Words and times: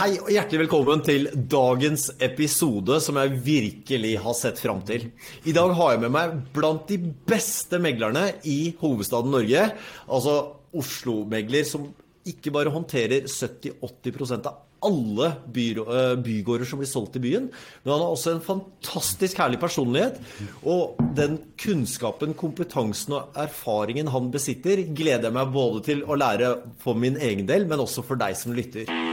Hei 0.00 0.14
og 0.16 0.30
hjertelig 0.32 0.62
velkommen 0.62 1.02
til 1.04 1.26
dagens 1.52 2.06
episode 2.24 2.96
som 3.04 3.18
jeg 3.20 3.34
virkelig 3.44 4.14
har 4.24 4.36
sett 4.38 4.56
fram 4.62 4.78
til. 4.88 5.02
I 5.44 5.52
dag 5.52 5.74
har 5.76 5.90
jeg 5.92 6.00
med 6.06 6.14
meg 6.14 6.38
blant 6.54 6.86
de 6.88 6.96
beste 7.28 7.76
meglerne 7.84 8.22
i 8.48 8.72
hovedstaden 8.80 9.28
Norge. 9.36 9.66
Altså 10.08 10.38
Oslo-megler 10.72 11.68
som 11.68 11.90
ikke 12.32 12.54
bare 12.54 12.72
håndterer 12.72 13.28
70-80% 13.28 14.48
av 14.48 14.88
alle 14.88 15.28
eh, 15.28 16.16
bygårder 16.24 16.64
som 16.64 16.80
blir 16.80 16.88
solgt 16.88 17.20
i 17.20 17.24
byen, 17.26 17.50
men 17.52 17.92
han 17.92 18.00
har 18.00 18.08
også 18.08 18.32
en 18.38 18.42
fantastisk 18.46 19.44
herlig 19.44 19.60
personlighet. 19.60 20.16
Og 20.64 20.96
den 21.12 21.42
kunnskapen, 21.60 22.32
kompetansen 22.40 23.18
og 23.18 23.36
erfaringen 23.44 24.08
han 24.16 24.32
besitter, 24.32 24.80
gleder 24.96 25.28
jeg 25.28 25.36
meg 25.42 25.52
både 25.52 25.84
til 25.92 26.06
å 26.08 26.16
lære 26.16 26.54
for 26.80 26.96
min 26.96 27.20
egen 27.20 27.44
del, 27.52 27.68
men 27.68 27.84
også 27.84 28.08
for 28.08 28.16
deg 28.16 28.40
som 28.40 28.56
lytter. 28.56 29.09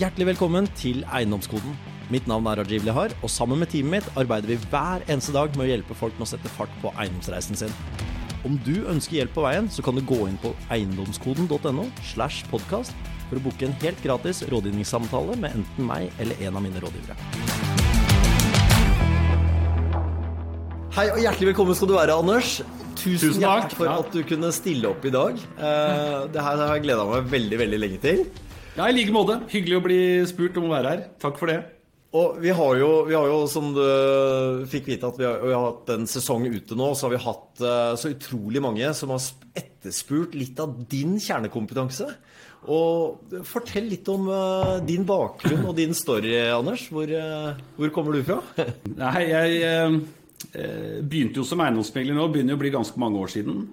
Hjertelig 0.00 0.30
velkommen 0.30 0.64
til 0.80 1.02
Eiendomskoden. 1.12 1.74
Mitt 2.08 2.24
navn 2.30 2.46
er 2.48 2.62
Rajiv 2.62 2.86
Lehar, 2.86 3.12
og 3.20 3.28
sammen 3.28 3.58
med 3.60 3.68
teamet 3.68 3.98
mitt 3.98 4.06
arbeider 4.16 4.48
vi 4.48 4.56
hver 4.72 5.02
eneste 5.12 5.34
dag 5.34 5.52
med 5.58 5.66
å 5.66 5.68
hjelpe 5.68 5.96
folk 5.98 6.16
med 6.16 6.24
å 6.24 6.28
sette 6.30 6.48
fart 6.54 6.72
på 6.80 6.88
eiendomsreisen 6.94 7.60
sin. 7.60 7.74
Om 8.48 8.56
du 8.64 8.86
ønsker 8.88 9.18
hjelp 9.18 9.36
på 9.36 9.44
veien, 9.44 9.68
så 9.68 9.84
kan 9.84 10.00
du 10.00 10.00
gå 10.08 10.22
inn 10.30 10.40
på 10.40 10.54
eiendomskoden.no 10.72 11.84
slash 12.14 12.48
podkast 12.48 12.96
for 13.26 13.36
å 13.36 13.44
booke 13.44 13.68
en 13.68 13.76
helt 13.84 14.00
gratis 14.00 14.40
rådgivningssamtale 14.48 15.36
med 15.36 15.60
enten 15.60 15.90
meg 15.92 16.08
eller 16.16 16.46
en 16.48 16.56
av 16.56 16.64
mine 16.64 16.80
rådgivere. 16.80 17.20
Hei 20.96 21.10
og 21.12 21.20
hjertelig 21.26 21.52
velkommen 21.52 21.76
skal 21.76 21.92
du 21.92 21.98
være, 22.00 22.16
Anders. 22.16 22.62
Tusen, 22.96 23.34
Tusen 23.34 23.44
takk 23.44 23.76
for 23.76 23.92
at 24.00 24.14
du 24.16 24.24
kunne 24.24 24.48
stille 24.56 24.96
opp 24.96 25.04
i 25.04 25.12
dag. 25.12 25.36
Eh, 25.36 26.20
det 26.32 26.40
her 26.40 26.56
har 26.56 26.78
jeg 26.78 26.88
gleda 26.88 27.04
meg 27.12 27.34
veldig, 27.36 27.66
veldig 27.68 27.88
lenge 27.90 28.06
til. 28.08 28.30
Ja, 28.76 28.86
i 28.86 28.94
like 28.94 29.10
måte. 29.10 29.40
Hyggelig 29.50 29.78
å 29.80 29.82
bli 29.82 30.00
spurt 30.30 30.58
om 30.60 30.68
å 30.68 30.74
være 30.74 30.90
her. 30.92 31.00
Takk 31.22 31.38
for 31.40 31.50
det. 31.50 31.58
Og 32.14 32.40
vi 32.42 32.50
har, 32.54 32.74
jo, 32.78 32.88
vi 33.06 33.14
har, 33.14 33.26
jo, 33.30 33.42
som 33.50 33.70
du 33.74 34.64
fikk 34.70 34.88
vite, 34.90 35.06
at 35.06 35.18
vi 35.18 35.26
har, 35.26 35.38
vi 35.42 35.54
har, 35.54 35.66
hatt 35.68 35.90
en 35.94 36.08
sesong 36.10 36.46
ute 36.50 36.78
nå. 36.78 36.90
Så 36.94 37.06
har 37.06 37.14
vi 37.14 37.22
hatt 37.22 37.62
uh, 37.62 37.94
så 37.98 38.10
utrolig 38.14 38.62
mange 38.62 38.90
som 38.98 39.12
har 39.14 39.26
etterspurt 39.58 40.34
litt 40.38 40.58
av 40.62 40.74
din 40.90 41.18
kjernekompetanse. 41.22 42.08
Og 42.70 43.34
fortell 43.48 43.88
litt 43.90 44.10
om 44.12 44.26
uh, 44.30 44.78
din 44.86 45.06
bakgrunn 45.06 45.66
og 45.70 45.76
din 45.78 45.94
story, 45.96 46.34
Anders. 46.54 46.86
Hvor, 46.94 47.10
uh, 47.10 47.62
hvor 47.78 47.94
kommer 47.94 48.18
du 48.18 48.26
fra? 48.26 48.40
Nei, 49.02 49.26
jeg 49.30 50.02
begynte 51.04 51.42
jo 51.42 51.46
som 51.46 51.62
eiendomsmegler 51.62 52.16
nå. 52.16 52.30
Begynner 52.30 52.54
jo 52.54 52.58
å 52.58 52.62
bli 52.62 52.74
ganske 52.74 53.02
mange 53.02 53.18
år 53.22 53.34
siden. 53.34 53.66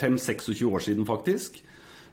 5-26 0.00 0.62
år 0.66 0.86
siden, 0.86 1.06
faktisk. 1.06 1.60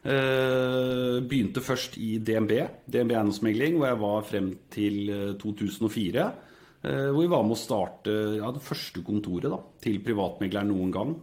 Uh, 0.05 1.17
begynte 1.25 1.63
først 1.65 1.95
i 1.97 2.19
DNB, 2.21 2.51
DNB 2.85 3.15
eiendomsmegling, 3.15 3.79
hvor 3.79 3.87
jeg 3.89 3.97
var 4.03 4.25
frem 4.27 4.49
til 4.69 4.97
2004. 5.41 6.25
Uh, 6.27 6.89
uh, 6.89 7.07
hvor 7.09 7.23
vi 7.23 7.31
var 7.31 7.45
med 7.47 7.55
å 7.55 7.57
starte 7.57 8.13
ja, 8.37 8.51
det 8.53 8.61
første 8.61 9.01
kontoret 9.05 9.49
da, 9.49 9.57
til 9.81 9.97
privatmegleren 10.05 10.69
noen 10.69 10.91
gang. 10.93 11.15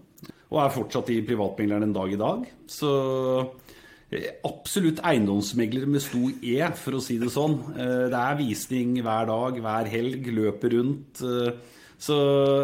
Og 0.50 0.58
er 0.58 0.74
fortsatt 0.74 1.12
i 1.14 1.20
privatmegleren 1.26 1.86
en 1.86 1.94
dag 1.94 2.10
i 2.10 2.18
dag. 2.18 2.42
Så 2.68 2.90
eh, 4.10 4.26
absolutt 4.44 4.98
eiendomsmegler 5.06 5.86
med 5.88 6.02
stor 6.04 6.34
E, 6.42 6.58
for 6.76 6.98
å 6.98 7.04
si 7.04 7.16
det 7.22 7.30
sånn. 7.32 7.54
Det 7.78 8.18
er 8.18 8.36
visning 8.36 8.98
hver 8.98 9.30
dag, 9.30 9.62
hver 9.64 9.88
helg, 9.94 10.28
løper 10.42 10.76
rundt. 10.76 11.22
Så 12.02 12.16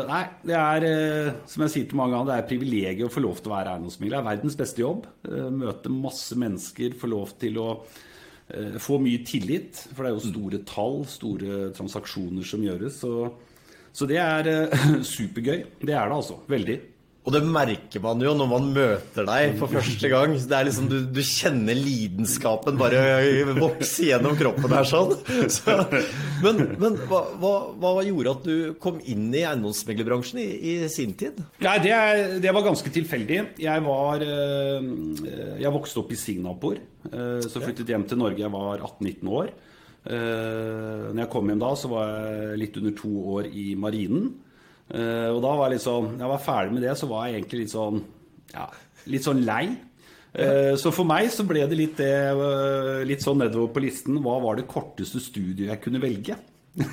nei, 0.09 0.25
det 0.49 0.57
er 0.59 0.85
eh, 0.89 1.29
som 1.47 1.63
jeg 1.63 1.75
sier 1.75 1.89
til 1.91 1.99
mange 2.01 2.17
ganger, 2.17 2.31
det 2.33 2.37
er 2.41 2.49
privilegiet 2.49 3.07
å 3.07 3.13
få 3.13 3.23
lov 3.23 3.39
til 3.39 3.53
å 3.53 3.55
være 3.55 3.77
eiendomsmegler. 3.77 4.17
Det 4.17 4.19
er 4.19 4.31
verdens 4.33 4.59
beste 4.59 4.83
jobb. 4.83 5.07
Eh, 5.29 5.51
møte 5.55 5.93
masse 5.95 6.39
mennesker, 6.43 6.97
få 6.99 7.11
lov 7.13 7.37
til 7.39 7.61
å 7.63 7.69
eh, 7.77 8.79
få 8.83 8.99
mye 9.05 9.23
tillit. 9.29 9.85
For 9.93 10.03
det 10.03 10.11
er 10.11 10.17
jo 10.17 10.33
store 10.33 10.63
tall, 10.67 10.99
store 11.13 11.61
transaksjoner 11.77 12.51
som 12.51 12.67
gjøres. 12.67 12.99
Så, 13.05 13.13
så 13.95 14.11
det 14.11 14.19
er 14.25 14.51
supergøy. 15.15 15.61
Det 15.85 15.95
er 15.95 16.11
det 16.11 16.19
altså. 16.19 16.41
Veldig. 16.51 16.81
Og 17.27 17.35
det 17.35 17.43
merker 17.45 18.01
man 18.01 18.23
jo 18.25 18.31
når 18.33 18.47
man 18.49 18.69
møter 18.73 19.27
deg 19.29 19.59
for 19.61 19.69
første 19.69 20.09
gang. 20.09 20.33
Det 20.39 20.55
er 20.57 20.65
liksom, 20.65 20.87
du, 20.89 20.97
du 21.13 21.21
kjenner 21.21 21.77
lidenskapen 21.77 22.79
bare 22.81 23.03
vokse 23.59 24.07
gjennom 24.09 24.39
kroppen 24.39 24.73
her 24.73 24.89
sånn. 24.89 25.13
Så, 25.53 25.75
men, 26.45 26.63
men 26.81 26.97
hva, 27.11 27.21
hva, 27.43 27.53
hva, 27.77 27.93
gjorde 28.07 28.33
at 28.33 28.49
du 28.49 28.57
kom 28.81 29.03
inn 29.05 29.29
i 29.35 29.43
eiendomsmeglerbransjen 29.43 30.41
i, 30.41 30.49
i, 30.57 30.75
sin 30.93 31.13
tid? 31.21 31.43
Nei, 31.65 31.77
det, 31.85 31.93
det, 32.41 32.55
var 32.55 32.65
ganske 32.65 32.95
tilfeldig. 32.97 33.43
Jeg, 33.61 33.85
var, 33.85 34.25
eh, 34.25 34.91
jeg 35.61 35.75
vokste 35.75 36.01
opp 36.01 36.17
i 36.17 36.21
Singapore. 36.23 36.81
Eh, 37.13 37.45
så 37.45 37.61
flyttet 37.61 37.93
hjem 37.93 38.09
til 38.09 38.23
Norge 38.25 38.41
jeg 38.41 38.55
var 38.57 38.81
18-19 38.81 39.37
år. 39.43 39.53
Eh, 40.09 41.09
når 41.13 41.25
jeg 41.27 41.33
kom 41.37 41.53
hjem 41.53 41.61
da, 41.61 41.77
så 41.77 41.93
var 41.93 42.13
jeg 42.17 42.61
litt 42.65 42.81
under 42.81 43.01
to 43.05 43.17
år 43.37 43.53
i 43.53 43.73
marinen. 43.77 44.31
Uh, 44.89 45.35
og 45.35 45.43
da 45.45 45.51
var 45.53 45.69
jeg 45.69 45.77
litt 45.77 45.85
sånn 45.85 46.15
jeg 46.17 46.31
var 46.31 46.41
ferdig 46.41 46.73
med 46.79 46.85
det, 46.87 46.95
så 46.97 47.07
var 47.11 47.27
jeg 47.27 47.35
egentlig 47.37 47.59
litt 47.67 47.75
sånn 47.75 47.99
ja, 48.55 48.67
litt 49.13 49.27
sånn 49.27 49.43
lei. 49.45 49.65
Uh, 50.33 50.75
så 50.81 50.93
for 50.95 51.05
meg 51.09 51.29
så 51.33 51.45
ble 51.49 51.67
det 51.69 51.77
litt, 51.77 51.97
det, 52.01 52.13
uh, 52.37 53.05
litt 53.09 53.25
sånn 53.25 53.41
nedover 53.43 53.69
på 53.75 53.83
listen. 53.85 54.21
Hva 54.25 54.39
var 54.45 54.57
det 54.57 54.71
korteste 54.71 55.21
studiet 55.21 55.69
jeg 55.69 55.83
kunne 55.85 56.01
velge? 56.03 56.37
og 56.79 56.85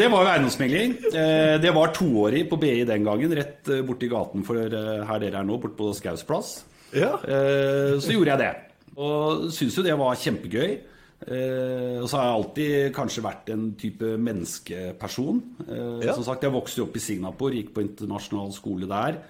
det 0.00 0.08
var 0.10 0.20
jo 0.24 0.30
eiendomsmegling. 0.32 0.96
det 1.62 1.72
var 1.76 1.94
toårig 1.94 2.42
på 2.50 2.58
BI 2.58 2.82
den 2.88 3.06
gangen, 3.06 3.36
rett 3.38 3.70
borti 3.86 4.08
gaten 4.10 4.42
for 4.42 4.58
her 4.58 5.20
dere 5.22 5.38
er 5.44 5.46
nå, 5.46 5.60
borte 5.62 5.78
på 5.78 5.92
Skaus 5.94 6.26
plass. 6.26 6.48
Ja. 6.90 7.12
så 7.22 8.10
gjorde 8.10 8.32
jeg 8.32 8.42
det. 8.42 8.50
Og 8.98 9.46
syntes 9.54 9.78
jo 9.78 9.86
det 9.86 9.94
var 10.00 10.18
kjempegøy. 10.18 10.74
Eh, 11.24 11.96
og 12.02 12.10
så 12.10 12.18
har 12.18 12.26
jeg 12.26 12.36
alltid 12.36 12.74
kanskje 12.96 13.24
vært 13.24 13.52
en 13.54 13.70
type 13.80 14.10
menneskeperson. 14.20 15.40
Eh, 15.64 16.04
ja. 16.04 16.14
Som 16.14 16.26
sagt, 16.26 16.44
Jeg 16.44 16.52
vokste 16.52 16.84
opp 16.84 16.96
i 16.96 17.02
Singapore, 17.02 17.56
gikk 17.56 17.72
på 17.74 17.84
internasjonal 17.86 18.52
skole 18.52 18.86
der. 18.90 19.22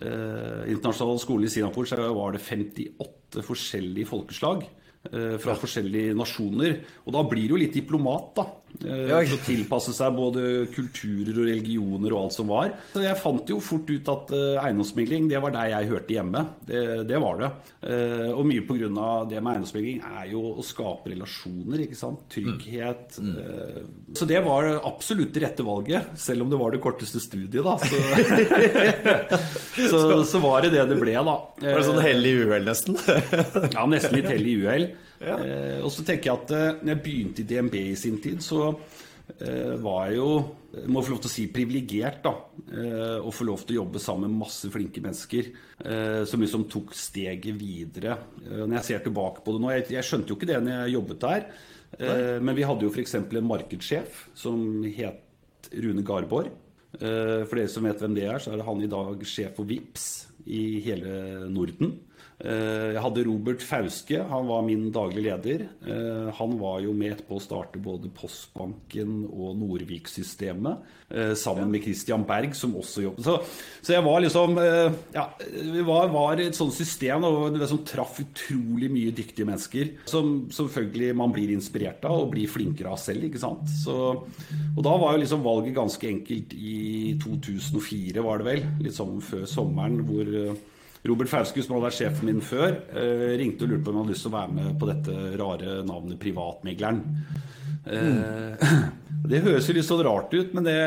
Eh, 0.00 0.72
internasjonal 0.72 1.20
skole 1.20 1.46
i 1.46 1.52
Singapore 1.52 1.86
så 1.86 2.00
var 2.00 2.32
det 2.32 2.40
58 2.40 3.44
forskjellige 3.44 4.08
folkeslag. 4.08 4.64
Eh, 5.04 5.36
fra 5.36 5.52
ja. 5.52 5.60
forskjellige 5.60 6.14
nasjoner. 6.16 6.78
Og 7.04 7.12
da 7.12 7.22
blir 7.28 7.44
du 7.44 7.58
jo 7.58 7.60
litt 7.60 7.74
diplomat, 7.76 8.30
da. 8.38 8.46
Eh, 8.82 9.06
ja, 9.08 9.20
For 9.22 9.36
å 9.36 9.46
tilpasse 9.46 9.92
seg 9.94 10.16
både 10.16 10.40
kulturer 10.74 11.36
og 11.36 11.46
religioner 11.46 12.14
og 12.14 12.20
alt 12.24 12.34
som 12.36 12.48
var. 12.50 12.72
Så 12.92 13.00
jeg 13.04 13.20
fant 13.20 13.50
jo 13.52 13.58
fort 13.62 13.90
ut 13.90 14.08
at 14.10 14.32
uh, 14.34 14.64
eiendomsmegling, 14.64 15.28
det 15.30 15.40
var 15.42 15.50
der 15.54 15.68
jeg 15.72 15.90
hørte 15.92 16.14
hjemme. 16.16 16.40
Det, 16.66 16.80
det 17.08 17.18
var 17.22 17.34
det. 17.40 17.50
Uh, 17.84 18.30
og 18.34 18.44
mye 18.48 18.64
pga. 18.66 18.88
det 19.30 19.40
med 19.40 19.52
eiendomsmegling 19.52 19.98
er 20.08 20.24
jo 20.32 20.40
å 20.58 20.62
skape 20.66 21.12
relasjoner, 21.12 21.78
ikke 21.86 21.98
sant. 21.98 22.20
Trygghet. 22.34 23.18
Mm. 23.20 23.32
Mm. 23.34 24.14
så 24.16 24.24
det 24.28 24.40
var 24.44 24.62
absolutt 24.86 25.34
det 25.34 25.42
rette 25.44 25.62
valget, 25.66 26.02
selv 26.20 26.44
om 26.44 26.50
det 26.52 26.58
var 26.60 26.70
det 26.74 26.82
korteste 26.82 27.20
studiet, 27.22 27.64
da. 27.64 27.74
Så, 27.78 27.96
så, 29.92 30.00
så 30.28 30.38
var 30.42 30.56
det 30.64 30.70
det 30.74 30.84
det 30.90 30.98
ble, 31.00 31.14
da. 31.14 31.36
Var 31.62 31.80
det 31.80 31.86
sånn 31.86 32.04
hell 32.04 32.26
i 32.26 32.34
uhell, 32.42 32.64
nesten? 32.66 32.94
ja, 33.76 33.82
nesten 33.90 34.16
litt 34.18 34.30
hell 34.30 34.46
i 34.50 34.56
uhell. 34.64 34.86
Ja. 35.20 35.38
Eh, 35.38 35.78
og 35.84 35.90
så 35.94 36.04
tenker 36.06 36.30
jeg 36.30 36.42
at 36.42 36.54
eh, 36.54 36.82
når 36.82 36.94
jeg 36.96 37.04
begynte 37.04 37.44
i 37.44 37.48
DNB 37.48 37.80
i 37.80 37.96
sin 37.98 38.20
tid, 38.22 38.42
så 38.44 38.72
eh, 39.38 39.74
var 39.82 40.10
jeg 40.10 40.18
jo 40.18 40.30
må 40.90 41.02
få 41.04 41.14
lov 41.14 41.20
til 41.22 41.30
å 41.30 41.32
si 41.32 41.44
privilegert, 41.54 42.24
da. 42.24 42.32
Eh, 42.74 43.18
å 43.22 43.32
få 43.34 43.46
lov 43.46 43.62
til 43.62 43.76
å 43.76 43.80
jobbe 43.82 44.02
sammen 44.02 44.32
med 44.32 44.42
masse 44.44 44.70
flinke 44.72 45.02
mennesker 45.04 45.50
eh, 45.52 46.22
som 46.28 46.42
liksom 46.42 46.66
tok 46.72 46.94
steget 46.98 47.54
videre. 47.60 48.18
Eh, 48.42 48.64
når 48.64 48.78
jeg 48.80 48.88
ser 48.88 49.04
tilbake 49.06 49.44
på 49.44 49.54
det 49.54 49.62
nå 49.62 49.72
Jeg, 49.74 49.86
jeg 49.94 50.08
skjønte 50.08 50.32
jo 50.32 50.38
ikke 50.38 50.50
det 50.50 50.60
når 50.64 50.76
jeg 50.76 50.96
jobbet 50.96 51.24
der. 51.28 51.46
men 52.42 52.56
vi 52.56 52.64
hadde 52.66 52.82
jo 52.82 52.90
f.eks. 52.90 53.14
en 53.14 53.46
markedssjef 53.46 54.24
som 54.34 54.82
het 54.96 55.68
Rune 55.78 56.02
Garborg. 56.02 56.50
for 56.98 57.54
dere 57.54 57.68
som 57.70 57.86
vet 57.86 58.00
hvem 58.02 58.16
det 58.16 58.24
er, 58.26 58.38
så 58.42 58.50
er 58.50 58.58
det 58.58 58.66
han 58.66 58.82
i 58.82 58.90
dag 58.90 59.22
sjef 59.26 59.54
for 59.54 59.64
VIPS 59.66 60.08
i 60.46 60.80
hele 60.82 61.46
Norden. 61.50 61.94
Eh, 62.42 62.94
jeg 62.96 63.02
hadde 63.04 63.24
Robert 63.28 63.62
Fauske, 63.62 64.18
han 64.26 64.48
var 64.48 64.64
min 64.66 64.88
daglige 64.94 65.22
leder. 65.28 65.66
Eh, 65.86 66.30
han 66.34 66.56
var 66.58 66.80
jo 66.82 66.94
med 66.96 67.22
på 67.28 67.38
å 67.38 67.42
starte 67.42 67.78
både 67.82 68.10
Postbanken 68.14 69.22
og 69.28 69.54
Nordvik-systemet, 69.60 70.82
eh, 71.14 71.34
sammen 71.38 71.70
med 71.70 71.84
Christian 71.86 72.26
Berg, 72.26 72.56
som 72.58 72.74
også 72.74 73.06
jobbet. 73.06 73.28
Så, 73.28 73.36
så 73.86 73.94
jeg 73.94 74.06
var 74.06 74.20
liksom 74.24 74.58
Ja, 75.14 75.28
vi 75.38 75.82
var, 75.86 76.08
var, 76.12 76.40
et 76.40 76.56
sånt 76.56 76.74
system 76.74 77.24
og 77.26 77.56
det 77.58 77.68
som 77.70 77.82
traff 77.86 78.18
utrolig 78.22 78.90
mye 78.90 79.14
dyktige 79.14 79.46
mennesker. 79.46 79.94
Som 80.10 80.50
selvfølgelig 80.54 81.14
man 81.16 81.32
blir 81.34 81.54
inspirert 81.54 82.04
av 82.08 82.24
og 82.24 82.32
blir 82.34 82.50
flinkere 82.50 82.90
av 82.90 83.00
selv, 83.02 83.28
ikke 83.28 83.42
sant. 83.42 83.62
Så, 83.84 83.96
og 84.74 84.82
da 84.84 84.98
var 84.98 85.14
jo 85.14 85.22
liksom 85.22 85.46
valget 85.46 85.78
ganske 85.78 86.10
enkelt 86.10 86.54
i 86.58 87.14
2004, 87.22 88.22
var 88.24 88.42
det 88.42 88.50
vel. 88.50 88.64
Litt 88.82 88.98
sånn 88.98 89.20
før 89.24 89.46
sommeren, 89.50 90.02
hvor 90.08 90.30
Robert 91.04 91.28
Fauske, 91.28 91.62
som 91.62 91.76
hadde 91.76 91.86
vært 91.88 91.98
sjefen 91.98 92.30
min 92.30 92.42
før, 92.44 92.78
eh, 92.96 93.34
ringte 93.40 93.66
og 93.66 93.74
lurte 93.74 93.84
på 93.84 93.92
om 93.92 93.98
han 93.98 94.06
hadde 94.06 94.16
lyst 94.16 94.24
til 94.24 94.32
å 94.32 94.38
være 94.38 94.56
med 94.58 94.76
på 94.80 94.90
dette 94.90 95.16
rare 95.40 95.78
navnet 95.84 96.20
Privatmegleren. 96.22 97.00
Mm. 97.84 98.84
Det 99.30 99.40
høres 99.44 99.68
jo 99.68 99.74
litt 99.76 99.88
sånn 99.88 100.04
rart 100.04 100.32
ut, 100.36 100.50
men 100.56 100.66
det, 100.66 100.78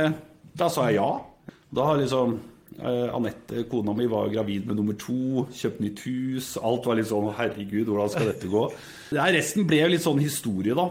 da 0.58 0.68
sa 0.70 0.88
jeg 0.90 1.00
ja. 1.00 1.10
Da 1.74 1.86
har 1.88 1.98
liksom 1.98 2.36
Eh, 2.78 3.16
Anette, 3.16 3.64
kona 3.72 3.94
mi, 3.98 4.06
var 4.06 4.30
gravid 4.30 4.68
med 4.70 4.78
nummer 4.78 4.94
to, 5.02 5.48
kjøpt 5.50 5.82
nytt 5.82 6.04
hus. 6.06 6.52
Alt 6.62 6.86
var 6.86 7.00
litt 7.00 7.10
sånn 7.10 7.32
Herregud, 7.34 7.90
hvordan 7.90 8.12
skal 8.14 8.30
dette 8.30 8.50
gå? 8.52 8.64
Ja, 9.18 9.26
resten 9.34 9.66
ble 9.70 9.82
jo 9.82 9.92
litt 9.96 10.06
sånn 10.06 10.22
historie, 10.22 10.78
da. 10.78 10.86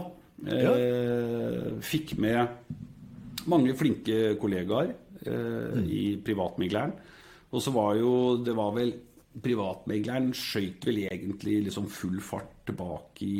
Eh, 0.51 1.77
fikk 1.87 2.17
med 2.21 3.47
mange 3.47 3.73
flinke 3.79 4.35
kollegaer 4.41 4.91
eh, 5.23 5.77
i 5.87 6.01
privatmegleren. 6.23 6.91
Og 7.47 7.63
så 7.63 7.71
var 7.71 7.95
jo 7.95 8.11
Det 8.43 8.51
var 8.51 8.73
vel 8.75 8.91
Privatmegleren 9.43 10.31
skøyt 10.35 10.87
vel 10.87 11.03
egentlig 11.07 11.61
liksom 11.67 11.89
full 11.91 12.19
fart 12.23 12.53
tilbake 12.67 13.25
i 13.27 13.39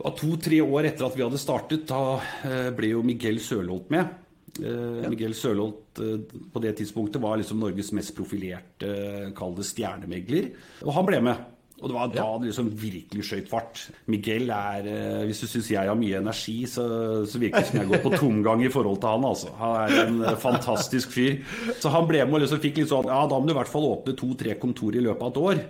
To-tre 0.00 0.62
år 0.64 0.88
etter 0.88 1.04
at 1.04 1.16
vi 1.16 1.24
hadde 1.26 1.38
startet, 1.40 1.82
da 1.90 2.16
eh, 2.48 2.70
ble 2.72 2.94
jo 2.94 3.02
Miguel 3.04 3.36
Sørloth 3.44 3.90
med. 3.92 4.14
Uh, 4.56 5.04
ja. 5.04 5.10
Miguel 5.12 5.34
Sørlolt 5.36 6.00
uh, 6.02 6.16
på 6.50 6.62
det 6.64 6.72
tidspunktet 6.80 7.22
var 7.22 7.36
liksom 7.38 7.60
Norges 7.62 7.92
mest 7.94 8.14
profilerte, 8.16 8.88
kall 9.36 9.52
det 9.58 9.66
stjernemegler. 9.68 10.48
Og 10.86 10.94
han 10.96 11.06
ble 11.06 11.20
med. 11.28 11.44
Og 11.80 11.88
det 11.88 11.96
var 11.96 12.12
da 12.12 12.20
ja. 12.20 12.38
det 12.38 12.50
liksom 12.50 12.70
virkelig 12.76 13.24
skøyt 13.24 13.50
fart. 13.50 13.82
Miguel 14.12 14.50
er 14.52 14.88
Hvis 15.24 15.40
du 15.40 15.46
syns 15.48 15.70
jeg 15.72 15.88
har 15.88 15.96
mye 15.98 16.20
energi, 16.20 16.58
så, 16.68 16.84
så 17.24 17.40
virker 17.40 17.64
det 17.64 17.70
som 17.70 17.80
jeg 17.80 17.90
går 17.90 18.02
på 18.04 18.12
tomgang 18.20 18.64
i 18.66 18.70
forhold 18.72 19.00
til 19.00 19.14
han. 19.14 19.24
altså. 19.24 19.52
Han 19.58 19.76
er 19.80 20.00
en 20.04 20.40
fantastisk 20.40 21.14
fyr. 21.16 21.40
Så 21.80 21.92
han 21.94 22.08
ble 22.08 22.22
med 22.26 22.36
og 22.36 22.44
liksom 22.44 22.60
fikk 22.62 22.82
litt 22.82 22.92
sånn 22.92 23.08
Ja, 23.08 23.24
da 23.30 23.40
må 23.40 23.48
du 23.48 23.54
i 23.54 23.58
hvert 23.58 23.72
fall 23.72 23.88
åpne 23.88 24.16
to-tre 24.18 24.56
kontor 24.60 24.96
i 24.96 25.04
løpet 25.04 25.24
av 25.24 25.32
et 25.32 25.42
år. 25.44 25.62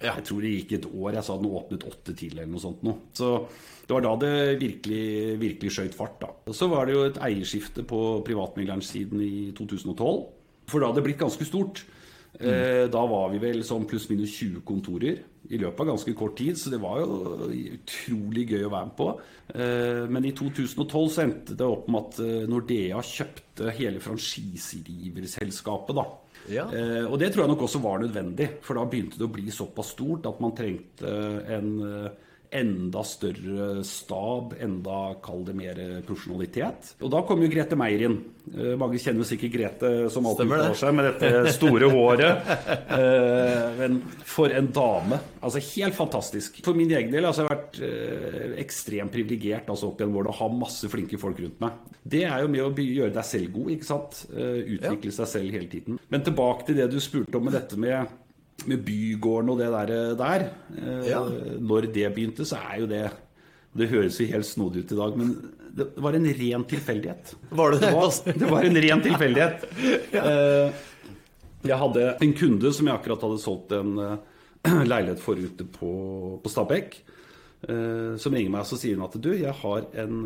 Ja. 0.00 0.14
Jeg 0.16 0.24
tror 0.30 0.40
det 0.44 0.54
gikk 0.54 0.72
et 0.78 0.88
år. 0.88 1.10
Jeg 1.18 1.26
sa 1.26 1.36
den 1.36 1.50
åpnet 1.52 1.84
åtte 1.88 2.14
til, 2.16 2.32
eller 2.38 2.48
noe 2.48 2.62
sånt. 2.62 2.84
Noe. 2.86 3.10
Så 3.16 3.32
det 3.84 3.96
var 3.96 4.04
da 4.06 4.12
det 4.22 4.60
virkelig, 4.60 5.06
virkelig 5.40 5.72
skøyt 5.74 5.96
fart. 5.98 6.20
da. 6.22 6.30
Og 6.48 6.56
så 6.56 6.70
var 6.72 6.86
det 6.86 6.94
jo 6.94 7.06
et 7.08 7.20
eierskifte 7.26 7.84
på 7.84 8.20
privatmeglersiden 8.26 9.24
i 9.26 9.50
2012. 9.58 10.20
For 10.70 10.80
da 10.80 10.88
hadde 10.88 11.02
det 11.02 11.08
blitt 11.08 11.20
ganske 11.20 11.44
stort. 11.48 11.82
Mm. 12.38 12.86
Da 12.92 13.00
var 13.10 13.32
vi 13.32 13.40
vel 13.42 13.64
sånn 13.66 13.84
pluss-minus 13.90 14.32
20 14.38 14.62
kontorer 14.64 15.18
i 15.50 15.58
løpet 15.58 15.82
av 15.82 15.88
ganske 15.90 16.12
kort 16.14 16.36
tid, 16.38 16.58
så 16.58 16.70
det 16.70 16.78
var 16.82 17.00
jo 17.02 17.48
utrolig 17.74 18.44
gøy 18.52 18.64
å 18.68 18.72
være 18.72 18.86
med 18.86 18.96
på. 18.98 19.08
Eh, 19.50 20.04
men 20.12 20.28
i 20.28 20.32
2012 20.36 21.08
så 21.10 21.24
endte 21.24 21.56
det 21.58 21.66
opp 21.66 21.88
med 21.90 22.00
at 22.04 22.20
eh, 22.22 22.48
Nordea 22.50 23.02
kjøpte 23.02 23.74
hele 23.74 24.02
franchiseriverselskapet. 24.04 25.94
da. 25.98 26.04
Ja. 26.54 26.64
Eh, 26.70 27.04
og 27.04 27.18
det 27.20 27.32
tror 27.32 27.44
jeg 27.44 27.52
nok 27.54 27.66
også 27.66 27.82
var 27.82 27.98
nødvendig, 28.04 28.48
for 28.62 28.78
da 28.78 28.86
begynte 28.86 29.18
det 29.18 29.26
å 29.26 29.34
bli 29.34 29.50
såpass 29.54 29.88
stort 29.96 30.28
at 30.30 30.38
man 30.42 30.54
trengte 30.56 31.08
en 31.56 31.70
enda 32.50 33.02
større 33.06 33.84
stab, 33.86 34.54
enda 34.60 35.14
kall 35.22 35.44
det 35.46 35.54
mer 35.54 35.78
profesjonalitet. 36.06 36.94
Og 37.00 37.12
da 37.12 37.22
kom 37.26 37.42
jo 37.44 37.50
Grete 37.52 37.78
Meier 37.78 38.08
inn. 38.08 38.18
Eh, 38.50 38.72
mange 38.80 38.98
kjenner 38.98 39.26
sikkert 39.28 39.52
Grete 39.54 39.90
som 40.10 40.26
alltid 40.26 40.50
uttaler 40.50 40.78
seg 40.78 40.94
med 40.96 41.06
dette 41.10 41.54
store 41.54 41.90
håret. 41.92 42.50
Eh, 42.90 43.66
men 43.78 44.00
for 44.26 44.50
en 44.54 44.70
dame. 44.74 45.20
Altså 45.40 45.62
helt 45.70 45.94
fantastisk. 45.94 46.58
For 46.66 46.76
min 46.76 46.90
egen 46.90 47.12
del 47.14 47.28
altså, 47.28 47.44
jeg 47.44 47.50
har 47.50 47.60
jeg 47.60 47.60
vært 47.60 47.78
eh, 47.86 48.56
ekstremt 48.64 49.14
privilegert 49.14 49.70
altså, 49.70 49.92
opp 49.92 50.02
gjennom 50.02 50.18
årene 50.20 50.34
å 50.34 50.38
ha 50.40 50.48
masse 50.52 50.90
flinke 50.90 51.20
folk 51.20 51.38
rundt 51.42 51.62
meg. 51.62 51.78
Det 52.02 52.24
er 52.26 52.42
jo 52.42 52.50
med 52.50 52.64
å 52.66 52.72
gjøre 52.74 53.14
deg 53.14 53.28
selv 53.28 53.54
god, 53.54 53.70
ikke 53.76 53.88
sant. 53.88 54.24
Utvikle 54.30 55.14
seg 55.14 55.30
selv 55.30 55.54
hele 55.54 55.70
tiden. 55.70 56.00
Men 56.10 56.26
tilbake 56.26 56.66
til 56.68 56.80
det 56.80 56.90
du 56.90 56.98
spurte 57.02 57.38
om 57.38 57.46
med 57.46 57.56
dette 57.56 57.78
med 57.80 58.19
med 58.68 58.82
Bygården 58.84 59.52
og 59.52 59.60
det 59.60 59.70
der, 59.72 60.14
der 60.18 60.46
ja. 61.08 61.20
Når 61.60 61.88
det 61.94 62.10
begynte, 62.14 62.44
så 62.44 62.58
er 62.60 62.80
jo 62.82 62.88
det 62.90 63.06
Det 63.72 63.88
høres 63.88 64.18
jo 64.20 64.26
helt 64.26 64.48
snodig 64.48 64.84
ut 64.84 64.92
i 64.92 64.98
dag, 64.98 65.16
men 65.16 65.34
det 65.76 65.86
var 65.96 66.16
en 66.16 66.26
ren 66.34 66.64
tilfeldighet. 66.64 67.34
Var 67.50 67.70
det 67.70 67.80
det? 67.84 67.90
Var, 67.94 68.38
det 68.38 68.50
var 68.50 68.66
en 68.66 68.80
ren 68.82 69.02
tilfeldighet. 69.04 69.66
ja. 70.16 70.24
Eh, 70.24 70.72
jeg 71.62 71.78
hadde 71.82 72.06
en 72.24 72.34
kunde 72.34 72.72
som 72.74 72.88
jeg 72.88 72.96
akkurat 72.96 73.24
hadde 73.26 73.42
solgt 73.42 73.74
en 73.76 73.94
eh, 74.00 74.82
leilighet 74.92 75.22
for 75.22 75.38
ute 75.38 75.66
på, 75.76 75.92
på 76.42 76.52
Stabekk, 76.52 76.98
eh, 77.68 78.18
som 78.20 78.36
ringer 78.36 78.52
meg 78.56 78.64
og 78.64 78.82
sier 78.82 78.98
hun 78.98 79.06
at 79.06 79.18
du, 79.22 79.30
jeg 79.36 79.54
har 79.62 79.88
en, 80.04 80.20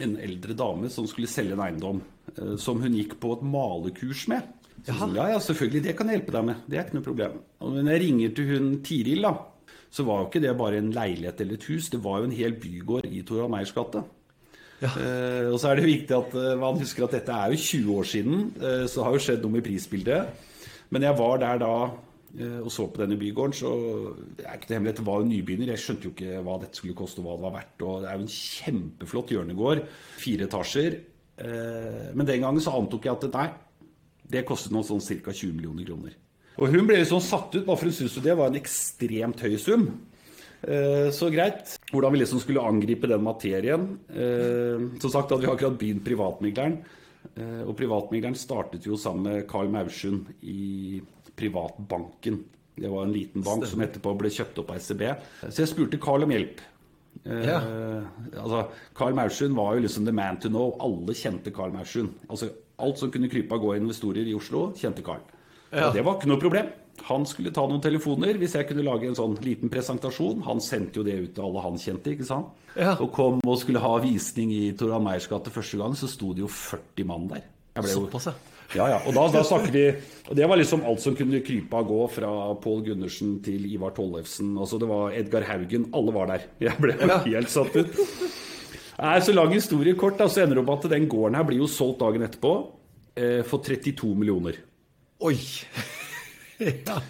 en 0.00 0.18
eldre 0.28 0.56
dame 0.58 0.92
som 0.92 1.08
skulle 1.10 1.30
selge 1.30 1.56
en 1.58 1.64
eiendom 1.66 2.02
som 2.58 2.80
hun 2.80 2.96
gikk 2.96 3.18
på 3.22 3.34
et 3.36 3.42
malekurs 3.46 4.24
med. 4.32 4.46
Ja, 4.88 5.28
ja, 5.32 5.38
selvfølgelig. 5.40 5.82
Det 5.86 5.94
kan 5.96 6.10
jeg 6.10 6.20
hjelpe 6.20 6.34
deg 6.36 6.46
med. 6.50 6.64
Det 6.68 6.78
er 6.78 6.84
ikke 6.84 6.98
noe 6.98 7.06
problem. 7.06 7.38
Og 7.64 7.76
når 7.78 7.94
jeg 7.94 8.02
ringer 8.02 8.34
til 8.36 8.50
hun 8.52 8.68
Tiril, 8.84 9.24
da, 9.24 9.32
så 9.94 10.04
var 10.04 10.20
jo 10.20 10.28
ikke 10.28 10.42
det 10.44 10.52
bare 10.58 10.80
en 10.82 10.92
leilighet 10.92 11.40
eller 11.40 11.58
et 11.58 11.66
hus. 11.70 11.88
Det 11.92 12.02
var 12.04 12.20
jo 12.20 12.28
en 12.28 12.36
hel 12.36 12.56
bygård 12.60 13.08
i 13.08 13.22
Torvald 13.24 13.52
Meyers 13.54 13.72
gate. 13.72 14.02
Ja. 14.82 14.90
Eh, 14.90 15.52
og 15.52 15.58
så 15.62 15.70
er 15.70 15.78
det 15.78 15.86
viktig 15.86 16.16
at 16.16 16.34
uh, 16.36 16.54
man 16.60 16.80
husker 16.80 17.06
at 17.06 17.14
dette 17.14 17.32
er 17.32 17.54
jo 17.54 17.60
20 17.62 17.94
år 17.94 18.08
siden, 18.10 18.40
eh, 18.58 18.82
så 18.90 18.98
det 18.98 19.06
har 19.06 19.14
jo 19.14 19.22
skjedd 19.22 19.46
noe 19.46 19.54
med 19.54 19.64
prisbildet. 19.64 20.50
Men 20.92 21.06
jeg 21.06 21.16
var 21.18 21.40
der 21.40 21.62
da 21.62 21.72
eh, 21.86 22.58
og 22.60 22.68
så 22.74 22.88
på 22.90 23.00
denne 23.00 23.16
bygården, 23.18 23.56
så 23.56 23.70
det 24.36 24.44
er 24.44 24.58
ikke 24.58 24.68
det 24.68 24.76
hemmelighet, 24.76 25.00
det 25.00 25.06
var 25.08 25.22
jo 25.22 25.30
nybegynner. 25.30 25.72
Jeg 25.72 25.84
skjønte 25.84 26.08
jo 26.08 26.12
ikke 26.12 26.44
hva 26.44 26.58
dette 26.62 26.80
skulle 26.80 26.98
koste 26.98 27.22
og 27.22 27.28
hva 27.28 27.38
det 27.38 27.46
var 27.46 27.56
verdt. 27.60 27.86
Og 27.86 28.02
det 28.02 28.10
er 28.10 28.18
jo 28.18 28.26
en 28.26 28.36
kjempeflott 28.36 29.34
hjørnegård. 29.34 29.84
Fire 30.20 30.48
etasjer. 30.50 30.98
Eh, 31.34 32.10
men 32.14 32.28
den 32.28 32.44
gangen 32.44 32.62
så 32.62 32.76
antok 32.76 33.08
jeg 33.08 33.16
at 33.16 33.38
nei, 33.38 33.48
det 34.30 34.46
kostet 34.48 34.72
noe 34.74 34.86
sånn 34.86 35.02
ca. 35.02 35.32
20 35.32 35.52
millioner 35.56 35.86
kroner. 35.88 36.16
Og 36.62 36.70
hun 36.70 36.86
ble 36.86 37.00
liksom 37.00 37.22
satt 37.22 37.54
ut, 37.56 37.64
bare 37.66 37.78
for 37.80 37.90
hun 37.90 37.96
syntes 37.96 38.22
det 38.22 38.36
var 38.38 38.50
en 38.50 38.60
ekstremt 38.60 39.42
høy 39.42 39.56
sum. 39.60 39.88
Eh, 40.68 41.10
så 41.12 41.30
greit. 41.32 41.76
Hvordan 41.92 42.14
vi 42.14 42.22
liksom 42.22 42.40
skulle 42.40 42.64
angripe 42.64 43.10
den 43.10 43.24
materien. 43.24 43.88
Eh, 44.08 44.84
som 45.02 45.10
sagt 45.10 45.32
hadde 45.32 45.44
vi 45.44 45.50
akkurat 45.52 45.78
begynt 45.80 46.04
Privatmegleren. 46.06 46.78
Eh, 47.34 47.62
og 47.64 47.74
Privatmegleren 47.78 48.38
startet 48.38 48.86
jo 48.86 48.98
sammen 49.00 49.28
med 49.28 49.48
Carl 49.50 49.72
Maursund 49.72 50.30
i 50.42 51.00
Privatbanken. 51.36 52.44
Det 52.74 52.90
var 52.90 53.06
en 53.06 53.14
liten 53.14 53.42
bank 53.46 53.66
som 53.70 53.82
etterpå 53.84 54.14
ble 54.18 54.30
kjøpt 54.34 54.62
opp 54.62 54.72
av 54.74 54.80
SEB. 54.82 55.04
Så 55.46 55.62
jeg 55.62 55.70
spurte 55.70 56.00
Carl 56.02 56.26
om 56.26 56.32
hjelp. 56.34 56.62
Ja. 57.24 57.60
altså, 58.42 58.64
Carl 58.98 59.14
Maursund 59.14 59.54
var 59.54 59.76
jo 59.76 59.84
liksom 59.84 60.06
the 60.08 60.12
man 60.12 60.40
to 60.42 60.50
know. 60.50 60.72
Alle 60.82 61.14
kjente 61.14 61.52
Carl 61.54 61.70
Maursund. 61.74 62.16
Altså, 62.26 62.50
alt 62.82 63.00
som 63.00 63.12
kunne 63.14 63.30
krype 63.30 63.54
av 63.54 63.62
gå 63.62 63.74
investorer 63.78 64.26
i 64.26 64.34
Oslo, 64.36 64.68
kjente 64.78 65.04
Carl. 65.06 65.22
Ja. 65.70 65.88
Og 65.88 65.96
det 65.96 66.04
var 66.06 66.18
ikke 66.18 66.30
noe 66.30 66.42
problem. 66.42 66.72
Han 67.08 67.24
skulle 67.26 67.50
ta 67.54 67.64
noen 67.66 67.82
telefoner 67.82 68.38
hvis 68.38 68.54
jeg 68.54 68.68
kunne 68.68 68.84
lage 68.86 69.08
en 69.08 69.18
sånn 69.18 69.34
liten 69.42 69.70
presentasjon. 69.72 70.44
Han 70.46 70.62
sendte 70.62 71.00
jo 71.00 71.06
det 71.06 71.16
ut 71.18 71.34
til 71.36 71.46
alle 71.48 71.64
han 71.64 71.78
kjente. 71.80 72.14
ikke 72.14 72.28
sant? 72.28 72.54
Ja. 72.78 72.94
Og 73.02 73.10
kom 73.14 73.42
og 73.42 73.58
skulle 73.60 73.82
ha 73.82 73.96
visning 74.02 74.54
i 74.54 74.64
Toran 74.78 75.04
Meyers 75.04 75.26
gate 75.30 75.52
første 75.54 75.80
gang, 75.80 75.96
så 75.98 76.10
sto 76.10 76.32
det 76.34 76.44
jo 76.44 76.50
40 76.50 77.10
mann 77.10 77.30
der. 77.32 77.46
Såpass, 77.90 78.30
ja. 78.30 78.36
Ja, 78.74 78.86
ja. 78.90 79.00
Og 79.06 79.14
da, 79.14 79.26
da 79.30 79.42
snakker 79.44 79.72
vi 79.74 79.82
Og 80.30 80.38
det 80.38 80.46
var 80.48 80.58
liksom 80.58 80.84
alt 80.88 81.02
som 81.02 81.14
kunne 81.18 81.42
krype 81.44 81.76
av 81.78 81.86
gå, 81.88 81.98
fra 82.10 82.30
Pål 82.62 82.80
Gundersen 82.88 83.36
til 83.44 83.66
Ivar 83.70 83.92
Tollefsen. 83.96 84.54
Altså 84.58 84.80
det 84.80 84.88
var 84.90 85.14
Edgar 85.14 85.46
Haugen. 85.50 85.90
Alle 85.94 86.14
var 86.14 86.30
der. 86.32 86.48
Jeg 86.64 86.80
ble 86.80 86.96
ja. 86.98 87.20
helt 87.26 87.52
satt 87.52 87.76
ut. 87.76 88.00
Nei, 88.94 89.18
så 89.26 89.34
lang 89.34 89.50
historie 89.54 89.96
kort, 89.98 90.18
da, 90.20 90.28
så 90.30 90.44
ender 90.44 90.60
det 90.60 90.62
opp 90.62 90.76
at 90.76 90.92
den 90.92 91.08
gården 91.10 91.38
her 91.38 91.46
blir 91.48 91.62
jo 91.64 91.70
solgt 91.70 92.02
dagen 92.04 92.22
etterpå 92.26 92.54
eh, 93.18 93.42
for 93.46 93.64
32 93.64 94.12
millioner. 94.14 94.60
Oi! 95.24 95.36
ja. 96.62 97.00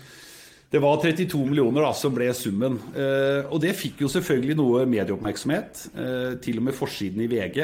Det 0.75 0.81
var 0.83 0.99
32 0.99 1.39
millioner 1.47 1.85
da, 1.85 1.93
som 1.95 2.15
ble 2.17 2.31
summen. 2.35 2.81
Eh, 2.99 3.45
og 3.47 3.61
det 3.63 3.77
fikk 3.79 4.01
jo 4.03 4.11
selvfølgelig 4.11 4.57
noe 4.59 4.87
medieoppmerksomhet. 4.91 5.85
Eh, 5.93 6.31
til 6.43 6.59
og 6.59 6.67
med 6.67 6.75
forsiden 6.75 7.23
i 7.23 7.29
VG. 7.31 7.61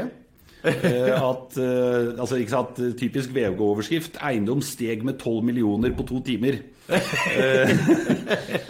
Eh, 0.61 1.14
at, 1.17 1.57
eh, 1.57 2.11
altså, 2.21 2.37
ikke 2.37 2.52
sant, 2.52 2.81
Typisk 3.00 3.33
VG-overskrift 3.33 4.19
'Eiendom 4.21 4.61
steg 4.64 5.05
med 5.07 5.19
12 5.19 5.45
millioner 5.45 5.95
på 5.97 6.07
to 6.07 6.21
timer'. 6.26 6.61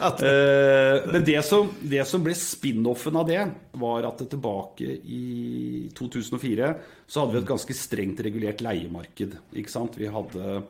Eh, 0.01 0.97
men 1.13 1.25
det 1.25 1.41
som, 1.45 1.69
det 1.81 2.03
som 2.09 2.23
ble 2.25 2.33
spin-offen 2.37 3.17
av 3.17 3.27
det, 3.29 3.41
var 3.81 4.07
at 4.09 4.23
tilbake 4.33 4.97
i 5.05 5.89
2004 5.97 6.71
så 7.07 7.23
hadde 7.23 7.35
vi 7.35 7.41
et 7.41 7.49
ganske 7.49 7.77
strengt 7.77 8.21
regulert 8.25 8.63
leiemarked. 8.65 9.37
Ikke 9.57 9.73
sant? 9.73 9.97
Vi 10.01 10.09
hadde 10.11 10.63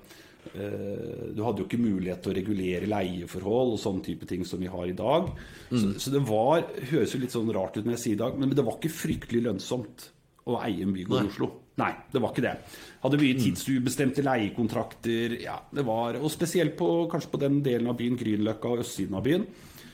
du 0.50 1.42
hadde 1.44 1.62
jo 1.62 1.66
ikke 1.66 1.80
mulighet 1.80 2.22
til 2.24 2.32
å 2.32 2.36
regulere 2.38 2.88
leieforhold 2.88 3.74
og 3.74 3.82
sånne 3.82 4.04
type 4.06 4.26
ting 4.26 4.44
som 4.48 4.62
vi 4.62 4.70
har 4.72 4.86
i 4.88 4.96
dag. 4.96 5.30
Mm. 5.70 5.76
Så, 5.78 5.92
så, 6.04 6.14
det 6.14 6.22
var, 6.26 6.64
høres 6.90 7.14
jo 7.14 7.20
litt 7.22 7.34
sånn 7.34 7.52
rart 7.54 7.76
ut 7.76 7.84
når 7.84 7.96
jeg 7.98 8.04
sier 8.04 8.18
i 8.18 8.22
dag, 8.22 8.38
men 8.40 8.54
det 8.56 8.64
var 8.66 8.78
ikke 8.78 8.98
fryktelig 9.02 9.44
lønnsomt 9.46 10.10
å 10.50 10.60
eie 10.66 10.84
en 10.86 10.94
bygård 10.94 11.24
i 11.24 11.32
Oslo. 11.32 11.50
Nei, 11.80 11.90
det 12.12 12.20
var 12.20 12.34
ikke 12.34 12.44
det. 12.44 12.54
Hadde 13.00 13.20
mye 13.22 13.38
tidsubestemte 13.40 14.24
leiekontrakter. 14.26 15.38
Ja, 15.40 15.56
det 15.72 15.84
var, 15.86 16.18
Og 16.20 16.30
spesielt 16.32 16.76
på, 16.76 17.08
kanskje 17.12 17.32
på 17.32 17.40
den 17.40 17.60
delen 17.64 17.88
av 17.88 17.96
byen, 17.96 18.18
Grünerløkka 18.20 18.74
og 18.74 18.82
østsiden 18.84 19.16
av 19.16 19.24
byen, 19.24 19.46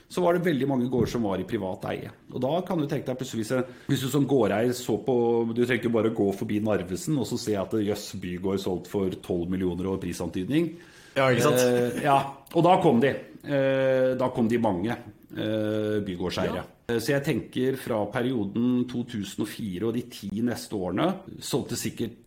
så 0.09 0.23
var 0.23 0.37
det 0.37 0.47
veldig 0.47 0.69
mange 0.71 0.89
gårder 0.91 1.11
som 1.11 1.25
var 1.27 1.41
i 1.43 1.47
privat 1.47 1.87
eie. 1.91 2.11
Og 2.33 2.43
da 2.43 2.53
kan 2.67 2.79
du 2.79 2.87
tenke 2.87 3.09
deg 3.09 3.19
plutselig 3.19 3.47
Hvis, 3.89 4.05
du 4.05 4.11
som 4.11 4.27
gårdeier 4.27 4.75
så 4.77 5.01
på 5.03 5.17
Du 5.51 5.65
trenger 5.65 5.91
bare 5.95 6.13
å 6.13 6.15
gå 6.15 6.29
forbi 6.39 6.61
Narvesen 6.63 7.19
og 7.19 7.27
så 7.27 7.39
se 7.43 7.57
at 7.59 7.75
jøss, 7.75 8.13
bygård 8.23 8.63
solgt 8.63 8.91
for 8.91 9.11
12 9.11 9.51
millioner 9.51 9.91
og 9.91 10.01
prisantydning. 10.03 10.77
Ja, 11.17 11.31
ikke 11.33 11.49
sant? 11.49 11.63
Eh, 11.65 12.03
ja, 12.05 12.21
og 12.53 12.67
da 12.67 12.79
kom 12.83 13.03
de. 13.03 13.13
Eh, 13.47 14.15
da 14.21 14.31
kom 14.35 14.51
de 14.51 14.63
mange 14.63 14.95
eh, 14.95 15.99
bygårdseiere. 16.07 16.63
Ja. 16.63 16.76
Eh, 16.87 17.01
så 17.01 17.17
jeg 17.17 17.25
tenker 17.27 17.79
fra 17.81 18.03
perioden 18.13 18.85
2004 18.91 19.89
og 19.89 19.97
de 19.97 20.05
ti 20.11 20.31
neste 20.47 20.79
årene 20.79 21.11
solgte 21.43 21.79
sikkert 21.79 22.23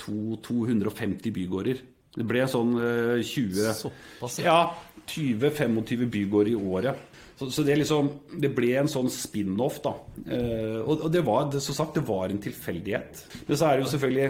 to, 0.00 0.38
250 0.40 1.28
bygårder 1.36 1.80
Det 2.16 2.24
ble 2.24 2.46
sånn 2.48 2.70
uh, 2.72 3.18
20 3.20 3.66
Såpass, 3.76 4.38
ja. 4.40 4.72
20-25 5.12 6.06
bygårder 6.08 6.54
i 6.54 6.56
året. 6.56 7.02
Så, 7.36 7.50
så, 7.52 7.64
det 7.66 7.74
liksom 7.82 8.08
Det 8.40 8.48
ble 8.56 8.70
en 8.80 8.88
sånn 8.88 9.10
spin-off, 9.12 9.80
da. 9.84 9.92
Og, 10.86 10.94
og, 10.94 11.06
det 11.12 11.20
var 11.26 11.50
det, 11.52 11.60
som 11.64 11.76
sagt, 11.76 11.98
det 11.98 12.06
var 12.08 12.32
en 12.32 12.40
tilfeldighet. 12.40 13.22
Men 13.48 13.58
så 13.58 13.66
er 13.66 13.76
det 13.76 13.84
jo 13.84 13.90
selvfølgelig 13.92 14.28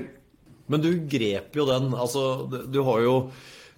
Men 0.72 0.82
du 0.82 0.90
grep 1.12 1.58
jo 1.60 1.68
den. 1.68 1.90
Altså, 1.92 2.24
du 2.50 2.80
har 2.88 3.04
jo 3.04 3.14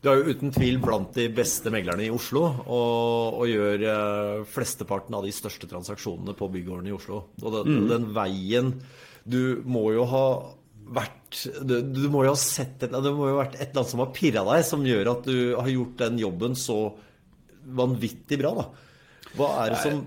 du 0.05 0.11
er 0.13 0.21
jo 0.21 0.35
uten 0.35 0.53
tvil 0.53 0.77
blant 0.83 1.15
de 1.17 1.31
beste 1.33 1.71
meglerne 1.73 2.05
i 2.05 2.13
Oslo, 2.13 2.43
og, 2.45 3.39
og 3.41 3.49
gjør 3.49 3.85
eh, 3.89 4.43
flesteparten 4.53 5.17
av 5.17 5.25
de 5.25 5.33
største 5.33 5.69
transaksjonene 5.71 6.35
på 6.37 6.51
bygården 6.53 6.91
i 6.91 6.93
Oslo. 6.93 7.23
Og 7.41 7.57
den, 7.57 7.79
mm. 7.81 7.89
den 7.89 8.11
veien 8.17 8.75
Du 9.25 9.63
må 9.65 9.87
jo 9.95 10.05
ha 10.11 10.27
vært 10.85 11.39
du, 11.65 11.79
du, 11.81 12.03
må 12.13 12.27
jo 12.27 12.35
ha 12.35 12.39
sett 12.39 12.85
Det 12.85 13.13
må 13.17 13.31
jo 13.31 13.39
ha 13.39 13.47
vært 13.47 13.57
et 13.57 13.71
eller 13.71 13.81
annet 13.81 13.95
som 13.95 14.03
har 14.05 14.13
pirra 14.13 14.45
deg, 14.51 14.67
som 14.69 14.85
gjør 14.85 15.15
at 15.15 15.25
du 15.31 15.39
har 15.57 15.73
gjort 15.73 15.97
den 16.05 16.21
jobben 16.21 16.59
så 16.61 16.79
vanvittig 17.65 18.37
bra. 18.43 18.53
da. 18.61 18.67
Hva 19.39 19.51
er 19.63 19.73
det 19.73 19.81
som 19.81 20.05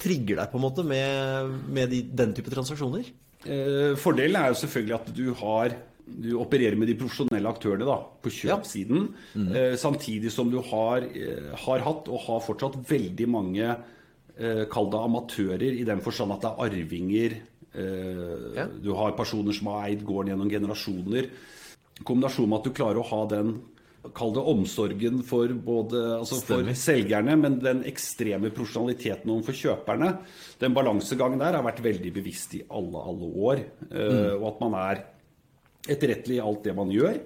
trigger 0.00 0.42
deg 0.42 0.50
på 0.52 0.60
en 0.60 0.66
måte 0.66 0.84
med, 0.84 1.54
med 1.72 1.88
de, 1.94 2.02
den 2.12 2.36
type 2.36 2.52
transaksjoner? 2.52 3.08
Eh, 3.48 3.96
fordelen 3.96 4.36
er 4.36 4.52
jo 4.52 4.60
selvfølgelig 4.60 4.98
at 4.98 5.14
du 5.16 5.26
har 5.40 5.80
du 6.06 6.32
opererer 6.40 6.76
med 6.78 6.90
de 6.90 6.96
profesjonelle 6.98 7.50
aktørene 7.50 7.86
da, 7.88 7.98
på 8.22 8.32
kjøpsiden. 8.34 9.06
Ja. 9.06 9.40
Mm. 9.40 9.48
Eh, 9.54 9.76
samtidig 9.80 10.32
som 10.34 10.50
du 10.52 10.58
har, 10.70 11.06
eh, 11.06 11.50
har, 11.64 11.86
hatt 11.86 12.10
og 12.10 12.26
har 12.26 12.44
fortsatt 12.44 12.78
veldig 12.90 13.28
mange 13.30 13.66
eh, 13.70 14.64
kall 14.72 14.90
det 14.92 15.04
amatører, 15.06 15.70
i 15.70 15.86
den 15.88 16.02
forstand 16.04 16.36
at 16.36 16.46
det 16.46 16.52
er 16.52 16.66
arvinger. 16.68 17.38
Eh, 17.70 18.46
ja. 18.58 18.68
Du 18.82 18.92
har 18.98 19.16
personer 19.18 19.56
som 19.56 19.72
har 19.72 19.88
eid 19.88 20.04
gården 20.06 20.34
gjennom 20.34 20.50
generasjoner. 20.52 21.30
Kombinasjonen 22.00 22.50
med 22.50 22.62
at 22.62 22.70
du 22.70 22.76
klarer 22.76 23.02
å 23.02 23.10
ha 23.12 23.26
den 23.36 23.60
Kall 24.16 24.30
det 24.32 24.40
omsorgen 24.48 25.18
for 25.28 25.50
både 25.52 25.98
altså 26.16 26.38
for 26.40 26.68
selgerne, 26.78 27.34
men 27.36 27.58
den 27.60 27.82
ekstreme 27.88 28.48
profesjonaliteten 28.48 29.28
overfor 29.28 29.58
kjøperne. 29.58 30.14
Den 30.62 30.72
balansegangen 30.76 31.42
der 31.42 31.58
har 31.58 31.66
vært 31.66 31.82
veldig 31.84 32.12
bevisst 32.14 32.54
i 32.56 32.62
alle, 32.64 33.02
alle 33.10 33.28
år. 33.50 33.60
Eh, 33.90 34.14
mm. 34.14 34.38
Og 34.38 34.46
at 34.54 34.62
man 34.64 34.78
er 34.80 35.02
etterrettelig 35.88 36.38
i 36.38 36.42
alt 36.44 36.64
det 36.66 36.74
man 36.76 36.90
gjør. 36.92 37.20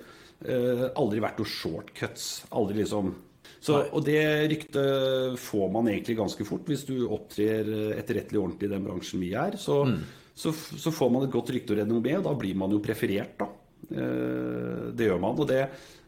Eh, 0.45 0.85
aldri 1.01 1.23
vært 1.25 1.41
noe 1.41 1.51
shortcuts. 1.51 2.45
Aldri 2.55 2.83
liksom 2.83 3.15
så, 3.65 3.79
og 3.97 4.03
det 4.05 4.21
ryktet 4.53 5.39
får 5.41 5.71
man 5.73 5.87
egentlig 5.89 6.19
ganske 6.19 6.45
fort 6.45 6.67
hvis 6.69 6.83
du 6.85 7.07
opptrer 7.07 7.69
etterrettelig 7.97 8.41
ordentlig 8.43 8.69
i 8.69 8.73
den 8.75 8.85
bransjen 8.85 9.23
vi 9.25 9.31
er. 9.41 9.57
Så, 9.61 9.79
mm. 9.89 9.95
så, 10.37 10.53
så 10.53 10.93
får 10.93 11.13
man 11.15 11.25
et 11.25 11.33
godt 11.33 11.55
rykte 11.55 11.79
noe 11.89 12.03
med, 12.05 12.19
og 12.19 12.27
da 12.27 12.35
blir 12.37 12.59
man 12.61 12.75
jo 12.75 12.83
preferert, 12.85 13.39
da. 13.41 13.49
Eh, 13.89 14.91
det 14.93 15.09
gjør 15.09 15.23
man. 15.23 15.41
Og 15.41 15.49
det, 15.49 15.63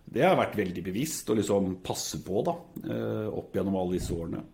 det 0.05 0.27
har 0.27 0.37
vært 0.37 0.59
veldig 0.59 0.85
bevisst 0.85 1.33
å 1.33 1.39
liksom 1.39 1.79
passe 1.87 2.21
på 2.25 2.45
da, 2.45 2.57
eh, 2.85 3.27
opp 3.33 3.57
gjennom 3.57 3.81
alle 3.81 3.97
disse 3.97 4.13
årene. 4.13 4.45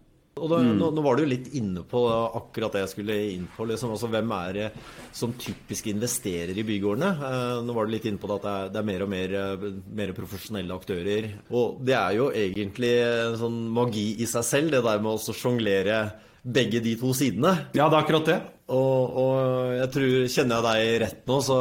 Og 0.40 0.48
da, 0.48 0.62
mm. 0.64 0.70
nå, 0.78 0.86
nå, 0.96 1.02
var 1.04 1.18
du 1.18 1.26
litt 1.28 1.50
inne 1.58 1.82
på 1.84 2.00
akkurat 2.08 2.72
det 2.72 2.86
jeg 2.86 2.92
skulle 2.94 3.16
inn 3.34 3.44
på. 3.52 3.66
Liksom. 3.68 3.92
Altså, 3.92 4.08
hvem 4.08 4.32
er 4.32 4.56
det 4.56 4.68
som 5.12 5.34
typisk 5.36 5.90
investerer 5.92 6.56
i 6.56 6.64
bygårdene? 6.64 7.10
Eh, 7.28 7.56
nå 7.66 7.76
var 7.76 7.86
du 7.86 7.92
litt 7.92 8.08
inne 8.08 8.20
på 8.20 8.30
det 8.30 8.38
at 8.40 8.46
det 8.46 8.54
er, 8.54 8.70
det 8.72 8.80
er 8.80 8.88
mer 8.88 9.04
og 9.04 9.10
mer, 9.12 9.36
eh, 9.42 9.66
mer, 10.00 10.14
profesjonelle 10.16 10.78
aktører. 10.80 11.28
Og 11.52 11.82
det 11.84 11.98
er 11.98 12.16
jo 12.16 12.30
egentlig 12.32 12.94
en 13.04 13.38
sånn 13.44 13.60
magi 13.76 14.06
i 14.24 14.28
seg 14.30 14.48
selv, 14.48 14.72
det 14.72 14.80
der 14.88 15.04
med 15.04 15.18
å 15.18 15.36
sjonglere 15.36 15.98
begge 16.42 16.80
de 16.82 16.96
to 16.98 17.12
sidene. 17.14 17.54
Ja, 17.76 17.86
det 17.86 17.96
er 17.96 18.02
akkurat 18.02 18.26
det. 18.26 18.40
Og, 18.72 19.16
og 19.20 19.72
jeg 19.76 19.88
tror, 19.92 20.12
kjenner 20.32 20.58
jeg 20.58 20.64
deg 20.64 20.92
rett 21.02 21.26
nå, 21.28 21.38
så, 21.44 21.56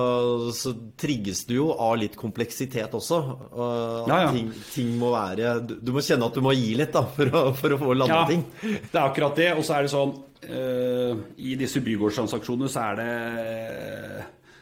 så, 0.55 0.71
trigges 1.01 1.41
du 1.49 1.55
jo 1.57 1.65
av 1.73 1.97
litt 1.99 2.15
kompleksitet 2.19 2.93
også. 2.95 3.19
Og 3.51 4.11
ja, 4.11 4.19
ja. 4.27 4.29
Ting, 4.31 4.51
ting, 4.71 4.93
må 5.01 5.11
være 5.15 5.57
du, 5.65 5.75
du, 5.81 5.91
må 5.95 6.03
kjenne 6.05 6.29
at 6.29 6.37
du 6.37 6.43
må 6.45 6.53
gi 6.55 6.71
litt 6.79 6.93
da, 6.95 7.03
for 7.17 7.33
å, 7.35 7.43
for 7.57 7.75
å 7.75 7.81
få 7.81 7.97
landa 7.97 8.21
ja, 8.21 8.29
ting. 8.29 8.45
Det 8.61 8.95
er 8.95 9.03
akkurat 9.03 9.37
det. 9.41 9.49
Og 9.57 9.65
så 9.67 9.75
er 9.77 9.87
det 9.87 9.93
sånn 9.93 10.15
uh, 10.15 11.11
I 11.41 11.57
disse 11.59 11.83
bygårdstransaksjonene 11.83 12.71
så 12.71 12.87
er 12.87 13.01
det 13.01 13.11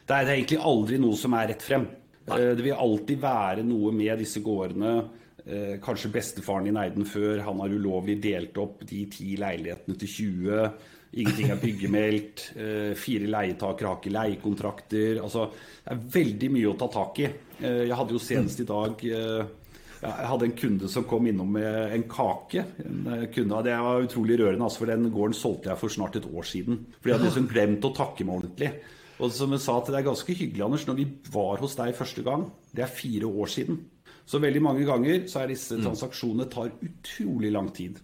Det 0.09 0.17
er 0.17 0.33
egentlig 0.39 0.61
aldri 0.71 0.99
noe 1.03 1.19
som 1.19 1.37
er 1.37 1.51
rett 1.53 1.65
frem. 1.65 1.85
Uh, 2.31 2.51
det 2.57 2.65
vil 2.65 2.75
alltid 2.75 3.21
være 3.21 3.67
noe 3.67 3.93
med 3.95 4.23
disse 4.23 4.41
gårdene 4.45 4.97
kanskje 5.81 6.11
bestefaren 6.13 6.67
din 6.67 6.77
eide 6.77 6.97
den 6.97 7.07
før. 7.09 7.41
Han 7.47 7.61
har 7.63 7.73
ulovlig 7.73 8.19
delt 8.21 8.57
opp 8.61 8.83
de 8.85 9.05
ti 9.09 9.33
leilighetene 9.39 9.97
til 9.97 10.11
20. 10.13 10.71
Ingenting 11.17 11.49
er 11.49 11.57
byggemeldt. 11.61 12.43
Eh, 12.53 12.91
fire 12.97 13.29
leietakere 13.29 13.89
har 13.89 13.97
ikke 13.97 14.13
leiekontrakter. 14.13 15.21
Altså, 15.23 15.47
det 15.85 15.95
er 15.95 16.03
veldig 16.19 16.51
mye 16.53 16.69
å 16.69 16.75
ta 16.77 16.89
tak 16.93 17.23
i. 17.23 17.31
Eh, 17.57 17.81
jeg 17.87 17.97
hadde 17.97 18.13
jo 18.13 18.21
senest 18.21 18.61
i 18.61 18.67
dag 18.69 19.07
jeg 19.99 20.27
hadde 20.29 20.45
en 20.47 20.53
kunde 20.55 20.87
som 20.87 21.03
kom 21.03 21.25
innom 21.27 21.49
med 21.51 21.91
en 21.91 22.05
kake. 22.07 22.61
En 22.85 23.25
kunde, 23.33 23.63
det 23.65 23.73
var 23.75 24.05
utrolig 24.05 24.37
rørende, 24.39 24.63
altså, 24.63 24.85
for 24.85 24.91
den 24.93 25.09
gården 25.11 25.35
solgte 25.35 25.73
jeg 25.73 25.81
for 25.81 25.91
snart 25.91 26.15
et 26.15 26.29
år 26.29 26.47
siden. 26.47 26.79
For 27.01 27.09
jeg 27.09 27.17
hadde 27.17 27.27
liksom 27.27 27.49
glemt 27.51 27.87
å 27.89 27.91
takke 27.97 28.23
meg 28.23 28.37
ordentlig. 28.37 28.71
Og 29.19 29.33
som 29.35 29.51
jeg 29.51 29.63
sa 29.65 29.75
til 29.83 29.97
deg, 29.97 30.07
ganske 30.07 30.35
hyggelig, 30.39 30.63
Anders, 30.63 30.85
når 30.87 30.99
vi 31.01 31.07
var 31.33 31.59
hos 31.59 31.75
deg 31.75 31.97
første 31.97 32.23
gang, 32.23 32.47
det 32.71 32.85
er 32.85 32.93
fire 33.01 33.27
år 33.27 33.51
siden. 33.51 33.81
Så 34.29 34.41
veldig 34.41 34.61
mange 34.61 34.85
ganger 34.85 35.25
så 35.29 35.41
er 35.41 35.53
disse 35.53 35.77
mm. 35.79 35.87
transaksjonene 35.87 36.45
tar 36.53 36.69
utrolig 36.85 37.49
lang 37.55 37.71
tid. 37.73 37.97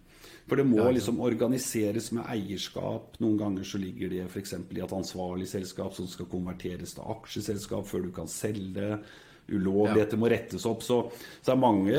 For 0.46 0.62
det 0.62 0.66
må 0.70 0.84
liksom 0.94 1.22
organiseres 1.26 2.12
med 2.14 2.26
eierskap. 2.30 3.16
Noen 3.22 3.38
ganger 3.40 3.66
så 3.66 3.82
ligger 3.82 4.12
det 4.14 4.26
f.eks. 4.28 4.56
i 4.58 4.82
et 4.82 4.94
ansvarlig 4.94 5.48
selskap 5.50 5.96
som 5.98 6.10
skal 6.10 6.30
konverteres 6.30 6.94
til 6.98 7.08
aksjeselskap 7.16 7.88
før 7.90 8.06
du 8.06 8.12
kan 8.14 8.30
selge. 8.30 9.00
Ulovligheter 9.46 10.18
ja. 10.18 10.22
må 10.22 10.30
rettes 10.34 10.66
opp. 10.70 10.86
Så, 10.86 11.00
så 11.46 11.54
er 11.54 11.62
mange, 11.62 11.98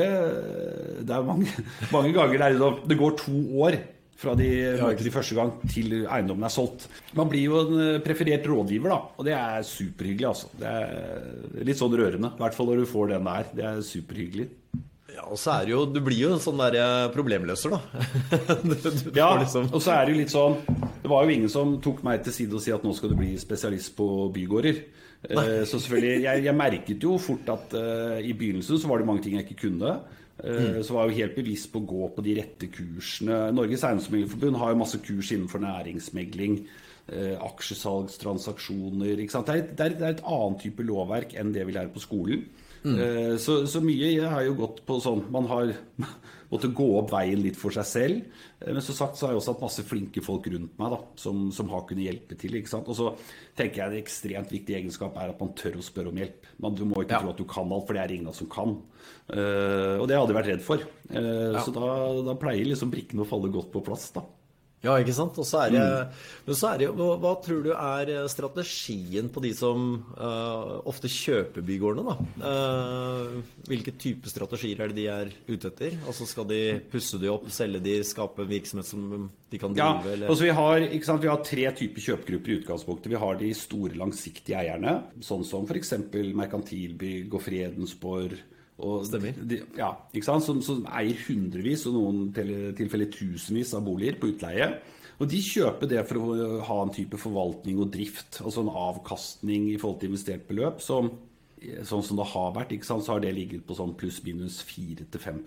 det 1.03 1.15
er 1.15 1.27
mange, 1.27 1.51
mange 1.95 2.15
ganger 2.15 2.35
det, 2.35 2.45
er, 2.45 2.55
liksom, 2.55 2.81
det 2.87 2.99
går 3.03 3.19
to 3.23 3.37
år 3.67 3.79
fra 4.17 4.33
de 4.37 4.49
møter 4.81 5.05
de 5.05 5.13
første 5.13 5.37
gang 5.37 5.51
til 5.69 5.93
eiendommen 6.01 6.47
er 6.47 6.53
solgt. 6.53 6.87
Man 7.17 7.29
blir 7.29 7.45
jo 7.51 7.61
en 7.61 7.81
eh, 7.83 7.99
preferert 8.03 8.47
rådgiver, 8.49 8.89
da, 8.89 8.99
og 9.13 9.27
det 9.27 9.35
er 9.37 9.67
superhyggelig. 9.67 10.27
altså. 10.31 10.49
Det 10.57 10.73
er 10.73 11.67
litt 11.67 11.79
sånn 11.79 11.97
rørende, 11.97 12.33
i 12.33 12.41
hvert 12.41 12.57
fall 12.57 12.71
når 12.71 12.81
du 12.81 12.89
får 12.89 13.13
den 13.13 13.29
der. 13.29 13.51
Det 13.53 13.67
er 13.69 13.83
superhyggelig. 13.85 14.49
Ja, 15.17 15.23
og 15.31 15.39
så 15.41 15.55
er 15.55 15.63
det 15.65 15.71
jo 15.71 15.79
Du 15.89 15.97
blir 16.05 16.19
jo 16.19 16.33
en 16.35 16.41
sånn 16.43 16.59
der 16.61 16.75
eh, 16.77 17.07
problemløser, 17.13 17.73
da. 17.73 17.79
du, 18.67 18.75
du 18.75 19.17
ja, 19.17 19.31
liksom... 19.39 19.71
og 19.71 19.81
så 19.81 19.95
er 19.95 20.05
det 20.05 20.13
jo 20.13 20.19
litt 20.19 20.33
sånn 20.33 20.59
Det 21.01 21.09
var 21.09 21.23
jo 21.25 21.33
ingen 21.33 21.49
som 21.49 21.71
tok 21.81 22.03
meg 22.05 22.21
til 22.25 22.35
side 22.35 22.53
og 22.53 22.61
si 22.61 22.73
at 22.75 22.85
nå 22.85 22.93
skal 22.93 23.13
du 23.13 23.17
bli 23.17 23.31
spesialist 23.41 23.95
på 23.97 24.27
bygårder. 24.35 24.83
Nei. 25.33 25.45
så 25.65 25.79
selvfølgelig, 25.81 26.21
jeg, 26.27 26.43
jeg, 26.45 26.53
merket 26.55 27.03
jo 27.03 27.15
fort 27.17 27.47
at 27.49 27.73
uh, 27.73 28.19
i 28.21 28.35
begynnelsen 28.37 28.77
så 28.77 28.89
var 28.89 29.01
det 29.01 29.07
mange 29.09 29.23
ting 29.25 29.33
jeg 29.39 29.47
ikke 29.47 29.63
kunne. 29.63 29.95
Mm. 30.37 30.83
Så 30.85 30.93
var 30.93 31.07
jeg 31.07 31.15
jo 31.15 31.21
helt 31.23 31.37
bevisst 31.39 31.71
på 31.73 31.79
å 31.81 31.87
gå 31.89 32.07
på 32.13 32.23
de 32.25 32.35
rette 32.37 32.67
kursene. 32.69 33.39
Norges 33.57 33.85
Eiendomsmeglerforbund 33.87 34.59
har 34.61 34.73
jo 34.73 34.81
masse 34.83 34.99
kurs 35.01 35.31
innenfor 35.33 35.63
næringsmegling. 35.63 36.59
Eh, 37.07 37.33
aksjesalgstransaksjoner. 37.39 39.15
Det 39.15 39.27
er, 39.31 39.43
det, 39.47 39.55
er, 39.79 39.93
det, 39.95 40.01
er, 40.01 40.15
et 40.17 40.25
annet 40.27 40.61
type 40.61 40.83
lovverk 40.83 41.37
enn 41.39 41.53
det 41.55 41.63
vi 41.65 41.73
lærer 41.77 41.93
på 41.93 42.03
skolen. 42.03 42.43
Mm. 42.83 42.97
Eh, 42.99 43.35
så, 43.41 43.61
så, 43.65 43.79
mye 43.81 44.27
har 44.27 44.43
jo 44.45 44.57
gått 44.59 44.83
på 44.85 44.99
sånn 45.01 45.23
Man 45.33 45.47
har 45.49 45.71
måttet 46.51 46.75
gå 46.77 46.85
opp 46.99 47.11
veien 47.11 47.41
litt 47.43 47.57
for 47.59 47.75
seg 47.75 47.87
selv. 47.89 48.37
Eh, 48.59 48.71
men 48.71 48.83
som 48.85 48.97
sagt 48.97 49.19
så 49.19 49.27
har 49.27 49.33
jeg 49.33 49.41
også 49.41 49.55
hatt 49.55 49.65
masse 49.65 49.85
flinke 49.87 50.23
folk 50.25 50.47
rundt 50.53 50.77
meg 50.79 50.93
da, 50.93 51.01
som, 51.19 51.47
som 51.55 51.71
har 51.73 51.85
kunnet 51.89 52.07
hjelpe 52.07 52.37
til. 52.39 52.57
ikke 52.59 52.71
sant? 52.71 52.89
Og 52.91 52.97
så 52.99 53.11
tenker 53.57 53.83
jeg 53.83 53.91
en 53.91 54.01
ekstremt 54.01 54.53
viktig 54.53 54.77
egenskap 54.79 55.17
er 55.19 55.33
at 55.33 55.43
man 55.43 55.53
tør 55.57 55.79
å 55.81 55.85
spørre 55.85 56.13
om 56.13 56.21
hjelp. 56.21 56.49
Man, 56.63 56.77
du 56.77 56.85
må 56.87 57.03
ikke 57.03 57.17
ja. 57.17 57.23
tro 57.23 57.33
at 57.33 57.41
du 57.41 57.47
kan 57.49 57.71
alt, 57.71 57.87
for 57.89 57.97
det 57.97 58.05
er 58.05 58.15
ingen 58.17 58.35
som 58.35 58.49
kan. 58.51 58.77
Uh, 59.27 59.99
og 59.99 60.07
det 60.09 60.17
hadde 60.17 60.31
jeg 60.31 60.37
vært 60.37 60.49
redd 60.53 60.63
for. 60.65 60.83
Uh, 61.11 61.53
ja. 61.55 61.61
Så 61.63 61.73
da, 61.75 61.87
da 62.27 62.35
pleier 62.39 62.67
liksom 62.67 62.91
brikkene 62.93 63.23
å 63.23 63.29
falle 63.29 63.51
godt 63.53 63.71
på 63.73 63.83
plass. 63.85 64.09
da. 64.15 64.23
Ja, 64.85 64.93
ikke 65.01 65.15
sant. 65.15 65.37
Og 65.41 65.45
så 65.47 65.63
er 65.65 65.73
det, 65.73 65.81
mm. 65.81 66.25
Men 66.47 66.57
så 66.57 66.69
er 66.69 66.81
det 66.81 66.89
hva, 66.93 67.07
hva, 67.21 67.31
tror 67.41 67.63
du 67.65 67.71
er 67.73 68.11
strategien 68.29 69.29
på 69.33 69.41
de 69.43 69.51
som 69.57 69.87
uh, 70.13 70.77
ofte 70.87 71.09
kjøper 71.09 71.65
bygårdene, 71.65 72.13
da? 72.13 72.43
Uh, 72.43 73.63
hvilke 73.67 73.95
type 73.97 74.29
strategier 74.29 74.83
er 74.85 74.93
det 74.93 74.99
de 74.99 75.07
er 75.11 75.31
ute 75.49 75.71
etter? 75.71 75.97
Altså 76.05 76.27
Skal 76.29 76.45
de 76.51 76.61
pusse 76.91 77.17
de 77.21 77.31
opp, 77.33 77.49
selge 77.53 77.81
de, 77.83 77.97
skape 78.05 78.45
en 78.45 78.51
virksomhet 78.51 78.89
som 78.89 79.07
de 79.49 79.61
kan 79.61 79.73
drive? 79.73 80.13
Ja, 80.13 80.27
altså 80.29 80.45
vi 80.45 80.53
har, 80.59 80.85
ikke 80.85 81.09
sant, 81.09 81.25
vi 81.25 81.31
har 81.31 81.41
tre 81.45 81.65
typer 81.81 82.07
kjøpegrupper 82.11 82.53
i 82.53 82.59
utgangspunktet. 82.61 83.11
Vi 83.15 83.23
har 83.25 83.41
de 83.41 83.53
store, 83.57 83.97
langsiktige 83.97 84.61
eierne, 84.61 84.99
sånn 85.25 85.45
som 85.47 85.65
f.eks. 85.65 85.95
Merkantilbygg 86.37 87.33
og 87.33 87.43
Fredensborg 87.43 88.37
Stemmer. 88.77 89.33
De, 89.49 89.61
ja, 89.77 89.89
ikke 90.13 90.27
sant? 90.27 90.45
Som, 90.45 90.61
som, 90.61 90.83
eier 90.93 91.17
hundrevis 91.27 91.87
og 91.89 91.95
noen 91.97 92.27
tilfeller 92.77 93.09
tusenvis 93.09 93.73
av 93.73 93.85
boliger 93.87 94.19
på 94.21 94.29
utleie. 94.35 94.69
Og 95.17 95.29
de 95.31 95.39
kjøper 95.41 95.89
det 95.89 96.03
for 96.05 96.21
å 96.21 96.49
ha 96.67 96.81
en 96.83 96.93
type 96.93 97.17
forvaltning 97.17 97.79
og 97.81 97.89
drift, 97.93 98.37
altså 98.43 98.61
en 98.61 98.69
avkastning 98.69 99.71
i 99.71 99.79
forhold 99.81 100.03
til 100.03 100.11
investert 100.11 100.45
beløp. 100.49 100.83
Som, 100.85 101.09
sånn 101.57 102.05
som 102.05 102.19
det 102.19 102.27
har 102.35 102.51
vært, 102.53 102.75
så 102.85 102.99
har 103.07 103.23
det 103.23 103.33
ligget 103.33 103.65
på 103.65 103.77
sånn 103.77 103.95
pluss-minus 103.97 104.61
4-5 104.69 105.41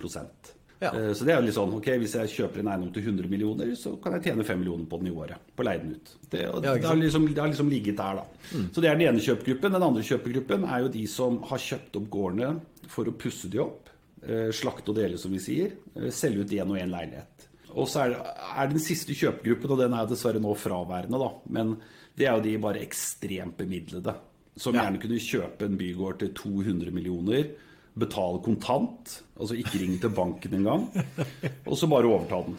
Ja. 0.81 0.91
Eh, 0.97 1.13
Så 1.15 1.25
det 1.25 1.35
er 1.35 1.39
jo 1.39 1.47
litt 1.47 1.55
sånn, 1.55 1.75
ok, 1.77 1.87
Hvis 2.01 2.17
jeg 2.17 2.33
kjøper 2.35 2.65
en 2.65 2.73
eiendom 2.73 2.93
til 2.93 3.05
100 3.05 3.29
millioner, 3.31 3.71
så 3.77 3.95
kan 4.03 4.17
jeg 4.17 4.33
tjene 4.33 4.43
5 4.49 4.59
millioner 4.59 4.87
på 4.91 4.99
den 4.99 5.13
i 5.13 5.15
året. 5.15 5.39
På 5.55 5.63
å 5.63 5.67
leie 5.69 5.79
den 5.79 5.95
ut. 5.95 6.17
Det, 6.31 6.41
Ja, 6.41 6.59
det, 6.59 6.83
har 6.83 6.97
liksom, 6.97 7.29
det 7.29 7.39
har 7.39 7.53
liksom 7.53 7.71
ligget 7.71 7.97
der, 7.97 8.25
da. 8.25 8.25
Så 8.73 8.81
det 8.81 8.91
er 8.91 8.97
den 8.97 9.07
ene 9.07 9.23
kjøpegruppen. 9.23 9.71
Den 9.71 9.87
andre 9.87 10.03
kjøpegruppen 10.03 10.65
er 10.65 10.81
jo 10.81 10.89
de 10.89 11.07
som 11.07 11.39
har 11.47 11.59
kjøpt 11.59 12.01
opp 12.01 12.11
gårdene 12.11 12.57
for 12.91 13.09
å 13.11 13.15
pusse 13.17 13.49
de 13.53 13.61
opp. 13.63 13.89
eh, 14.23 14.51
Slakte 14.53 14.91
og 14.93 14.97
dele, 14.99 15.17
som 15.19 15.33
vi 15.33 15.39
sier. 15.41 15.73
eh, 15.97 16.11
Selge 16.13 16.43
ut 16.45 16.51
én 16.53 16.69
og 16.71 16.77
én 16.77 16.91
leilighet. 16.93 17.47
Og 17.73 17.87
så 17.89 18.03
er, 18.05 18.17
er 18.59 18.67
den 18.69 18.83
siste 18.83 19.15
kjøpegruppen, 19.15 19.71
og 19.71 19.79
den 19.79 19.95
er 19.95 20.07
dessverre 20.11 20.41
nå 20.43 20.53
fraværende, 20.59 21.19
da. 21.23 21.31
Men 21.49 21.77
det 22.19 22.27
er 22.27 22.35
jo 22.37 22.43
de 22.45 22.57
bare 22.59 22.83
ekstremt 22.83 23.57
bemidlede. 23.57 24.15
Som 24.59 24.75
Ja. 24.75 24.83
gjerne 24.85 25.01
kunne 25.01 25.21
kjøpe 25.23 25.63
en 25.65 25.79
bygård 25.79 26.19
til 26.19 26.33
200 26.35 26.91
millioner. 26.93 27.53
Betale 27.97 28.43
kontant, 28.43 29.23
altså 29.39 29.55
ikke 29.57 29.79
ringe 29.81 30.01
til 30.03 30.11
banken 30.11 30.53
engang. 30.59 30.85
Og 31.71 31.79
så 31.79 31.89
bare 31.89 32.07
overta 32.11 32.43
den. 32.45 32.59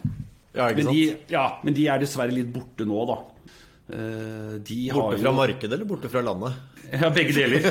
Ja, 0.56 0.66
men, 0.76 0.86
de, 0.92 1.18
ja, 1.30 1.46
men 1.64 1.74
de 1.78 1.86
er 1.88 2.00
dessverre 2.02 2.34
litt 2.34 2.50
borte 2.52 2.84
nå, 2.88 3.06
da. 3.08 3.20
Eh, 3.92 4.58
De 4.64 4.90
har 4.90 4.98
Borte 5.02 5.18
jo- 5.20 5.24
fra 5.24 5.32
markedet 5.36 5.72
eller 5.74 5.86
borte 5.88 6.10
fra 6.10 6.22
landet? 6.24 6.54
Ja, 6.92 7.10
begge 7.14 7.36
deler. 7.36 7.66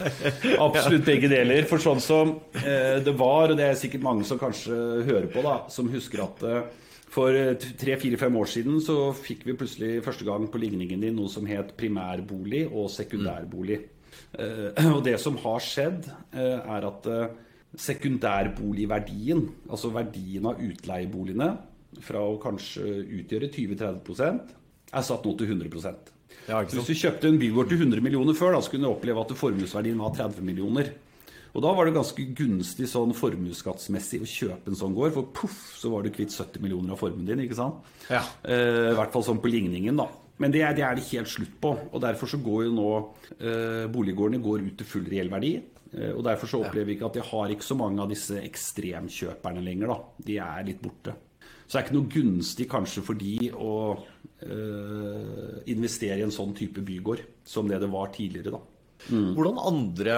Absolutt 0.66 1.06
begge 1.08 1.30
deler. 1.32 1.64
For 1.70 1.82
sånn 1.82 2.02
som 2.04 2.36
eh, 2.60 3.00
det 3.04 3.14
var, 3.18 3.52
og 3.52 3.58
det 3.58 3.70
er 3.70 3.80
sikkert 3.80 4.04
mange 4.06 4.26
som 4.28 4.40
kanskje 4.40 4.76
hører 5.08 5.30
på, 5.32 5.44
da, 5.46 5.56
som 5.72 5.90
husker 5.92 6.24
at 6.26 6.44
eh, 6.48 6.60
for 7.10 7.34
tre-fire-fem 7.80 8.36
år 8.38 8.50
siden 8.50 8.76
så 8.84 9.10
fikk 9.16 9.42
vi 9.48 9.56
plutselig 9.58 10.04
første 10.06 10.26
gang 10.26 10.44
på 10.50 10.60
ligningen 10.62 11.02
din 11.02 11.16
noe 11.18 11.30
som 11.32 11.48
het 11.50 11.72
primærbolig 11.78 12.68
og 12.70 12.86
sekundærbolig. 12.94 13.80
Eh, 14.38 14.86
og 14.94 15.02
det 15.06 15.16
som 15.22 15.38
har 15.42 15.64
skjedd, 15.64 16.06
eh, 16.32 16.58
er 16.60 16.86
at 16.86 17.08
eh, 17.10 17.32
sekundærboligverdien, 17.74 19.42
altså 19.70 19.90
verdien 19.94 20.46
av 20.46 20.62
utleieboligene, 20.62 21.50
fra 22.06 22.22
å 22.22 22.38
kanskje 22.38 22.86
utgjøre 23.18 23.50
20-30% 23.50 24.52
er 24.94 25.06
satt 25.06 25.24
nå 25.26 25.34
til 25.38 25.50
100 25.50 26.19
Ja, 26.50 26.64
så? 26.66 26.80
Hvis 26.80 26.90
du 26.90 26.98
kjøpte 27.06 27.30
en 27.30 27.38
bygård 27.40 27.70
til 27.70 27.84
100 27.84 28.02
millioner 28.04 28.36
før, 28.36 28.56
da 28.56 28.64
kunne 28.66 28.88
du 28.88 28.90
oppleve 28.90 29.22
at 29.22 29.36
formuesverdien 29.38 30.02
var 30.02 30.12
30 30.18 30.44
millioner. 30.46 30.90
Og 31.50 31.64
da 31.64 31.72
var 31.74 31.88
det 31.88 31.96
ganske 31.96 32.24
gunstig 32.38 32.86
sånn 32.90 33.12
formuesskattsmessig 33.16 34.20
å 34.22 34.28
kjøpe 34.28 34.70
en 34.70 34.78
sånn 34.78 34.94
gård, 34.94 35.14
for 35.16 35.30
poff, 35.34 35.58
så 35.80 35.90
var 35.90 36.04
du 36.06 36.12
kvitt 36.14 36.34
70 36.34 36.62
millioner 36.62 36.94
av 36.94 37.00
formuen 37.00 37.26
din, 37.26 37.42
ikke 37.42 37.58
sant? 37.58 37.88
Ja. 38.10 38.22
Eh, 38.46 38.92
I 38.92 38.98
hvert 38.98 39.14
fall 39.14 39.26
sånn 39.26 39.42
på 39.42 39.50
ligningen, 39.50 39.98
da. 39.98 40.06
Men 40.40 40.54
det 40.54 40.62
er, 40.64 40.76
det 40.76 40.84
er 40.86 40.96
det 40.96 41.08
helt 41.10 41.28
slutt 41.28 41.56
på. 41.60 41.74
Og 41.90 42.00
derfor 42.02 42.30
så 42.30 42.38
går 42.40 42.68
jo 42.68 42.76
nå 42.76 42.90
eh, 43.36 43.88
boliggårdene 43.92 44.40
går 44.44 44.62
ut 44.68 44.78
til 44.78 44.88
full 44.88 45.10
reell 45.10 45.32
verdi. 45.32 45.56
Eh, 45.90 46.12
og 46.14 46.22
derfor 46.24 46.48
så 46.48 46.62
opplever 46.62 46.88
vi 46.92 46.96
ikke 46.96 47.10
at 47.10 47.18
de 47.18 47.26
har 47.32 47.52
ikke 47.52 47.66
så 47.66 47.76
mange 47.76 48.00
av 48.00 48.14
disse 48.14 48.38
ekstremkjøperne 48.40 49.64
lenger, 49.66 49.90
da. 49.90 49.98
De 50.30 50.38
er 50.46 50.70
litt 50.70 50.80
borte. 50.82 51.16
Så 51.66 51.76
det 51.76 51.80
er 51.80 51.86
ikke 51.86 51.98
noe 51.98 52.14
gunstig 52.14 52.66
kanskje 52.70 53.02
for 53.06 53.18
de 53.18 53.50
å 53.54 53.74
investere 54.42 56.18
i 56.20 56.26
en 56.26 56.32
sånn 56.34 56.54
type 56.56 56.82
bygård 56.84 57.24
som 57.46 57.68
det 57.70 57.80
det 57.82 57.90
var 57.92 58.12
tidligere, 58.14 58.56
da. 58.56 58.66
Hvordan 59.08 59.56
andre 59.64 60.14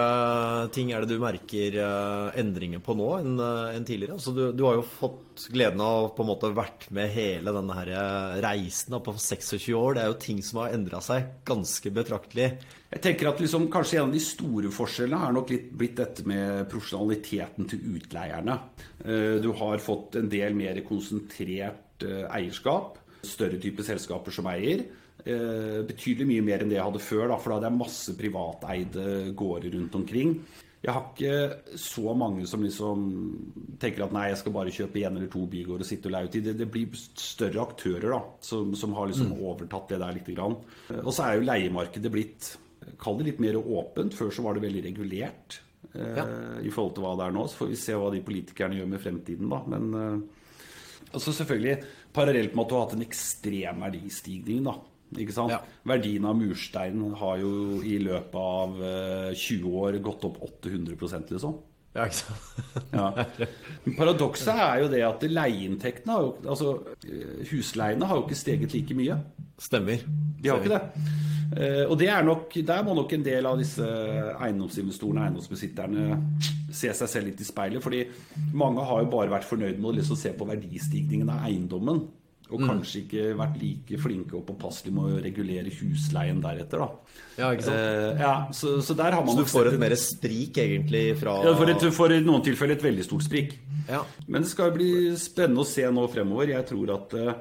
ting 0.75 0.89
er 0.91 1.05
det 1.05 1.15
du 1.15 1.21
merker 1.23 1.77
eh, 1.79 2.39
endringer 2.41 2.81
på 2.83 2.97
nå 2.99 3.05
enn 3.21 3.37
en 3.39 3.85
tidligere? 3.87 4.17
Altså, 4.17 4.33
du, 4.35 4.41
du 4.59 4.65
har 4.67 4.81
jo 4.81 4.83
fått 4.83 5.45
gleden 5.55 5.79
av 5.85 6.09
på 6.17 6.25
en 6.25 6.31
måte 6.33 6.51
vært 6.51 6.89
med 6.91 7.13
hele 7.15 7.55
denne 7.55 7.77
her 7.79 7.93
eh, 7.95 8.41
reisen 8.43 8.97
på 9.07 9.15
26 9.15 9.69
år. 9.79 9.95
Det 9.95 10.03
er 10.03 10.11
jo 10.11 10.17
ting 10.25 10.41
som 10.43 10.65
har 10.65 10.75
endra 10.75 10.99
seg 11.05 11.29
ganske 11.47 11.93
betraktelig. 11.95 12.49
Jeg 12.91 13.05
tenker 13.07 13.31
at 13.31 13.45
liksom, 13.45 13.69
Kanskje 13.73 14.01
en 14.01 14.09
av 14.11 14.17
de 14.19 14.25
store 14.27 14.73
forskjellene 14.75 15.29
er 15.31 15.37
nok 15.39 15.55
litt 15.55 15.71
blitt 15.79 15.95
dette 16.03 16.27
med 16.29 16.67
profesjonaliteten 16.75 17.71
til 17.71 17.87
utleierne. 18.01 18.59
Eh, 19.07 19.39
Du 19.47 19.53
har 19.63 19.79
fått 19.87 20.19
en 20.19 20.27
del 20.35 20.59
mer 20.59 20.83
konsentrert 20.91 22.03
eh, 22.03 22.27
eierskap. 22.35 22.99
Større 23.23 23.59
type 23.63 23.85
selskaper 23.87 24.35
som 24.35 24.49
eier. 24.51 24.85
Eh, 25.25 25.79
Betydelig 25.87 26.27
mye 26.27 26.43
mer 26.43 26.63
enn 26.65 26.73
det 26.73 26.79
jeg 26.81 26.87
hadde 26.89 27.03
før, 27.05 27.29
da, 27.31 27.37
for 27.39 27.53
da 27.53 27.61
hadde 27.61 27.71
jeg 27.71 27.79
masse 27.83 28.15
privateide 28.19 29.07
gårder 29.39 29.77
rundt 29.77 29.95
omkring. 30.01 30.37
Jeg 30.83 30.91
har 30.97 31.05
ikke 31.13 31.77
så 31.79 32.11
mange 32.19 32.43
som 32.51 32.65
liksom 32.65 33.05
tenker 33.79 34.03
at 34.03 34.15
nei, 34.17 34.25
jeg 34.33 34.41
skal 34.41 34.55
bare 34.57 34.73
kjøpe 34.75 34.99
én 34.99 35.15
eller 35.15 35.29
to 35.31 35.45
bygårder 35.47 35.85
og 35.85 35.87
sitte 35.87 36.11
og 36.11 36.17
leie 36.17 36.27
ut 36.27 36.39
i. 36.41 36.43
Det, 36.43 36.57
det 36.59 36.67
blir 36.75 36.97
større 36.99 37.63
aktører 37.63 38.09
da, 38.17 38.19
som, 38.43 38.73
som 38.75 38.97
har 38.99 39.07
liksom 39.13 39.31
overtatt 39.39 39.93
det 39.95 40.01
der 40.03 40.17
lite 40.19 40.35
grann. 40.35 40.57
Eh, 40.91 40.99
Og 41.05 41.13
så 41.15 41.29
er 41.29 41.39
jo 41.39 41.47
leiemarkedet 41.47 42.11
blitt 42.15 42.53
Kall 42.99 43.15
det 43.21 43.29
litt 43.29 43.39
mer 43.39 43.55
åpent. 43.63 44.11
Før 44.19 44.33
så 44.35 44.43
var 44.43 44.57
det 44.59 44.65
veldig 44.65 44.81
regulert 44.89 45.61
eh, 45.95 46.17
Ja. 46.19 46.25
i 46.67 46.71
forhold 46.75 46.97
til 46.97 47.05
hva 47.07 47.13
det 47.21 47.29
er 47.29 47.37
nå. 47.39 47.45
Så 47.47 47.61
får 47.63 47.69
vi 47.71 47.79
se 47.79 47.95
hva 47.95 48.09
de 48.11 48.25
politikerne 48.27 48.81
gjør 48.81 48.89
med 48.91 49.03
fremtiden, 49.05 49.53
da. 49.55 49.61
Men 49.71 49.87
eh, 49.95 50.42
altså 51.13 51.35
selvfølgelig 51.37 51.77
parallelt 52.15 52.55
med 52.57 52.65
at 52.65 52.71
du 52.71 52.77
har 52.77 52.87
hatt 52.87 52.97
en 52.97 53.05
ekstrem 53.07 53.85
verdistigning, 53.87 54.65
da. 54.69 54.79
Ikke 55.21 55.35
sant? 55.37 55.53
Ja. 55.53 55.61
Verdien 55.89 56.25
av 56.25 56.39
murstein 56.39 57.03
har 57.21 57.43
jo 57.43 57.83
i 57.85 57.99
løpet 58.01 58.39
av 58.39 58.79
eh, 58.81 59.35
20 59.37 59.77
år 59.83 59.99
gått 60.05 60.25
opp 60.29 60.41
800 60.47 60.97
liksom. 61.35 61.59
Ja, 61.93 62.07
ikke 62.07 62.23
sant? 62.23 62.49
Ja. 62.97 63.11
Paradokset 63.99 64.55
er 64.55 64.81
jo 64.81 64.89
det 64.93 65.03
at 65.05 65.25
leieinntektene 65.29 66.15
har 66.17 66.25
jo 66.25 66.33
Altså 66.55 66.71
eh, 67.05 67.43
husleiene 67.51 68.09
har 68.09 68.21
jo 68.21 68.25
ikke 68.25 68.41
steget 68.41 68.77
like 68.77 68.97
mye. 68.97 69.19
Stemmer. 69.61 70.01
De 70.41 70.49
har 70.49 70.63
ikke 70.63 70.79
det. 70.79 71.07
Eh, 71.57 71.85
Og 71.91 71.99
det 72.01 72.09
er 72.09 72.23
nok, 72.25 72.55
der 72.65 72.83
må 72.87 72.95
nok 72.97 73.13
en 73.13 73.25
del 73.27 73.47
av 73.47 73.59
disse 73.61 73.85
eiendomsinvestorene 74.41 75.27
eiendomsbesitterne 75.27 76.17
se 76.73 76.93
seg 76.97 77.09
selv 77.11 77.29
litt 77.31 77.41
i 77.43 77.49
speilet. 77.49 77.83
Fordi 77.85 78.03
mange 78.57 78.85
har 78.89 79.03
jo 79.05 79.11
bare 79.13 79.33
vært 79.35 79.49
fornøyd 79.49 79.79
med 79.79 79.91
å 79.93 79.95
liksom 80.01 80.17
se 80.19 80.33
på 80.37 80.49
verdistigningen 80.49 81.31
av 81.33 81.47
eiendommen. 81.49 82.05
Og 82.53 82.61
kanskje 82.69 82.99
ikke 83.07 83.23
vært 83.39 83.55
like 83.63 83.97
flinke 84.03 84.35
og 84.37 84.43
påpasselige 84.45 84.93
med 84.93 85.05
å 85.09 85.21
regulere 85.25 85.71
husleien 85.73 86.43
deretter. 86.45 86.83
da. 86.83 86.89
Ja, 87.39 87.49
ikke 87.55 87.65
sant? 87.65 87.79
Eh, 87.79 88.21
ja, 88.21 88.33
så, 88.53 88.75
så 88.85 88.97
der 88.99 89.17
har 89.17 89.25
man 89.25 89.33
Så 89.39 89.47
du 89.47 89.49
får 89.49 89.71
et 89.71 89.79
mer 89.81 89.95
sprik, 89.97 90.59
egentlig, 90.61 91.17
fra 91.17 91.39
ja, 91.47 91.55
for, 91.57 91.73
et, 91.73 91.87
for 91.97 92.13
i 92.13 92.21
noen 92.21 92.45
tilfeller 92.45 92.77
et 92.77 92.85
veldig 92.85 93.07
stort 93.07 93.25
sprik. 93.25 93.55
Ja. 93.89 94.03
Men 94.29 94.45
det 94.45 94.51
skal 94.53 94.75
bli 94.77 94.91
spennende 95.17 95.65
å 95.65 95.69
se 95.71 95.87
nå 95.89 96.05
fremover. 96.13 96.53
Jeg 96.53 96.69
tror 96.69 96.93
at 96.99 97.17
eh, 97.17 97.33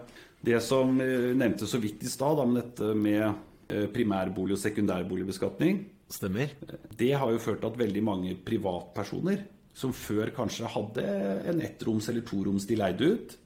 det 0.48 0.62
som 0.64 0.96
eh, 1.04 1.34
nevnte 1.36 1.68
så 1.68 1.82
vidt 1.84 2.08
i 2.08 2.12
stad, 2.14 2.40
med 2.48 2.62
dette 2.62 2.94
med 2.96 3.34
primærbolig- 3.94 4.58
og 4.58 4.62
sekundærboligbeskatning, 4.62 5.82
Stemmer. 6.12 6.50
det 6.98 7.12
har 7.16 7.32
jo 7.32 7.40
ført 7.40 7.62
til 7.64 7.72
at 7.72 7.78
veldig 7.80 8.04
mange 8.04 8.36
privatpersoner 8.46 9.44
som 9.74 9.94
før 9.96 10.32
kanskje 10.36 10.68
hadde 10.68 11.06
en 11.48 11.62
ettroms 11.64 12.10
eller 12.12 12.22
toroms 12.28 12.66
de 12.68 12.76
leide 12.76 13.12
ut, 13.14 13.38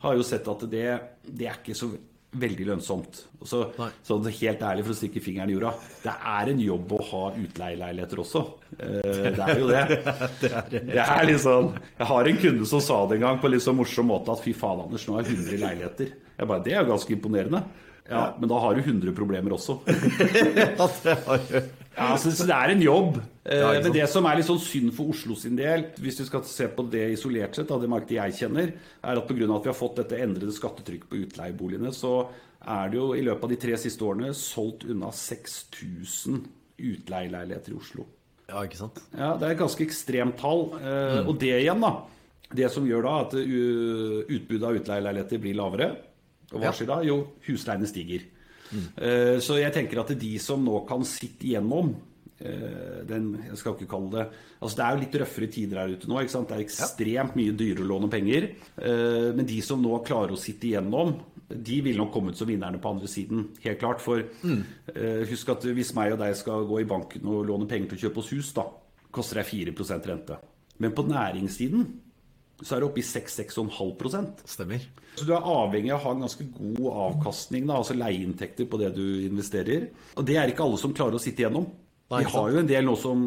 har 0.00 0.14
jo 0.16 0.22
sett 0.24 0.46
at 0.48 0.62
det, 0.72 0.86
det 1.28 1.46
er 1.50 1.58
ikke 1.60 1.74
så 1.76 1.90
veldig 2.30 2.64
lønnsomt. 2.68 3.18
Så, 3.44 3.58
sånn 4.06 4.24
helt 4.30 4.60
ærlig 4.62 4.84
for 4.86 4.94
å 4.94 4.96
stikke 4.96 5.20
fingeren 5.20 5.50
i 5.50 5.56
jorda, 5.56 5.72
det 6.04 6.12
er 6.30 6.50
en 6.52 6.60
jobb 6.62 6.92
å 6.96 7.00
ha 7.10 7.22
utleieleiligheter 7.34 8.22
også. 8.22 8.42
Eh, 8.78 9.34
Det 9.34 9.44
er 9.44 9.58
jo 9.58 9.66
det. 9.68 9.82
Det 10.94 11.02
er 11.02 11.32
sånn 11.42 11.72
Jeg 11.98 12.06
har 12.06 12.30
en 12.30 12.38
kunde 12.46 12.66
som 12.70 12.80
sa 12.86 13.00
det 13.10 13.18
en 13.18 13.26
gang 13.26 13.40
på 13.42 13.50
en 13.50 13.54
litt 13.56 13.66
så 13.66 13.74
morsom 13.76 14.06
måte 14.08 14.32
at 14.32 14.40
fy 14.46 14.54
faen, 14.56 14.80
Anders, 14.86 15.04
nå 15.10 15.18
har 15.18 15.26
jeg 15.26 15.36
100 15.42 15.60
leiligheter. 15.66 16.12
Jeg 16.38 16.48
bare, 16.54 16.62
Det 16.64 16.72
er 16.72 16.80
jo 16.84 16.92
ganske 16.94 17.16
imponerende. 17.18 17.64
Ja, 18.10 18.34
men 18.40 18.48
da 18.50 18.58
har 18.58 18.74
du 18.74 18.80
100 18.82 19.12
problemer 19.14 19.54
også. 19.54 19.78
Ja, 19.86 21.36
jo- 21.50 21.62
Ja, 22.00 22.14
så, 22.16 22.30
så 22.32 22.46
det 22.48 22.54
er 22.56 22.70
en 22.72 22.80
jobb. 22.82 23.16
Eh, 23.44 23.58
Ja, 23.60 23.72
men 23.82 23.92
det 23.92 24.06
som 24.08 24.24
er 24.26 24.36
litt 24.38 24.46
sånn 24.46 24.60
synd 24.62 24.92
for 24.96 25.10
Oslo 25.12 25.34
sin 25.36 25.56
del, 25.58 25.82
hvis 26.00 26.20
vi 26.22 26.26
skal 26.28 26.44
se 26.48 26.68
på 26.72 26.84
det 26.90 27.02
isolert 27.16 27.54
sett, 27.58 27.70
av 27.74 27.82
det 27.82 27.90
markedet 27.92 28.16
jeg 28.30 28.36
kjenner, 28.38 28.70
er 29.02 29.18
at 29.20 29.26
pga. 29.28 29.48
at 29.56 29.66
vi 29.66 29.68
har 29.72 29.76
fått 29.76 29.96
dette 30.00 30.16
endrede 30.22 30.54
skattetrykket 30.54 31.10
på 31.10 31.18
utleieboligene, 31.26 31.92
så 31.92 32.28
er 32.66 32.88
det 32.92 32.96
jo 33.00 33.10
i 33.18 33.24
løpet 33.26 33.44
av 33.44 33.50
de 33.52 33.58
tre 33.66 33.76
siste 33.76 34.06
årene 34.06 34.32
solgt 34.34 34.86
unna 34.88 35.10
6000 35.12 36.40
utleieleiligheter 36.80 37.74
i 37.74 37.76
Oslo. 37.82 38.06
ja, 38.48 38.62
ikke 38.64 38.78
sant? 38.80 39.02
Ja, 39.16 39.34
Det 39.36 39.46
er 39.48 39.52
et 39.54 39.60
ganske 39.60 39.84
ekstremt 39.84 40.38
tall. 40.40 40.70
Eh, 40.80 41.26
Og 41.28 41.36
det 41.38 41.52
igjen, 41.62 41.80
da. 41.84 41.92
Det 42.50 42.70
som 42.72 42.86
gjør 42.86 43.02
da 43.06 43.12
at 43.26 43.34
uh, 43.34 44.24
utbudet 44.26 44.64
av 44.66 44.74
utleieleiligheter 44.80 45.38
blir 45.38 45.54
lavere. 45.54 45.92
Og 46.52 46.60
hva 46.62 46.72
skjer 46.74 46.88
da? 46.90 47.00
Jo, 47.06 47.22
husleiene 47.46 47.88
stiger. 47.88 48.26
Eh, 48.70 49.38
Så 49.42 49.58
jeg 49.58 49.72
tenker 49.74 50.00
at 50.02 50.14
de 50.18 50.36
som 50.42 50.62
nå 50.64 50.84
kan 50.88 51.02
sitte 51.06 51.48
igjennom 51.48 51.92
eh, 52.38 53.00
den, 53.08 53.32
jeg 53.48 53.58
skal 53.58 53.74
ikke 53.74 53.90
kalle 53.90 54.10
det 54.14 54.26
altså 54.60 54.76
Det 54.76 54.84
er 54.84 54.94
jo 54.94 55.00
litt 55.02 55.18
røffere 55.22 55.48
tider 55.50 55.80
her 55.80 55.94
ute 55.96 56.10
nå. 56.10 56.20
ikke 56.20 56.34
sant? 56.34 56.50
Det 56.50 56.58
er 56.58 56.64
ekstremt 56.66 57.36
mye 57.38 57.56
dyrere 57.56 57.86
å 57.86 57.90
låne 57.90 58.10
penger. 58.12 58.50
Eh, 58.76 59.30
Men 59.34 59.48
de 59.48 59.60
som 59.64 59.82
nå 59.82 60.02
klarer 60.06 60.36
å 60.36 60.40
sitte 60.40 60.68
igjennom, 60.70 61.16
de 61.50 61.80
vil 61.82 61.98
nok 61.98 62.12
komme 62.14 62.30
ut 62.30 62.38
som 62.38 62.46
vinnerne 62.46 62.78
på 62.78 62.92
andre 62.92 63.08
siden. 63.10 63.48
Helt 63.64 63.80
klart. 63.80 63.98
For 64.04 64.22
mm. 64.22 64.60
husk 65.26 65.48
at 65.50 65.64
hvis 65.66 65.90
meg 65.96 66.12
og 66.14 66.20
deg 66.20 66.36
skal 66.38 66.62
gå 66.68 66.78
i 66.78 66.86
banken 66.86 67.26
og 67.26 67.48
låne 67.48 67.66
penger 67.66 67.90
til 67.90 67.98
å 67.98 68.02
kjøpe 68.04 68.22
oss 68.22 68.30
hus, 68.36 68.52
da 68.54 68.68
koster 69.10 69.40
det 69.40 69.48
4% 69.48 70.06
rente. 70.06 70.36
Men 70.78 70.94
på 70.94 71.02
næringssiden 71.08 71.88
så 72.62 72.76
er 72.76 72.82
det 72.82 72.88
oppe 72.90 73.00
i 73.02 73.06
6-6,5 73.06 74.32
Stemmer. 74.48 74.84
Så 75.16 75.26
du 75.26 75.32
er 75.34 75.46
avhengig 75.52 75.92
av 75.94 76.00
å 76.00 76.04
ha 76.04 76.16
en 76.16 76.24
ganske 76.26 76.46
god 76.56 76.90
avkastning, 77.06 77.66
da, 77.68 77.78
altså 77.80 77.96
leieinntekter 77.98 78.68
på 78.70 78.80
det 78.80 78.92
du 78.96 79.04
investerer. 79.26 79.88
Og 80.16 80.26
det 80.28 80.36
er 80.40 80.52
ikke 80.52 80.66
alle 80.66 80.80
som 80.80 80.94
klarer 80.96 81.18
å 81.18 81.22
sitte 81.22 81.44
igjennom. 81.44 81.68
Vi 82.10 82.26
har 82.26 82.50
jo 82.50 82.58
en 82.58 82.66
del 82.66 82.86
nå 82.88 82.96
som 82.98 83.20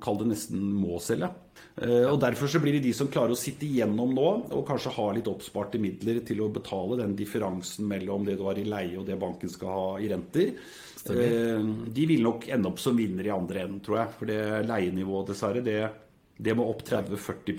kaller 0.00 0.24
det 0.24 0.34
nesten 0.34 0.60
må 0.72 0.96
selge. 1.04 1.28
Eh, 1.76 2.06
og 2.08 2.18
Derfor 2.20 2.48
så 2.48 2.60
blir 2.62 2.78
det 2.78 2.84
de 2.86 2.92
som 2.96 3.10
klarer 3.12 3.34
å 3.34 3.38
sitte 3.38 3.66
igjennom 3.68 4.14
nå, 4.16 4.28
og 4.56 4.64
kanskje 4.68 4.94
har 4.96 5.12
litt 5.16 5.28
oppsparte 5.28 5.80
midler 5.80 6.22
til 6.24 6.40
å 6.44 6.48
betale 6.52 6.96
den 7.02 7.12
differansen 7.16 7.84
mellom 7.88 8.24
det 8.28 8.38
du 8.40 8.46
har 8.48 8.60
i 8.60 8.64
leie 8.68 8.96
og 9.00 9.04
det 9.08 9.18
banken 9.20 9.52
skal 9.52 9.76
ha 9.76 9.90
i 10.00 10.08
renter. 10.12 10.54
Stemmer. 11.02 11.66
de 11.90 12.06
vil 12.06 12.22
nok 12.22 12.46
ende 12.54 12.70
opp 12.70 12.78
som 12.78 12.96
vinner 12.96 13.26
i 13.26 13.34
andre 13.34 13.64
enden, 13.64 13.82
tror 13.84 13.98
jeg. 13.98 14.14
For 14.20 14.30
det 14.30 14.40
leienivået, 14.68 15.32
dessverre, 15.32 15.64
det, 15.66 15.78
det 16.38 16.56
må 16.56 16.68
opp 16.70 16.84
30-40 16.88 17.58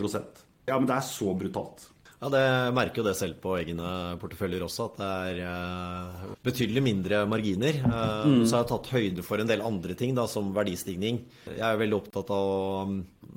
Ja, 0.67 0.77
men 0.77 0.87
det 0.87 0.95
er 0.95 1.07
så 1.07 1.33
brutalt. 1.37 1.89
Ja, 2.23 2.29
det 2.31 2.43
merker 2.71 3.01
jo 3.01 3.03
det 3.09 3.17
selv 3.19 3.35
på 3.43 3.57
egne 3.59 4.15
porteføljer 4.21 4.63
også, 4.63 4.85
at 4.87 4.99
det 5.01 5.07
er 5.11 5.39
uh, 5.43 6.29
betydelig 6.45 6.83
mindre 6.85 7.17
marginer. 7.27 7.81
Uh, 7.83 8.29
mm. 8.29 8.37
Så 8.47 8.55
har 8.55 8.61
jeg 8.63 8.69
tatt 8.69 8.91
høyde 8.93 9.25
for 9.27 9.43
en 9.43 9.49
del 9.49 9.63
andre 9.65 9.97
ting, 9.99 10.13
da, 10.15 10.23
som 10.31 10.53
verdistigning. 10.55 11.19
Jeg 11.49 11.65
er 11.67 11.81
veldig 11.81 11.97
opptatt 11.97 12.31
av, 12.31 12.93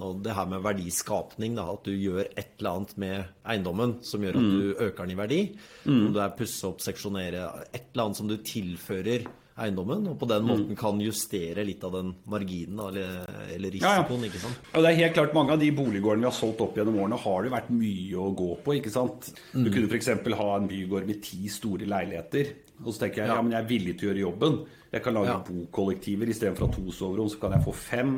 av 0.07 0.21
det 0.23 0.37
her 0.39 0.53
med 0.53 0.63
verdiskapning. 0.69 1.57
Da, 1.59 1.67
at 1.75 1.83
du 1.89 1.97
gjør 1.97 2.29
et 2.29 2.55
eller 2.61 2.77
annet 2.77 2.95
med 3.03 3.33
eiendommen 3.43 3.97
som 4.07 4.23
gjør 4.23 4.39
at 4.39 4.47
mm. 4.47 4.55
du 4.55 4.85
øker 4.87 5.03
den 5.03 5.17
i 5.17 5.19
verdi. 5.19 5.41
Mm. 5.83 5.99
Om 5.99 6.15
du 6.15 6.23
er 6.23 6.39
pusse 6.39 6.71
opp, 6.71 6.87
seksjonere, 6.87 7.51
et 7.73 7.91
eller 7.91 8.07
annet 8.07 8.23
som 8.23 8.31
du 8.31 8.39
tilfører 8.39 9.27
eiendommen, 9.57 10.05
og 10.11 10.19
på 10.21 10.29
den 10.29 10.45
mm. 10.45 10.49
måten 10.51 10.77
kan 10.79 10.99
justere 11.01 11.65
litt 11.65 11.85
av 11.87 11.95
den 11.97 12.13
marginen 12.29 12.81
eller, 12.89 13.23
eller 13.55 13.73
risikoen. 13.73 14.21
Ja, 14.21 14.27
ja. 14.27 14.31
ikke 14.31 14.43
sant? 14.43 14.71
Og 14.73 14.85
det 14.85 14.91
er 14.91 14.99
helt 15.01 15.15
klart 15.17 15.37
Mange 15.37 15.55
av 15.55 15.63
de 15.63 15.71
boliggårdene 15.77 16.27
vi 16.27 16.29
har 16.29 16.37
solgt 16.37 16.61
opp 16.65 16.77
gjennom 16.77 16.99
årene, 17.01 17.21
har 17.23 17.47
det 17.47 17.53
vært 17.55 17.71
mye 17.73 18.19
å 18.21 18.31
gå 18.37 18.51
på. 18.65 18.75
ikke 18.77 18.93
sant? 18.93 19.31
Mm. 19.55 19.63
Du 19.65 19.71
kunne 19.73 19.89
f.eks. 19.89 20.11
ha 20.41 20.49
en 20.57 20.69
bygård 20.71 21.09
med 21.09 21.23
ti 21.25 21.49
store 21.53 21.89
leiligheter. 21.89 22.53
Og 22.85 22.91
så 22.91 23.07
tenker 23.07 23.23
jeg 23.23 23.33
ja, 23.33 23.39
men 23.41 23.55
jeg 23.57 23.63
er 23.63 23.71
villig 23.71 23.97
til 23.97 24.09
å 24.09 24.13
gjøre 24.13 24.25
jobben. 24.27 24.59
Jeg 24.93 25.05
kan 25.05 25.17
lage 25.17 25.33
ja. 25.33 25.39
bokollektiver 25.47 26.33
istedenfor 26.33 26.75
to 26.75 26.85
soverom, 26.93 27.31
så 27.33 27.41
kan 27.41 27.57
jeg 27.57 27.65
få 27.65 27.75
fem. 27.77 28.13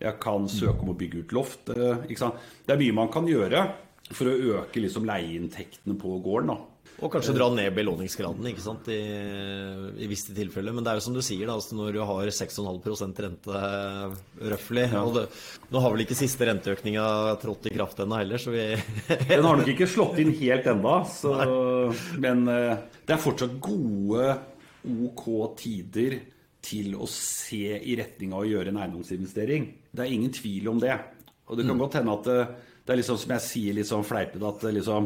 Jeg 0.00 0.18
kan 0.22 0.48
mm. 0.48 0.50
søke 0.56 0.82
om 0.82 0.90
å 0.90 0.98
bygge 0.98 1.22
ut 1.22 1.36
loft. 1.38 1.70
ikke 1.70 2.18
sant? 2.18 2.50
Det 2.66 2.74
er 2.74 2.82
mye 2.82 2.98
man 2.98 3.14
kan 3.14 3.30
gjøre 3.30 3.62
for 4.10 4.26
å 4.26 4.58
øke 4.58 4.82
liksom 4.82 5.06
leieinntektene 5.06 5.94
på 6.00 6.18
gården. 6.24 6.50
da. 6.50 6.58
Og 7.00 7.08
kanskje 7.12 7.32
dra 7.32 7.46
ned 7.54 7.72
belåningsgraden 7.72 8.44
ikke 8.50 8.62
sant, 8.64 8.88
i, 8.92 8.98
i 10.04 10.08
visse 10.10 10.34
tilfeller. 10.36 10.74
Men 10.76 10.84
det 10.84 10.92
er 10.92 10.98
jo 10.98 11.04
som 11.06 11.16
du 11.16 11.22
sier, 11.24 11.46
da, 11.48 11.56
altså 11.56 11.78
når 11.78 11.96
du 11.96 12.00
har 12.04 12.32
6,5 12.36 13.22
rente 13.24 13.62
røftlig 14.52 14.84
ja. 14.90 15.04
Nå 15.70 15.82
har 15.84 15.94
vel 15.94 16.04
ikke 16.04 16.18
siste 16.18 16.48
renteøkninga 16.48 17.06
trådt 17.40 17.70
i 17.70 17.74
kraft 17.74 18.02
ennå 18.04 18.20
heller, 18.20 18.42
så 18.42 18.52
vi 18.52 18.66
Den 19.30 19.46
har 19.46 19.60
nok 19.60 19.72
ikke 19.72 19.88
slått 19.88 20.20
inn 20.20 20.34
helt 20.42 20.68
ennå, 20.70 20.96
men 22.20 22.44
uh, 22.50 22.76
det 23.06 23.16
er 23.16 23.22
fortsatt 23.22 23.56
gode, 23.62 24.34
OK 25.08 25.24
tider 25.60 26.18
til 26.64 26.96
å 27.00 27.08
se 27.08 27.78
i 27.80 27.96
retning 27.96 28.34
av 28.36 28.44
å 28.44 28.48
gjøre 28.48 28.72
en 28.72 28.80
eiendomsinvestering. 28.82 29.70
Det 29.88 30.04
er 30.04 30.12
ingen 30.12 30.32
tvil 30.34 30.68
om 30.72 30.80
det. 30.82 30.92
Og 31.48 31.56
det 31.58 31.64
kan 31.64 31.76
mm. 31.76 31.80
godt 31.82 31.96
hende 31.98 32.16
at 32.18 32.28
uh, 32.30 32.69
det 32.90 32.96
er 32.96 32.98
liksom 33.04 33.18
som 33.22 33.32
jeg 33.36 33.42
sier 33.44 33.74
litt 33.76 33.86
sånn 33.86 34.02
fleipete, 34.02 34.42
at 34.42 34.64
liksom 34.74 35.04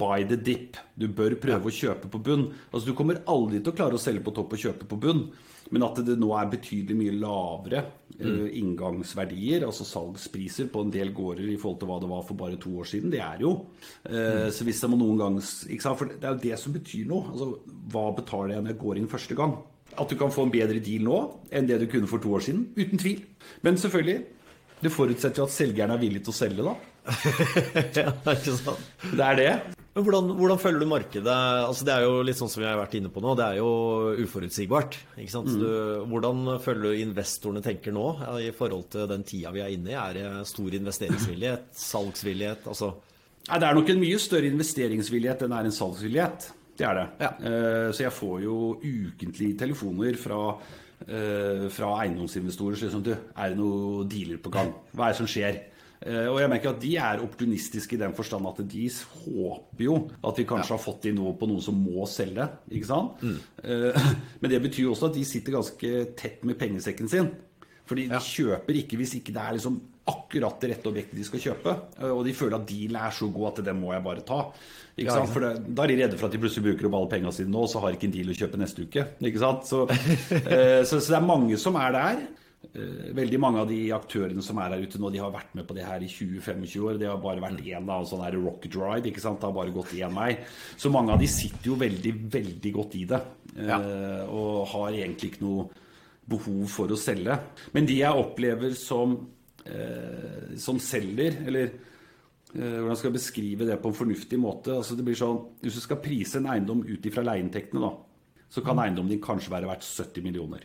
buy 0.00 0.22
the 0.24 0.38
dip. 0.40 0.78
Du 0.96 1.10
bør 1.12 1.34
prøve 1.36 1.68
å 1.68 1.74
kjøpe 1.76 2.08
på 2.08 2.22
bunn. 2.24 2.46
Altså 2.70 2.88
Du 2.88 2.94
kommer 2.96 3.18
aldri 3.28 3.58
til 3.60 3.74
å 3.74 3.76
klare 3.76 3.98
å 3.98 4.00
selge 4.00 4.24
på 4.24 4.32
topp 4.32 4.54
og 4.56 4.62
kjøpe 4.62 4.88
på 4.88 4.96
bunn. 5.02 5.26
Men 5.68 5.84
at 5.84 6.00
det 6.06 6.14
nå 6.16 6.30
er 6.32 6.48
betydelig 6.48 6.96
mye 6.96 7.18
lavere 7.20 7.82
uh, 8.22 8.46
inngangsverdier, 8.56 9.66
altså 9.66 9.84
salgspriser, 9.84 10.70
på 10.72 10.86
en 10.86 10.94
del 10.94 11.12
gårder 11.12 11.50
i 11.52 11.58
forhold 11.60 11.82
til 11.82 11.90
hva 11.90 11.98
det 12.00 12.08
var 12.14 12.24
for 12.30 12.40
bare 12.40 12.56
to 12.62 12.72
år 12.80 12.88
siden, 12.94 13.12
det 13.12 13.20
er 13.20 13.44
jo. 13.44 13.52
Uh, 14.08 14.14
mm. 14.14 14.54
Så 14.56 14.64
hvis 14.64 14.80
det 14.80 14.88
må 14.88 14.96
noen 15.02 15.20
gang? 15.20 15.36
For 15.84 16.08
det 16.14 16.24
er 16.24 16.32
jo 16.32 16.44
det 16.46 16.62
som 16.64 16.78
betyr 16.78 17.12
noe. 17.12 17.28
Altså, 17.34 17.50
hva 17.92 18.06
betaler 18.16 18.56
jeg 18.56 18.64
når 18.64 18.72
jeg 18.72 18.82
går 18.86 19.02
inn 19.02 19.12
første 19.12 19.36
gang? 19.36 19.58
At 20.00 20.08
du 20.08 20.16
kan 20.16 20.32
få 20.32 20.48
en 20.48 20.56
bedre 20.56 20.80
deal 20.80 21.04
nå 21.04 21.20
enn 21.52 21.68
det 21.68 21.82
du 21.84 21.90
kunne 21.92 22.08
for 22.08 22.24
to 22.24 22.32
år 22.40 22.48
siden. 22.48 22.70
Uten 22.78 23.04
tvil. 23.04 23.20
Men 23.68 23.76
selvfølgelig, 23.84 24.22
det 24.80 24.94
forutsetter 24.94 25.42
jo 25.42 25.48
at 25.48 25.54
selgeren 25.54 25.92
er 25.92 26.00
villig 26.00 26.24
til 26.24 26.32
å 26.32 26.38
selge, 26.38 26.64
da. 26.64 26.76
ja, 27.98 28.12
ikke 28.12 28.54
sant? 28.58 28.88
Det 29.10 29.24
er 29.24 29.38
det. 29.38 29.52
Men 29.98 30.04
hvordan, 30.06 30.28
hvordan, 30.38 30.60
følger 30.62 30.82
du 30.84 30.86
markedet? 30.86 31.36
Altså, 31.66 31.86
det 31.88 31.94
er 31.94 32.04
jo 32.06 32.20
litt 32.22 32.38
sånn 32.38 32.50
som 32.52 32.62
vi 32.62 32.68
har 32.68 32.78
vært 32.78 32.94
inne 32.94 33.10
på 33.10 33.22
nå, 33.24 33.32
det 33.38 33.46
er 33.48 33.56
jo 33.58 33.70
uforutsigbart. 34.22 34.98
Ikke 35.18 35.32
sant? 35.32 35.50
Mm. 35.50 35.62
Du, 35.62 35.70
hvordan 36.12 36.52
følger 36.62 36.84
du 36.84 37.02
investorene 37.02 37.62
tenker 37.64 37.94
nå 37.96 38.04
i 38.44 38.52
forhold 38.54 38.86
til 38.94 39.08
den 39.10 39.24
tida 39.26 39.50
vi 39.54 39.64
er 39.64 39.74
inne 39.74 39.90
i? 39.90 39.96
Er 39.98 40.14
det 40.14 40.28
stor 40.50 40.76
investeringsvillighet, 40.78 41.70
salgsvillighet? 41.90 42.68
Altså 42.70 42.92
Nei, 43.48 43.56
det 43.62 43.64
er 43.64 43.78
nok 43.78 43.90
en 43.90 44.00
mye 44.02 44.20
større 44.20 44.50
investeringsvillighet 44.52 45.42
enn 45.42 45.52
det 45.54 45.58
er 45.58 45.68
en 45.70 45.74
salgsvillighet. 45.74 46.48
Det 46.78 46.84
er 46.86 46.98
det. 46.98 47.06
Ja. 47.24 47.30
Uh, 47.40 47.88
så 47.96 48.04
jeg 48.04 48.14
får 48.14 48.42
jo 48.44 48.58
ukentlig 48.82 49.54
telefoner 49.58 50.18
fra 50.20 50.42
uh, 50.52 51.64
fra 51.72 51.90
eiendomsinvestorer 52.04 52.92
som 52.92 53.02
du, 53.02 53.14
er 53.16 53.50
det 53.50 53.58
noen 53.58 54.06
dealer 54.10 54.38
på 54.44 54.52
gang? 54.52 54.70
Hva 54.92 55.08
er 55.08 55.16
det 55.16 55.20
som 55.22 55.30
skjer? 55.30 55.58
Eh, 55.98 56.28
og 56.30 56.38
jeg 56.38 56.50
merker 56.52 56.70
at 56.70 56.80
de 56.82 56.92
er 57.02 57.22
opportunistiske 57.24 57.96
i 57.96 58.00
den 58.00 58.14
forstand 58.14 58.46
at 58.46 58.60
de 58.70 58.84
håper 58.86 59.82
jo 59.82 59.96
at 60.22 60.38
vi 60.38 60.46
kanskje 60.46 60.70
ja. 60.70 60.76
har 60.76 60.82
fått 60.82 61.08
inn 61.10 61.18
noe 61.18 61.34
på 61.38 61.48
noen 61.50 61.64
som 61.64 61.78
må 61.78 62.06
selge. 62.10 62.46
ikke 62.70 62.90
sant? 62.90 63.22
Mm. 63.24 63.38
Eh, 63.64 64.08
men 64.40 64.54
det 64.54 64.62
betyr 64.68 64.86
jo 64.86 64.94
også 64.94 65.10
at 65.10 65.18
de 65.18 65.26
sitter 65.26 65.58
ganske 65.58 65.92
tett 66.18 66.46
med 66.46 66.58
pengesekken 66.60 67.10
sin. 67.10 67.32
Fordi 67.88 68.04
de 68.10 68.20
kjøper 68.20 68.82
ikke 68.82 68.98
hvis 69.00 69.16
ikke 69.18 69.34
det 69.34 69.42
er 69.42 69.56
liksom 69.56 69.78
akkurat 70.08 70.60
det 70.62 70.70
rette 70.72 70.88
objektet 70.88 71.18
de 71.18 71.26
skal 71.26 71.42
kjøpe. 71.48 71.76
Eh, 71.98 72.12
og 72.12 72.22
de 72.28 72.36
føler 72.36 72.60
at 72.60 72.68
dealen 72.70 73.02
er 73.02 73.18
så 73.18 73.30
god 73.34 73.50
at 73.50 73.62
det 73.66 73.76
må 73.76 73.90
jeg 73.96 74.06
bare 74.06 74.26
ta. 74.28 74.42
Ikke 74.98 75.14
sant? 75.14 75.32
For 75.34 75.44
det, 75.44 75.52
Da 75.74 75.82
er 75.82 75.90
de 75.90 76.00
redde 76.04 76.18
for 76.20 76.30
at 76.30 76.34
de 76.34 76.42
plutselig 76.42 76.70
bruker 76.70 76.88
opp 76.88 76.98
alle 77.00 77.12
pengene 77.16 77.34
sine 77.34 77.50
nå, 77.50 77.66
og 77.66 77.72
så 77.72 77.82
har 77.82 77.94
ikke 77.96 78.06
en 78.06 78.14
deal 78.14 78.30
å 78.30 78.38
kjøpe 78.38 78.60
neste 78.60 78.86
uke. 78.86 79.08
Ikke 79.18 79.42
sant? 79.42 79.66
Så, 79.66 79.84
så, 80.88 80.94
så 80.94 81.04
det 81.04 81.18
er 81.18 81.26
mange 81.26 81.58
som 81.58 81.78
er 81.80 81.94
der. 81.96 82.26
Eh, 82.58 83.10
veldig 83.14 83.38
mange 83.38 83.60
av 83.62 83.68
de 83.70 83.78
aktørene 83.94 84.42
som 84.42 84.58
er 84.58 84.74
her 84.74 84.82
ute 84.82 84.98
nå, 84.98 85.12
de 85.14 85.20
har 85.22 85.30
vært 85.32 85.54
med 85.56 85.66
på 85.68 85.76
det 85.76 85.84
her 85.86 86.02
i 86.02 86.10
20-25 86.10 86.84
år. 86.84 87.00
Det 87.00 87.08
har 87.08 87.20
bare 87.22 87.42
vært 87.42 87.62
én 87.62 87.86
da, 87.86 87.98
sånn 88.06 88.24
her 88.24 88.36
rocket 88.38 88.74
ride. 88.78 89.08
ikke 89.10 89.22
sant? 89.22 89.40
Det 89.40 89.46
har 89.48 89.56
bare 89.56 89.74
gått 89.74 89.94
én 89.96 90.14
vei. 90.14 90.32
Så 90.76 90.90
mange 90.92 91.14
av 91.14 91.22
de 91.22 91.28
sitter 91.30 91.70
jo 91.70 91.78
veldig, 91.78 92.14
veldig 92.34 92.72
godt 92.74 92.96
i 92.98 93.04
det. 93.08 93.20
Ja. 93.56 93.78
Eh, 93.78 94.24
og 94.26 94.66
har 94.74 94.96
egentlig 94.98 95.32
ikke 95.32 95.46
noe 95.46 95.68
behov 96.28 96.64
for 96.70 96.92
å 96.92 96.98
selge. 96.98 97.38
Men 97.72 97.86
de 97.88 98.00
jeg 98.02 98.24
opplever 98.24 98.74
som, 98.76 99.14
eh, 99.64 100.56
som 100.58 100.80
selger, 100.82 101.44
eller 101.46 101.70
hvordan 102.48 102.96
skal 102.96 103.10
jeg 103.10 103.18
beskrive 103.18 103.66
det 103.68 103.74
på 103.76 103.90
en 103.90 103.96
fornuftig 103.96 104.38
måte 104.40 104.72
altså 104.72 104.94
det 104.96 105.04
blir 105.04 105.18
sånn, 105.20 105.50
Hvis 105.60 105.74
du 105.76 105.80
skal 105.84 105.98
prise 106.00 106.38
en 106.38 106.46
eiendom 106.48 106.80
ut 106.80 107.04
ifra 107.04 107.20
leieinntektene, 107.20 107.82
da, 107.84 107.90
så 108.48 108.64
kan 108.64 108.78
mm. 108.78 108.80
eiendommen 108.86 109.12
din 109.12 109.20
kanskje 109.20 109.52
være 109.52 109.68
verdt 109.68 109.84
70 109.84 110.24
millioner. 110.24 110.64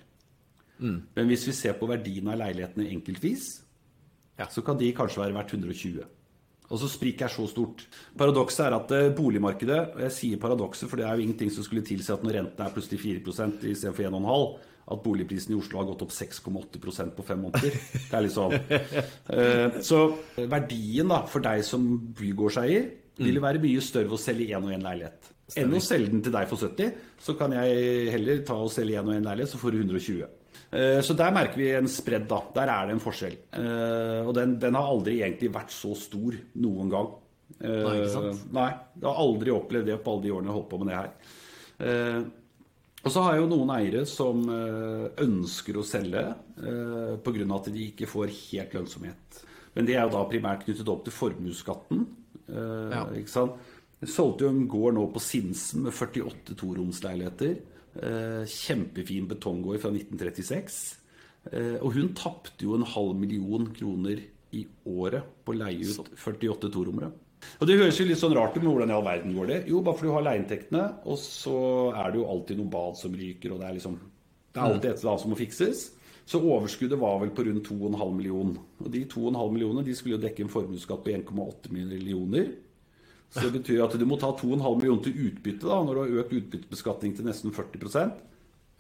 Mm. 0.80 0.98
Men 1.16 1.30
hvis 1.30 1.46
vi 1.48 1.56
ser 1.56 1.78
på 1.80 1.90
verdien 1.90 2.28
av 2.32 2.40
leilighetene 2.42 2.90
enkeltvis, 2.96 3.48
ja. 4.40 4.50
så 4.50 4.64
kan 4.66 4.80
de 4.80 4.92
kanskje 4.96 5.22
være 5.24 5.38
verdt 5.38 5.56
120. 5.56 6.04
Og 6.74 6.80
så 6.82 6.90
spriket 6.90 7.28
er 7.28 7.34
så 7.34 7.46
stort. 7.50 7.86
Paradokset 8.18 8.66
er 8.66 8.76
at 8.78 8.92
eh, 8.96 9.12
boligmarkedet 9.14 9.80
og 9.94 10.04
Jeg 10.08 10.16
sier 10.16 10.42
paradokset, 10.42 10.88
for 10.90 11.00
det 11.00 11.06
er 11.06 11.18
jo 11.18 11.26
ingenting 11.28 11.52
som 11.54 11.66
skulle 11.66 11.86
tilsi 11.86 12.14
at 12.14 12.24
når 12.26 12.40
renten 12.40 12.66
er 12.66 12.74
plutselig 12.74 13.02
4% 13.04 13.68
istedenfor 13.70 14.10
1,5 14.10 14.70
at 14.84 15.00
boligprisen 15.04 15.54
i 15.54 15.58
Oslo 15.58 15.80
har 15.80 15.88
gått 15.88 16.02
opp 16.04 16.12
6,8% 16.12 17.14
på 17.16 17.24
fem 17.24 17.40
måneder. 17.46 17.78
Det 17.94 18.18
er 18.18 18.26
litt 18.26 18.36
sånn. 18.36 18.58
Eh, 19.34 19.80
så 19.82 20.00
verdien 20.36 21.08
da, 21.10 21.22
for 21.30 21.44
deg 21.44 21.64
som 21.66 21.86
bygårdseier 22.18 22.90
vil 23.24 23.40
være 23.42 23.62
mye 23.64 23.82
større 23.82 24.14
å 24.14 24.20
selge 24.20 24.52
én 24.52 24.66
og 24.66 24.74
én 24.76 24.84
leilighet. 24.84 25.30
Enn 25.60 25.74
å 25.74 25.82
selge 25.84 26.12
den 26.12 26.24
til 26.26 26.34
deg 26.36 26.50
for 26.50 26.60
70, 26.60 26.92
så 27.24 27.36
kan 27.40 27.54
jeg 27.56 28.12
heller 28.14 28.42
ta 28.48 28.58
og 28.60 28.72
selge 28.74 29.00
én 29.00 29.08
og 29.08 29.16
én 29.16 29.26
leilighet, 29.26 29.54
så 29.54 29.62
får 29.62 29.76
du 29.76 29.80
120. 29.84 30.28
Eh, 30.74 31.00
så 31.06 31.14
der 31.14 31.34
merker 31.34 31.60
vi 31.60 31.70
en 31.78 31.90
spredd, 31.92 32.26
da. 32.30 32.40
Der 32.56 32.72
er 32.74 32.88
det 32.88 32.96
en 32.96 33.04
forskjell. 33.04 33.36
Eh, 33.60 34.22
og 34.26 34.34
den, 34.38 34.58
den 34.62 34.78
har 34.78 34.90
aldri 34.90 35.20
egentlig 35.22 35.52
vært 35.54 35.74
så 35.74 35.94
stor 35.98 36.38
noen 36.64 36.90
gang. 36.94 37.12
Eh, 37.60 37.84
nei, 37.84 37.98
ikke 38.00 38.14
sant? 38.16 38.46
Nei, 38.56 38.70
jeg 38.98 39.06
har 39.06 39.20
aldri 39.26 39.54
opplevd 39.54 39.92
det 39.92 40.00
på 40.02 40.16
alle 40.16 40.26
de 40.26 40.34
årene 40.34 40.50
jeg 40.50 40.54
har 40.54 40.60
holdt 40.60 40.72
på 40.72 40.82
med 40.82 40.90
det 40.90 41.02
her. 41.02 41.14
Og 43.04 43.12
så 43.12 43.22
har 43.26 43.36
jeg 43.36 43.44
jo 43.44 43.52
noen 43.52 43.72
eiere 43.76 44.02
som 44.08 44.46
ønsker 44.48 45.76
å 45.76 45.84
selge 45.84 46.22
pga. 46.56 47.48
at 47.58 47.66
de 47.76 47.88
ikke 47.90 48.08
får 48.08 48.32
helt 48.32 48.78
lønnsomhet. 48.78 49.42
Men 49.76 49.90
det 49.90 49.98
er 49.98 50.06
jo 50.06 50.14
da 50.14 50.22
primært 50.30 50.64
knyttet 50.64 50.88
opp 50.94 51.04
til 51.04 51.16
formuesskatten. 51.18 52.06
Ja. 52.48 53.04
Ikke 53.12 53.34
sant? 53.34 53.60
Jeg 54.00 54.14
solgte 54.14 54.48
jo 54.48 54.54
en 54.54 54.70
gård 54.72 54.96
nå 54.96 55.04
på 55.12 55.20
Sinsen 55.24 55.84
med 55.84 55.92
48 55.98 56.56
toromsleiligheter. 56.60 57.58
Eh, 57.94 58.46
kjempefin 58.50 59.28
betonggård 59.30 59.82
fra 59.84 59.92
1936. 59.94 60.78
Eh, 61.52 61.76
og 61.82 61.94
hun 61.94 62.14
tapte 62.18 62.66
jo 62.66 62.78
en 62.78 62.88
halv 62.88 63.14
million 63.20 63.68
kroner 63.76 64.24
i 64.54 64.64
året 64.90 65.28
på 65.46 65.54
å 65.54 65.60
leie 65.60 65.86
ut 65.86 66.10
48 66.18 66.72
torommere. 66.74 67.12
Og 67.60 67.68
Det 67.68 67.76
høres 67.78 68.00
jo 68.00 68.06
litt 68.08 68.22
sånn 68.22 68.34
rart 68.34 68.56
ut, 68.56 68.64
men 68.64 68.72
hvordan 68.72 68.90
i 68.90 68.96
all 68.96 69.06
verden 69.06 69.34
går 69.36 69.50
det? 69.50 69.60
Jo, 69.68 69.82
bare 69.84 70.00
fordi 70.00 70.10
du 70.10 70.16
har 70.16 70.26
leieinntektene, 70.26 70.84
og 71.06 71.18
så 71.20 71.58
er 71.92 72.14
det 72.14 72.22
jo 72.22 72.30
alltid 72.32 72.62
noe 72.62 72.72
bad 72.72 72.98
som 72.98 73.18
ryker, 73.20 73.54
og 73.54 73.60
det 73.60 73.68
er 73.68 73.78
liksom 73.78 74.00
Det 74.54 74.62
er 74.62 74.70
alltid 74.70 74.90
et 74.92 75.00
eller 75.02 75.12
annet 75.12 75.22
som 75.22 75.32
må 75.34 75.38
fikses. 75.38 75.80
Så 76.30 76.40
overskuddet 76.40 77.00
var 77.00 77.18
vel 77.20 77.32
på 77.36 77.44
rundt 77.44 77.68
2,5 77.68 78.14
millioner. 78.16 78.60
Og 78.80 78.92
de 78.94 79.02
2,5 79.10 79.52
millionene 79.52 79.84
de 79.84 79.96
skulle 79.98 80.16
jo 80.16 80.22
dekke 80.22 80.46
en 80.46 80.54
formuesskatt 80.54 81.02
på 81.04 81.10
1,8 81.10 81.72
millioner. 81.74 82.54
Så 83.34 83.48
det 83.48 83.54
betyr 83.58 83.84
at 83.86 83.96
du 83.98 84.06
må 84.06 84.20
ta 84.22 84.30
2,5 84.38 84.62
millioner 84.78 85.04
til 85.08 85.22
utbytte 85.28 85.66
da, 85.66 85.80
når 85.82 85.96
du 85.96 86.02
har 86.02 86.24
økt 86.24 86.36
utbyttebeskatning 86.38 87.16
til 87.18 87.26
nesten 87.26 87.54
40 87.56 88.12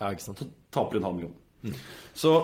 ja, 0.01 0.09
ikke 0.11 0.25
sant? 0.25 0.41
Så 0.41 0.49
taper 0.73 0.95
du 0.95 0.99
en 0.99 1.07
halv 1.07 1.17
million. 1.17 1.33
Mm. 1.63 1.79
Så 2.17 2.35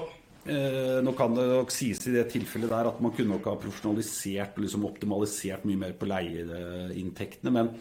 Eh, 0.49 0.99
nå 1.03 1.11
kan 1.17 1.33
det 1.35 1.45
nok 1.51 1.71
sies 1.73 1.99
i 2.07 2.13
det 2.15 2.29
tilfellet 2.31 2.71
der 2.71 2.87
at 2.89 2.99
man 3.03 3.11
kunne 3.15 3.35
nok 3.35 3.47
ha 3.51 3.57
profesjonalisert 3.59 4.55
og 4.57 4.63
liksom 4.63 4.85
optimalisert 4.87 5.65
mye 5.67 5.81
mer 5.81 5.97
på 5.99 6.07
leieinntektene. 6.09 7.51
Men 7.53 7.73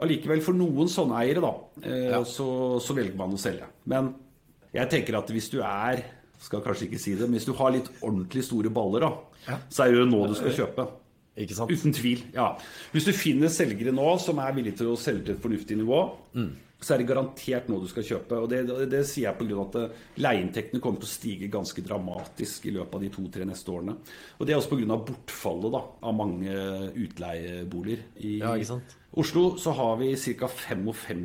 allikevel, 0.00 0.40
for 0.44 0.56
noen 0.56 0.90
sånne 0.90 1.18
eiere, 1.20 1.42
da, 1.44 1.52
eh, 1.84 2.08
Ja. 2.14 2.22
så, 2.24 2.80
så 2.80 2.96
velger 2.96 3.18
man 3.18 3.36
å 3.36 3.40
selge. 3.40 3.68
Men 3.84 4.14
jeg 4.72 4.90
tenker 4.90 5.18
at 5.18 5.30
hvis 5.30 5.50
du 5.52 5.60
er 5.60 6.04
skal 6.40 6.62
kanskje 6.62 6.86
ikke 6.86 7.02
si 7.02 7.14
det, 7.18 7.26
men 7.26 7.34
hvis 7.34 7.48
du 7.48 7.52
har 7.58 7.72
litt 7.74 7.88
ordentlig 8.00 8.44
store 8.46 8.70
baller, 8.70 9.00
da, 9.00 9.58
så 9.68 9.84
er 9.84 9.92
det 9.92 10.04
jo 10.04 10.06
nå 10.06 10.20
du 10.30 10.36
skal 10.38 10.54
kjøpe. 10.54 10.84
Ikke 11.38 11.54
sant? 11.58 11.70
Uten 11.70 11.92
tvil. 11.94 12.24
ja. 12.34 12.52
Hvis 12.92 13.06
du 13.08 13.12
finner 13.14 13.48
selgere 13.52 13.92
nå 13.94 14.16
som 14.22 14.38
er 14.42 14.56
villige 14.56 14.80
til 14.82 14.90
å 14.92 14.96
selge 14.98 15.24
til 15.28 15.36
et 15.36 15.42
fornuftig 15.44 15.76
nivå, 15.78 16.00
så 16.78 16.94
er 16.94 17.00
det 17.02 17.08
garantert 17.08 17.66
nå 17.70 17.80
du 17.82 17.88
skal 17.90 18.04
kjøpe. 18.06 18.36
Og 18.38 18.48
det, 18.52 18.60
det, 18.68 18.84
det 18.92 19.00
sier 19.08 19.24
jeg 19.32 19.38
pga. 19.40 19.62
at 19.64 19.76
eh, 19.80 19.94
leieinntektene 20.22 20.78
kommer 20.82 21.00
til 21.02 21.08
å 21.08 21.10
stige 21.10 21.48
ganske 21.50 21.82
dramatisk 21.82 22.68
i 22.70 22.74
løpet 22.76 22.94
av 22.94 23.02
de 23.02 23.08
to-tre 23.16 23.46
neste 23.48 23.72
årene. 23.74 23.96
Og 24.38 24.46
det 24.46 24.54
er 24.54 24.60
også 24.60 24.76
pga. 24.76 24.98
bortfallet 25.08 25.74
da, 25.74 25.80
av 26.06 26.14
mange 26.14 26.54
utleieboliger. 27.02 28.04
I 28.22 28.38
Ja, 28.42 28.54
ikke 28.54 28.70
sant? 28.74 28.94
Oslo 29.18 29.56
så 29.58 29.72
har 29.74 29.96
vi 29.98 30.12
ca. 30.38 30.46
55 30.46 31.24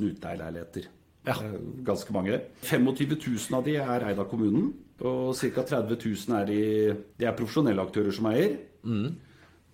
000 0.00 0.10
utleieleiligheter. 0.14 0.88
Ja. 1.28 1.36
Eh, 1.44 1.54
Ganske 1.86 2.12
mange. 2.14 2.40
25 2.62 3.16
000 3.22 3.58
av 3.58 3.64
de 3.66 3.76
er 3.78 4.08
eid 4.10 4.18
av 4.18 4.28
kommunen. 4.30 4.72
Og 4.98 5.30
ca. 5.38 5.62
30 5.62 5.94
000 5.94 6.36
er, 6.42 6.50
i, 6.50 6.92
de 7.18 7.28
er 7.28 7.36
profesjonelle 7.38 7.84
aktører 7.86 8.10
som 8.14 8.26
eier. 8.32 8.58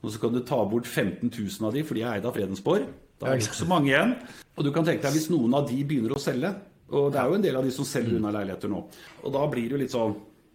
Og 0.05 0.13
så 0.13 0.21
kan 0.21 0.35
du 0.35 0.43
ta 0.45 0.61
bort 0.69 0.87
15 0.87 1.31
000 1.33 1.65
av 1.67 1.75
de, 1.75 1.83
for 1.87 1.97
de 1.97 2.05
er 2.05 2.19
eid 2.19 2.29
av 2.29 2.37
Fredensborg. 2.37 2.85
Da 3.19 3.31
er 3.31 3.39
det 3.39 3.47
ikke 3.47 3.63
så 3.63 3.69
mange 3.71 3.89
igjen. 3.89 4.15
Og 4.55 4.67
du 4.67 4.71
kan 4.75 4.87
tenke 4.87 5.07
deg 5.07 5.17
hvis 5.17 5.31
noen 5.33 5.57
av 5.57 5.67
de 5.71 5.79
begynner 5.81 6.13
å 6.15 6.21
selge, 6.21 6.51
og 6.95 7.09
det 7.15 7.21
er 7.21 7.31
jo 7.31 7.39
en 7.39 7.45
del 7.47 7.57
av 7.59 7.65
de 7.65 7.73
som 7.73 7.89
selger 7.89 8.19
unna 8.19 8.33
leiligheter 8.35 8.71
nå, 8.71 8.83
og 9.25 9.35
da 9.35 9.45
blir 9.51 9.67
det 9.67 9.77
jo 9.77 9.81
litt 9.81 9.95
sånn 9.95 10.15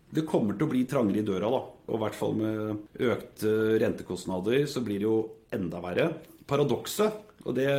Det 0.10 0.24
kommer 0.26 0.56
til 0.58 0.66
å 0.66 0.70
bli 0.72 0.80
trangere 0.90 1.22
i 1.22 1.26
døra, 1.26 1.50
da. 1.54 1.58
Og 1.90 1.96
i 1.96 2.02
hvert 2.02 2.16
fall 2.18 2.32
med 2.38 3.02
økte 3.14 3.52
rentekostnader 3.82 4.64
så 4.66 4.82
blir 4.82 4.98
det 4.98 5.06
jo 5.06 5.18
enda 5.54 5.82
verre. 5.84 6.08
Paradokset, 6.50 7.20
og 7.46 7.54
det 7.54 7.70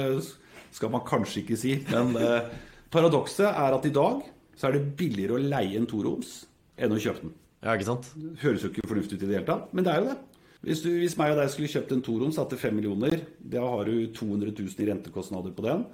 skal 0.71 0.93
man 0.95 1.03
kanskje 1.07 1.43
ikke 1.43 1.59
si, 1.59 1.73
men 1.91 2.15
eh, 2.23 2.53
paradokset 2.95 3.49
er 3.51 3.75
at 3.75 3.89
i 3.89 3.95
dag 3.95 4.23
så 4.55 4.69
er 4.69 4.77
det 4.77 4.93
billigere 4.99 5.41
å 5.41 5.43
leie 5.43 5.75
en 5.81 5.91
toroms 5.91 6.45
enn 6.79 6.95
å 6.95 7.03
kjøpe 7.03 7.25
den. 7.27 7.35
Ja, 7.65 7.75
ikke 7.75 7.91
sant? 7.91 8.13
Høres 8.45 8.63
jo 8.63 8.71
ikke 8.71 8.87
fornuftig 8.89 9.19
ut 9.19 9.27
i 9.27 9.27
det 9.27 9.41
hele 9.41 9.51
tatt, 9.51 9.75
men 9.75 9.85
det 9.85 9.93
er 9.93 10.05
jo 10.05 10.13
det. 10.13 10.19
Hvis, 10.61 10.83
du, 10.85 10.91
hvis 11.01 11.15
meg 11.17 11.33
og 11.33 11.39
deg 11.41 11.49
skulle 11.55 11.71
kjøpt 11.73 11.93
en 11.97 12.03
toroms 12.05 12.37
til 12.37 12.59
5 12.61 12.75
millioner, 12.77 13.15
da 13.41 13.63
har 13.65 13.85
du 13.89 13.95
200 14.13 14.53
000 14.59 14.83
i 14.85 14.89
rentekostnader 14.91 15.55
på 15.57 15.65
den. 15.65 15.87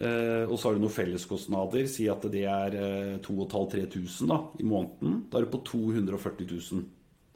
Eh, 0.00 0.44
og 0.48 0.54
så 0.56 0.70
har 0.70 0.78
du 0.78 0.80
noen 0.86 0.94
felleskostnader. 0.94 1.84
Si 1.92 2.06
at 2.08 2.22
det 2.32 2.46
er 2.48 2.76
eh, 2.78 3.18
2500-3000 3.20 4.30
da, 4.32 4.38
i 4.60 4.64
måneden. 4.64 5.18
Da 5.28 5.38
er 5.42 5.44
du 5.44 5.52
på 5.52 5.60
240 5.68 6.48
000. 6.48 6.86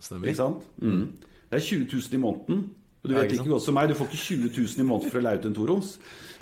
Stemmer. 0.02 0.30
Ikke 0.32 0.40
sant? 0.40 0.64
Mm. 0.80 1.10
Det 1.52 1.58
er 1.60 1.66
20 1.66 1.84
000 1.92 2.16
i 2.16 2.22
måneden. 2.22 2.62
Og 3.02 3.10
du 3.10 3.16
vet 3.18 3.32
ikke 3.34 3.50
godt 3.50 3.64
som 3.66 3.74
meg, 3.74 3.88
du 3.90 3.96
får 3.98 4.08
ikke 4.08 4.22
20 4.22 4.50
000 4.56 4.80
i 4.84 4.86
måneden 4.86 5.10
for 5.10 5.18
å 5.18 5.22
leie 5.26 5.40
ut 5.42 5.46
en 5.48 5.56
toroms. 5.58 5.88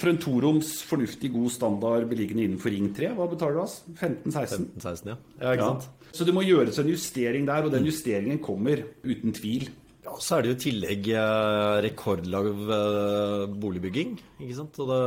For 0.01 0.11
en 0.13 0.19
toroms 0.21 0.73
fornuftig, 0.85 1.31
god 1.33 1.51
standard 1.55 2.05
beliggende 2.11 2.45
innenfor 2.45 2.71
Ring 2.75 2.91
3, 2.97 3.15
hva 3.17 3.27
betaler 3.33 3.57
du? 3.57 3.63
ass? 3.65 3.79
15-16? 3.97 4.67
16, 4.79 5.09
ja. 5.09 5.17
Ja, 5.41 5.55
ikke 5.57 5.65
Ja. 5.65 5.71
sant? 5.73 5.89
Så 6.13 6.27
det 6.29 6.35
må 6.37 6.43
gjøres 6.45 6.79
en 6.83 6.91
justering 6.93 7.47
der, 7.49 7.65
og 7.65 7.73
den 7.73 7.87
justeringen 7.89 8.39
kommer 8.45 8.83
uten 9.03 9.33
tvil. 9.33 9.71
Ja, 10.05 10.15
så 10.17 10.39
er 10.39 10.43
det 10.47 10.53
jo 10.53 10.57
i 10.57 10.63
tillegg 10.65 11.09
eh, 11.13 11.75
rekordlav 11.85 12.47
eh, 12.77 13.43
boligbygging, 13.61 14.15
ikke 14.41 14.57
sant? 14.57 14.79
Og 14.81 14.89
det, 14.89 15.01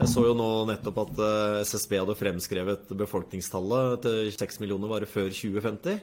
Jeg 0.00 0.08
så 0.10 0.24
jo 0.26 0.32
nå 0.38 0.48
nettopp 0.70 0.98
at 1.04 1.20
eh, 1.26 1.58
SSB 1.68 1.94
hadde 2.00 2.16
fremskrevet 2.18 2.90
befolkningstallet 2.98 4.02
til 4.06 4.32
6 4.34 4.60
millioner 4.64 4.90
bare 4.90 5.06
før 5.10 5.30
2050. 5.30 6.00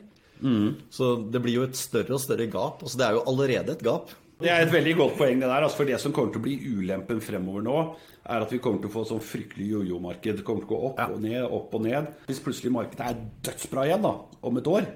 Så 0.94 1.12
det 1.34 1.42
blir 1.42 1.56
jo 1.60 1.66
et 1.66 1.76
større 1.80 2.14
og 2.16 2.22
større 2.22 2.46
gap. 2.54 2.84
Altså 2.86 3.00
det 3.02 3.08
er 3.08 3.16
jo 3.18 3.24
allerede 3.32 3.74
et 3.74 3.84
gap. 3.84 4.12
Det 4.38 4.52
er 4.54 4.62
et 4.62 4.70
veldig 4.70 4.92
godt 5.00 5.16
poeng, 5.18 5.40
det 5.42 5.48
der. 5.50 5.64
Altså 5.66 5.80
for 5.80 5.90
det 5.90 5.98
som 6.00 6.14
kommer 6.14 6.30
til 6.36 6.44
å 6.44 6.46
bli 6.46 6.58
ulempen 6.78 7.20
fremover 7.26 7.64
nå, 7.66 7.78
er 8.28 8.44
at 8.46 8.52
vi 8.54 8.60
kommer 8.62 8.84
til 8.84 8.92
å 8.92 8.94
få 8.94 9.02
et 9.04 9.12
sånn 9.16 9.24
fryktelig 9.26 9.72
jojo-marked. 9.72 10.38
Det 10.40 10.46
kommer 10.46 10.62
til 10.62 10.70
å 10.70 10.76
gå 10.76 10.92
opp 10.92 11.02
og 11.08 11.20
ned, 11.24 11.42
opp 11.58 11.74
og 11.74 11.84
ned. 11.88 12.12
Hvis 12.30 12.44
plutselig 12.46 12.72
markedet 12.76 13.08
er 13.10 13.24
dødsbra 13.50 13.88
igjen 13.90 14.06
da, 14.06 14.14
om 14.46 14.62
et 14.62 14.70
år, 14.70 14.92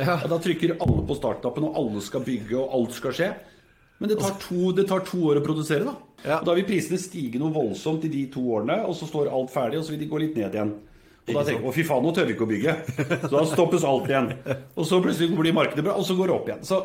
Ja. 0.00 0.18
ja, 0.22 0.28
da 0.28 0.38
trykker 0.40 0.78
alle 0.80 1.02
på 1.08 1.16
startknappen, 1.18 1.66
og 1.68 1.80
alle 1.80 2.02
skal 2.04 2.24
bygge, 2.24 2.56
og 2.58 2.76
alt 2.78 2.94
skal 2.96 3.16
skje. 3.16 3.32
Men 4.02 4.10
det 4.10 4.16
tar 4.18 4.38
to, 4.42 4.72
det 4.74 4.86
tar 4.90 5.04
to 5.06 5.20
år 5.30 5.38
å 5.38 5.44
produsere, 5.44 5.84
da. 5.86 5.92
Ja. 6.24 6.38
Og 6.40 6.48
da 6.48 6.54
vil 6.58 6.66
prisene 6.66 6.98
stige 6.98 7.38
noe 7.38 7.54
voldsomt 7.54 8.06
i 8.08 8.10
de 8.10 8.24
to 8.32 8.42
årene, 8.56 8.80
og 8.88 8.96
så 8.98 9.06
står 9.06 9.30
alt 9.30 9.52
ferdig, 9.52 9.78
og 9.78 9.86
så 9.86 9.94
vil 9.94 10.00
de 10.02 10.08
gå 10.10 10.22
litt 10.22 10.38
ned 10.40 10.56
igjen. 10.56 10.72
Og 11.22 11.36
da 11.36 11.44
tenker 11.46 11.60
jeg 11.60 11.70
å 11.70 11.74
fy 11.76 11.84
faen, 11.86 12.02
nå 12.02 12.10
tør 12.16 12.26
vi 12.26 12.34
ikke 12.34 12.46
å 12.48 12.50
bygge. 12.50 12.72
Så 13.28 13.30
da 13.30 13.42
stoppes 13.46 13.84
alt 13.86 14.08
igjen. 14.10 14.32
Og 14.74 14.88
så 14.88 14.98
plutselig 15.04 15.36
blir 15.38 15.54
markedet 15.54 15.84
bra, 15.86 15.94
og 15.94 16.02
så 16.08 16.16
går 16.18 16.26
det 16.26 16.34
opp 16.34 16.48
igjen. 16.50 16.64
Så 16.66 16.80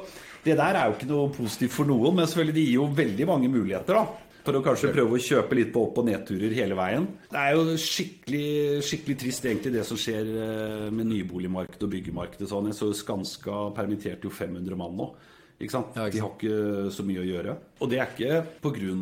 det 0.46 0.60
der 0.60 0.78
er 0.78 0.92
jo 0.92 0.94
ikke 0.94 1.10
noe 1.10 1.32
positivt 1.34 1.74
for 1.74 1.90
noen, 1.90 2.20
men 2.20 2.30
selvfølgelig 2.30 2.54
det 2.60 2.66
gir 2.68 2.76
jo 2.76 2.86
veldig 3.00 3.28
mange 3.32 3.50
muligheter, 3.50 3.98
da. 3.98 4.27
For 4.48 4.56
å 4.56 4.62
kanskje 4.64 4.94
prøve 4.96 5.18
å 5.18 5.20
kjøpe 5.20 5.58
litt 5.58 5.74
på 5.76 5.82
opp- 5.84 5.98
og 6.00 6.06
nedturer 6.08 6.54
hele 6.56 6.76
veien. 6.80 7.04
Det 7.28 7.40
er 7.42 7.58
jo 7.58 7.74
skikkelig, 7.84 8.80
skikkelig 8.88 9.16
trist 9.20 9.48
egentlig 9.50 9.74
det 9.74 9.84
som 9.90 10.00
skjer 10.00 10.30
eh, 10.30 10.86
med 10.96 11.10
nyboligmarkedet 11.10 11.84
og 11.84 11.92
byggemarkedet. 11.92 12.48
Sånn. 12.48 12.70
Jeg 12.72 12.78
så 12.80 12.88
Skanska 12.96 13.58
permitterte 13.76 14.30
jo 14.30 14.32
500 14.32 14.80
mann 14.80 14.96
nå. 14.96 15.10
Ikke 15.60 15.74
sant? 15.74 15.98
Ja, 16.00 16.06
ikke 16.08 16.16
De 16.16 16.24
har 16.24 16.32
ikke 16.38 16.94
så 16.96 17.04
mye 17.10 17.26
å 17.26 17.28
gjøre. 17.28 17.58
Og 17.82 17.92
det 17.92 18.00
er 18.00 18.14
ikke 18.14 18.40
pga. 18.64 18.96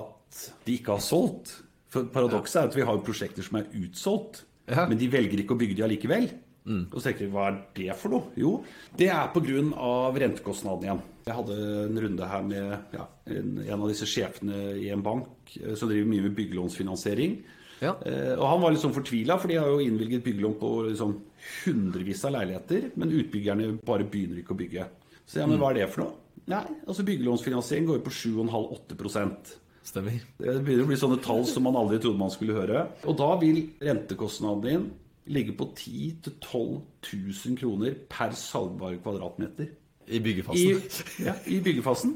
at 0.00 0.42
de 0.66 0.76
ikke 0.80 0.96
har 0.96 1.04
solgt. 1.06 1.54
For 1.94 2.10
Paradokset 2.10 2.58
er 2.58 2.72
at 2.72 2.74
vi 2.74 2.82
har 2.88 2.98
prosjekter 3.06 3.46
som 3.46 3.60
er 3.60 3.70
utsolgt, 3.78 4.42
Ja. 4.66 4.88
men 4.88 4.98
de 4.98 5.06
velger 5.06 5.38
ikke 5.38 5.54
å 5.54 5.60
bygge 5.60 5.76
de 5.76 5.82
allikevel. 5.86 6.30
Og 6.64 6.96
så 6.96 7.10
tenker 7.10 7.26
vi, 7.26 7.32
hva 7.34 7.48
er 7.50 7.58
det 7.76 7.96
for 8.00 8.14
noe? 8.14 8.30
Jo, 8.40 8.54
det 8.96 9.10
er 9.12 9.32
pga. 9.34 9.90
rentekostnadene 10.16 10.86
igjen. 10.88 11.02
Jeg 11.26 11.36
hadde 11.36 11.58
en 11.82 12.00
runde 12.04 12.28
her 12.30 12.46
med 12.46 12.96
ja, 12.96 13.04
en, 13.32 13.52
en 13.64 13.82
av 13.82 13.90
disse 13.90 14.08
sjefene 14.08 14.62
i 14.80 14.88
en 14.92 15.04
bank 15.04 15.54
eh, 15.60 15.74
som 15.76 15.90
driver 15.90 16.08
mye 16.08 16.24
med 16.26 16.34
byggelånsfinansiering. 16.38 17.36
Ja. 17.84 17.94
Eh, 18.06 18.32
og 18.38 18.44
han 18.48 18.62
var 18.62 18.74
litt 18.74 18.84
sånn 18.84 18.96
fortvila, 18.96 19.36
for 19.40 19.52
de 19.52 19.58
har 19.60 19.68
jo 19.68 19.84
innvilget 19.84 20.24
byggelån 20.24 20.56
på 20.60 20.72
liksom 20.88 21.16
hundrevis 21.64 22.24
av 22.24 22.36
leiligheter, 22.38 22.90
men 23.00 23.12
utbyggerne 23.20 23.70
bare 23.84 24.08
begynner 24.08 24.40
ikke 24.40 24.56
å 24.56 24.60
bygge. 24.60 24.88
Så 25.24 25.40
ja, 25.42 25.48
men 25.48 25.60
hva 25.60 25.72
er 25.72 25.82
det 25.82 25.90
for 25.92 26.04
noe? 26.04 26.20
Nei, 26.52 26.64
altså 26.84 27.04
byggelånsfinansiering 27.08 27.86
går 27.88 28.00
jo 28.00 28.06
på 28.08 28.16
7,5-8% 28.18 29.54
Stemmer. 29.84 30.16
det 30.40 30.58
begynner 30.64 30.86
å 30.86 30.88
bli 30.88 30.96
sånne 30.96 31.20
tall 31.24 31.42
som 31.48 31.66
man 31.66 31.76
aldri 31.76 31.98
trodde 32.00 32.20
man 32.20 32.32
skulle 32.32 32.56
høre. 32.56 32.86
Og 33.04 33.16
da 33.20 33.30
vil 33.40 33.66
rentekostnaden 33.84 34.64
din 34.64 34.86
ligge 35.32 35.54
på 35.56 35.70
10 35.76 36.16
000-12 36.26 36.80
000 37.46 37.56
kroner 37.60 37.94
per 38.10 38.34
salgbare 38.36 38.98
kvadratmeter. 39.02 39.70
I 40.04 40.18
I, 40.18 40.20
byggefasen. 40.20 40.82
ja, 41.24 41.32
I 41.48 41.60
byggefasen. 41.64 42.10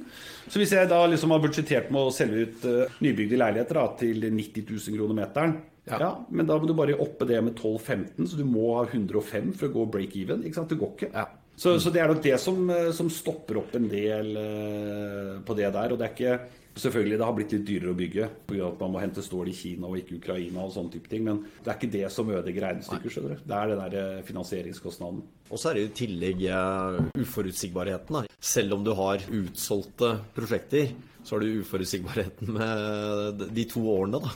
Så 0.49 0.61
hvis 0.61 0.75
jeg 0.77 0.90
da 0.90 0.99
liksom 1.09 1.33
har 1.33 1.40
budsjettert 1.40 1.88
med 1.94 2.05
å 2.05 2.12
selge 2.12 2.42
ut 2.44 2.66
uh, 2.68 2.99
nybygde 3.01 3.38
leiligheter 3.40 3.79
da, 3.81 3.87
til 3.97 4.27
90 4.29 4.66
000 4.68 4.99
kroner 4.99 5.16
meteren, 5.23 5.55
Ja. 5.88 5.97
ja. 6.03 6.11
men 6.29 6.44
da 6.44 6.59
må 6.61 6.68
du 6.68 6.75
bare 6.77 6.99
oppe 7.01 7.25
det 7.25 7.38
med 7.40 7.55
12-15, 7.57 8.27
så 8.29 8.37
du 8.37 8.44
må 8.44 8.75
ha 8.77 8.83
105 8.90 9.55
for 9.57 9.71
å 9.71 9.73
gå 9.73 9.87
break 9.94 10.16
even. 10.21 10.42
ikke 10.44 10.61
sant? 10.61 10.68
Det 10.68 10.77
går 10.83 10.92
ikke. 10.99 11.09
Ja. 11.14 11.25
Så, 11.59 11.79
så 11.81 11.90
det 11.90 12.03
er 12.03 12.12
nok 12.12 12.21
det 12.23 12.37
som, 12.38 12.61
eh, 12.71 12.90
som 12.94 13.09
stopper 13.11 13.57
opp 13.62 13.73
en 13.75 13.88
del 13.90 14.29
uh, 14.37 15.40
på 15.49 15.57
det 15.59 15.73
der. 15.75 15.90
Og 15.94 15.99
det 15.99 16.07
er 16.07 16.12
ikke 16.12 16.37
Selvfølgelig, 16.79 17.19
det 17.19 17.27
har 17.27 17.35
blitt 17.37 17.55
litt 17.57 17.67
dyrere 17.67 17.93
å 17.93 17.99
bygge 17.99 18.29
pga. 18.47 18.69
at 18.69 18.83
man 18.83 18.93
må 18.95 19.01
hente 19.03 19.25
stål 19.25 19.51
i 19.51 19.57
Kina 19.57 19.88
og 19.88 19.99
ikke 19.99 20.19
Ukraina 20.21 20.62
og 20.62 20.73
sånne 20.75 20.95
type 20.95 21.11
ting, 21.11 21.25
men 21.27 21.41
det 21.64 21.73
er 21.73 21.79
ikke 21.79 21.91
det 21.97 22.05
som 22.14 22.31
ødelegger 22.31 22.67
regnestykket, 22.69 23.14
skjønner 23.14 23.35
du. 23.35 23.43
Det 23.49 23.59
er 23.59 23.73
den 23.73 23.83
der 23.83 23.97
eh, 24.03 24.23
finansieringskostnaden. 24.29 25.23
Og 25.49 25.59
så 25.59 25.71
er 25.71 25.79
det 25.79 25.87
i 25.88 25.95
tillegg 26.05 26.45
eh, 26.47 27.01
uforutsigbarheten. 27.25 28.21
Da. 28.21 28.38
Selv 28.38 28.79
om 28.79 28.87
du 28.87 28.93
har 28.99 29.25
utsolgte 29.27 30.12
prosjekter, 30.37 30.93
så 31.25 31.37
har 31.37 31.45
du 31.45 31.59
uforutsigbarheten 31.64 32.55
med 32.55 33.49
de 33.57 33.67
to 33.69 33.83
årene, 33.91 34.23
da. 34.23 34.33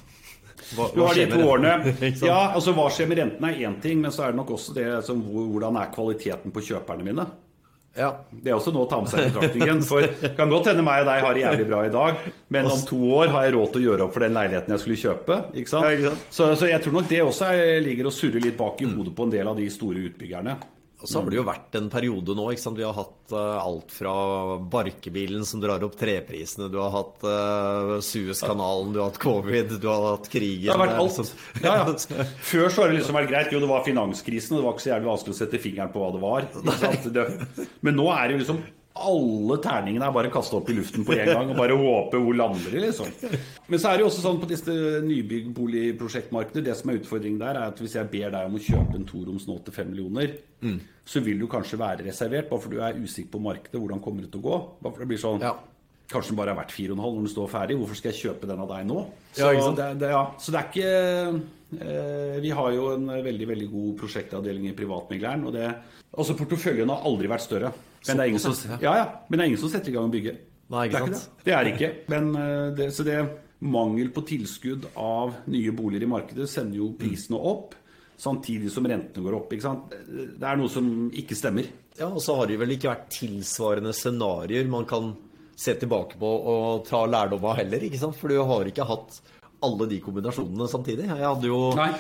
Hva, 0.77 0.89
Du 0.95 1.01
har 1.03 1.15
de 1.15 1.25
skjer 1.27 1.33
med 1.33 2.03
renten? 2.03 2.27
Ja, 2.31 2.53
altså 2.55 2.75
Hva 2.77 2.87
skjer 2.93 3.09
med 3.11 3.19
renten 3.19 3.47
er 3.49 3.63
én 3.67 3.79
ting, 3.83 4.03
men 4.03 4.15
så 4.15 4.27
er 4.27 4.35
det 4.35 4.41
nok 4.41 4.53
også 4.57 4.75
det 4.77 4.89
som 5.07 5.23
hvordan 5.27 5.79
er 5.81 5.91
kvaliteten 5.95 6.55
på 6.55 6.63
kjøperne 6.69 7.07
mine. 7.07 7.27
Ja. 7.97 8.09
Det 8.31 8.51
er 8.51 8.57
også 8.57 8.73
noe 8.73 8.87
å 8.87 8.91
ta 8.91 9.01
med 9.03 9.11
seg 9.13 9.21
i 9.21 9.31
betraktningen. 9.31 9.83
For 9.89 10.07
det 10.07 10.33
kan 10.39 10.53
godt 10.53 10.71
hende 10.71 10.85
meg 10.87 11.03
og 11.03 11.11
deg 11.11 11.25
har 11.27 11.37
det 11.37 11.43
jævlig 11.45 11.67
bra 11.69 11.81
i 11.87 11.93
dag, 11.93 12.27
men 12.57 12.69
om 12.73 12.85
to 12.89 13.01
år 13.19 13.33
har 13.35 13.47
jeg 13.47 13.57
råd 13.57 13.73
til 13.73 13.83
å 13.83 13.87
gjøre 13.89 14.07
opp 14.07 14.15
for 14.17 14.27
den 14.27 14.39
leiligheten 14.39 14.77
jeg 14.77 14.85
skulle 14.85 15.01
kjøpe. 15.03 15.41
Ikke 15.61 15.75
sant? 15.75 15.89
Ja, 15.89 15.97
ikke 15.97 16.13
sant? 16.13 16.29
Så, 16.39 16.53
så 16.61 16.71
jeg 16.71 16.85
tror 16.85 16.97
nok 16.99 17.11
det 17.13 17.21
også 17.25 17.51
er, 17.53 17.75
ligger 17.85 18.09
og 18.09 18.17
surrer 18.17 18.45
litt 18.45 18.57
bak 18.61 18.81
i 18.81 18.89
hodet 18.89 19.13
på 19.17 19.29
en 19.29 19.35
del 19.35 19.53
av 19.53 19.61
de 19.61 19.69
store 19.73 20.07
utbyggerne. 20.09 20.57
Og 21.03 21.09
så 21.11 21.19
har 21.19 21.31
det 21.33 21.39
jo 21.41 21.45
vært 21.47 21.77
en 21.79 21.89
periode 21.91 22.35
nå. 22.39 22.45
ikke 22.55 22.63
sant? 22.63 22.79
Vi 22.79 22.85
har 22.87 22.95
hatt 22.95 23.33
uh, 23.35 23.59
alt 23.59 23.91
fra 23.91 24.13
barkebilen 24.71 25.43
som 25.49 25.61
drar 25.63 25.83
opp 25.83 25.97
treprisene, 25.99 26.69
du 26.71 26.79
har 26.79 26.93
hatt 26.95 27.25
uh, 27.27 27.97
Suezkanalen, 28.07 28.93
du 28.95 29.01
har 29.03 29.11
hatt 29.11 29.19
covid, 29.23 29.75
du 29.83 29.89
har 29.91 30.07
hatt 30.13 30.29
krigen 30.33 30.69
Det 30.71 30.77
har 30.77 30.83
vært 30.85 30.95
er 30.95 31.03
alt. 31.03 31.19
liksom- 31.19 31.65
Ja, 31.65 31.75
ja. 31.83 32.27
Før 32.53 32.69
så 32.71 32.85
har 32.85 32.93
det 32.93 33.01
liksom 33.01 33.19
vært 33.19 33.33
greit. 33.33 33.51
Jo, 33.53 33.63
det 33.65 33.73
var 33.73 33.83
finanskrisen, 33.87 34.55
og 34.55 34.63
det 34.63 34.67
var 34.69 34.77
ikke 34.79 34.87
så 34.87 34.93
jævlig 34.95 35.11
vanskelig 35.11 35.35
å 35.35 35.41
sette 35.43 35.63
fingeren 35.63 35.93
på 35.93 36.05
hva 36.05 36.13
det 36.15 36.23
var. 36.23 36.47
Men 37.87 37.99
nå 37.99 38.07
er 38.15 38.29
det 38.29 38.39
jo 38.39 38.43
liksom 38.45 38.63
alle 38.93 39.57
terningene 39.65 40.05
er 40.05 40.15
bare 40.15 40.31
kasta 40.33 40.59
opp 40.59 40.69
i 40.69 40.75
luften 40.77 41.05
på 41.07 41.15
en 41.17 41.31
gang 41.31 41.51
og 41.53 41.57
bare 41.57 41.77
håpe 41.79 42.21
hvor 42.21 42.37
lander 42.37 42.75
de, 42.75 42.83
liksom. 42.85 43.09
Men 43.73 43.81
så 43.81 43.89
er 43.89 43.99
det 43.99 44.05
jo 44.05 44.11
også 44.11 44.25
sånn 44.25 44.41
på 44.43 44.49
disse 44.51 44.75
nybyggboligprosjektmarkedene, 45.07 46.65
det 46.67 46.77
som 46.77 46.93
er 46.93 47.01
utfordringen 47.01 47.41
der, 47.41 47.57
er 47.57 47.73
at 47.73 47.81
hvis 47.81 47.97
jeg 47.97 48.11
ber 48.13 48.35
deg 48.35 48.51
om 48.51 48.59
å 48.59 48.63
kjøpe 48.63 48.99
en 48.99 49.09
toroms 49.09 49.49
nå 49.49 49.59
til 49.65 49.77
fem 49.77 49.89
millioner, 49.93 50.37
mm. 50.61 50.79
så 51.09 51.25
vil 51.25 51.41
du 51.41 51.49
kanskje 51.51 51.81
være 51.81 52.07
reservert, 52.11 52.51
bare 52.51 52.65
for 52.65 52.75
du 52.75 52.83
er 52.85 53.01
usikker 53.01 53.33
på 53.33 53.43
markedet, 53.49 53.81
hvordan 53.81 54.03
kommer 54.05 54.27
det 54.27 54.33
til 54.35 54.43
å 54.45 54.49
gå? 54.51 54.59
Bare 54.83 54.93
for 54.93 55.05
det 55.05 55.13
blir 55.15 55.23
sånn 55.25 55.45
ja. 55.45 55.57
Kanskje 56.13 56.35
den 56.35 56.39
bare 56.43 56.53
er 56.53 56.59
verdt 56.59 56.75
4,5 56.75 56.99
når 56.99 57.15
den 57.17 57.31
står 57.33 57.47
ferdig. 57.49 57.77
Hvorfor 57.81 57.97
skal 57.97 58.11
jeg 58.13 58.21
kjøpe 58.27 58.49
den 58.51 58.61
av 58.61 58.69
deg 58.69 58.83
nå? 58.85 59.05
Så, 59.33 59.47
ja, 59.49 59.69
det, 59.79 59.87
det, 60.03 60.11
ja. 60.13 60.23
så 60.37 60.53
det, 60.53 60.61
er 60.61 60.67
ikke 60.69 61.87
eh, 61.87 62.35
Vi 62.45 62.51
har 62.59 62.75
jo 62.75 62.91
en 62.99 63.07
veldig 63.25 63.49
veldig 63.49 63.69
god 63.71 63.95
prosjektavdeling 64.03 64.67
i 64.69 64.75
Privatmegleren. 64.77 65.47
og 65.49 65.57
det, 65.57 65.71
altså 66.13 66.37
Porteføljen 66.37 66.93
har 66.93 67.07
aldri 67.09 67.33
vært 67.33 67.47
større. 67.47 67.73
Men 68.09 68.19
det 68.19 68.25
er 68.25 68.33
ingen 68.33 68.43
som, 68.43 68.57
ja, 68.83 68.97
ja, 68.99 69.05
men 69.29 69.39
det 69.39 69.45
er 69.45 69.51
ingen 69.53 69.61
som 69.63 69.71
setter 69.73 69.93
i 69.93 69.95
gang 69.95 70.09
å 70.09 70.13
bygge. 70.13 70.35
Nei, 70.73 70.87
det, 70.89 70.97
er 70.97 71.05
ikke 71.07 71.15
det. 71.15 71.45
det 71.47 71.55
er 71.55 71.71
ikke. 71.71 71.91
Men, 72.11 72.31
eh, 72.39 72.67
det, 72.79 72.89
så 72.97 73.05
det 73.07 73.19
mangel 73.63 74.11
på 74.15 74.25
tilskudd 74.27 74.89
av 74.99 75.37
nye 75.53 75.75
boliger 75.77 76.07
i 76.07 76.11
markedet 76.11 76.49
sender 76.51 76.81
jo 76.81 76.93
prisene 76.99 77.39
opp. 77.39 77.77
Samtidig 78.23 78.71
som 78.71 78.87
rentene 78.87 79.25
går 79.25 79.37
opp. 79.37 79.53
Det 79.53 80.47
er 80.47 80.59
noe 80.59 80.71
som 80.71 80.89
ikke 81.19 81.39
stemmer. 81.39 81.69
Ja, 81.99 82.09
Og 82.09 82.23
så 82.25 82.37
har 82.39 82.49
det 82.49 82.59
vel 82.61 82.75
ikke 82.75 82.91
vært 82.91 83.09
tilsvarende 83.13 83.93
scenarioer 83.97 84.69
man 84.71 84.87
kan 84.89 85.13
se 85.59 85.75
tilbake 85.79 86.19
på 86.19 86.29
og 86.53 86.85
ta 86.89 87.05
lærdom 87.07 87.45
av 87.45 87.59
heller. 87.61 87.83
ikke 87.87 88.01
sant? 88.01 88.17
For 88.19 88.33
du 88.33 88.39
har 88.41 88.69
ikke 88.71 88.87
hatt 88.89 89.19
alle 89.63 89.89
de 89.91 89.99
kombinasjonene 90.03 90.69
samtidig. 90.71 91.07
Jeg 91.11 91.23
hadde 91.23 91.51
jo 91.51 91.59
Nei. 91.79 91.91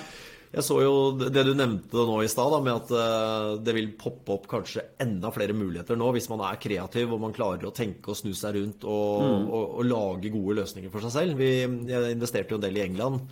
Jeg 0.52 0.66
så 0.66 0.76
jo 0.82 0.96
det 1.16 1.46
du 1.46 1.54
nevnte 1.56 2.02
nå 2.04 2.18
i 2.20 2.28
stad, 2.28 2.52
med 2.60 2.74
at 2.74 2.90
eh, 2.92 3.52
det 3.64 3.72
vil 3.72 3.94
poppe 3.96 4.34
opp 4.34 4.50
kanskje 4.50 4.84
enda 5.00 5.30
flere 5.32 5.56
muligheter 5.56 5.96
nå 5.96 6.10
hvis 6.12 6.28
man 6.28 6.44
er 6.44 6.60
kreativ 6.60 7.14
og 7.14 7.22
man 7.22 7.32
klarer 7.36 7.70
å 7.70 7.72
tenke 7.72 8.12
og 8.12 8.18
snu 8.18 8.34
seg 8.36 8.58
rundt 8.58 8.84
og, 8.84 9.24
mm. 9.24 9.46
og, 9.48 9.64
og 9.80 9.88
lage 9.88 10.34
gode 10.34 10.58
løsninger 10.60 10.92
for 10.92 11.06
seg 11.06 11.14
selv. 11.16 11.40
Vi, 11.40 11.54
jeg 11.88 12.18
investerte 12.18 12.52
jo 12.52 12.60
en 12.60 12.66
del 12.66 12.76
i 12.76 12.84
England 12.84 13.24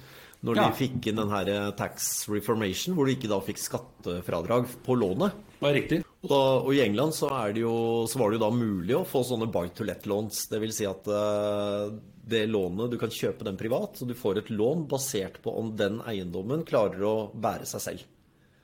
når 0.46 0.56
de 0.56 0.68
fikk 0.78 1.10
inn 1.10 1.20
den 1.20 1.32
her 1.34 1.48
eh, 1.52 1.72
tax 1.76 2.24
reformation, 2.32 2.96
hvor 2.96 3.04
du 3.04 3.12
ikke 3.12 3.28
da 3.28 3.40
fikk 3.44 3.60
skattefradrag 3.60 4.70
på 4.86 4.96
lånet. 4.96 5.36
Det 5.60 5.68
er 5.68 5.76
riktig. 5.76 5.98
Og, 6.22 6.28
da, 6.32 6.40
og, 6.62 6.70
i 6.76 6.80
England 6.84 7.16
så, 7.16 7.28
jo, 7.56 7.74
så, 8.08 8.20
var 8.20 8.32
det 8.32 8.40
jo 8.40 8.44
da 8.46 8.52
mulig 8.54 8.96
å 8.96 9.04
få 9.08 9.22
sånne 9.28 9.50
buy 9.52 9.68
to 9.76 9.84
let-låns. 9.88 10.46
Dvs. 10.52 10.78
Si 10.78 10.88
at 10.88 11.08
uh, 11.12 11.92
det 12.30 12.46
lånet, 12.50 12.92
du 12.92 12.96
kan 13.00 13.12
kjøpe 13.12 13.46
den 13.46 13.58
privat, 13.60 13.98
så 13.98 14.08
du 14.08 14.14
får 14.16 14.40
et 14.40 14.54
lån 14.54 14.86
basert 14.90 15.40
på 15.44 15.54
om 15.58 15.74
den 15.76 16.00
eiendommen 16.08 16.64
klarer 16.68 17.04
å 17.06 17.14
bære 17.34 17.68
seg 17.68 17.86
selv. 17.88 18.08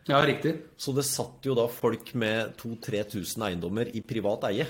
Ja, 0.06 0.20
riktig. 0.26 0.54
Så 0.76 0.92
det 0.94 1.02
satt 1.02 1.46
jo 1.46 1.56
da 1.58 1.66
folk 1.70 2.12
med 2.14 2.54
2000-3000 2.60 3.42
eiendommer 3.48 3.90
i 3.90 4.02
privat 4.06 4.46
eie. 4.52 4.68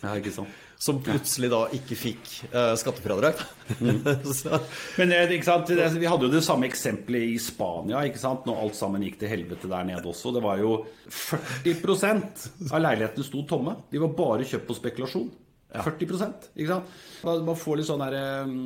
Ja, 0.00 0.14
ikke 0.16 0.32
sant. 0.32 0.60
Som 0.82 0.98
plutselig 1.04 1.50
da 1.52 1.60
ikke 1.76 1.94
fikk 1.94 2.30
uh, 2.50 2.72
skattefradrag. 2.80 3.38
Mm. 3.78 4.00
Men 4.98 5.12
eh, 5.14 5.34
ikke 5.36 5.46
sant? 5.46 5.70
vi 5.70 6.08
hadde 6.08 6.26
jo 6.26 6.32
det 6.32 6.42
samme 6.42 6.66
eksempelet 6.66 7.28
i 7.34 7.36
Spania, 7.40 8.00
ikke 8.08 8.18
sant? 8.18 8.48
når 8.48 8.64
alt 8.64 8.78
sammen 8.80 9.04
gikk 9.06 9.20
til 9.20 9.30
helvete 9.30 9.70
der 9.70 9.86
nede 9.92 10.08
også. 10.10 10.32
Det 10.34 10.42
var 10.42 10.58
jo 10.58 10.74
40% 11.06 12.48
av 12.72 12.82
leilighetene 12.82 13.28
sto 13.28 13.44
tomme. 13.48 13.76
De 13.92 14.02
var 14.02 14.16
bare 14.18 14.48
kjøpt 14.48 14.68
på 14.72 14.78
spekulasjon. 14.80 15.30
40% 15.72 16.50
ikke 16.52 16.68
sant? 16.68 16.92
Man 17.22 17.56
får 17.56 17.78
litt 17.78 17.88
sånn 17.88 18.02
derre 18.02 18.22
um, 18.44 18.56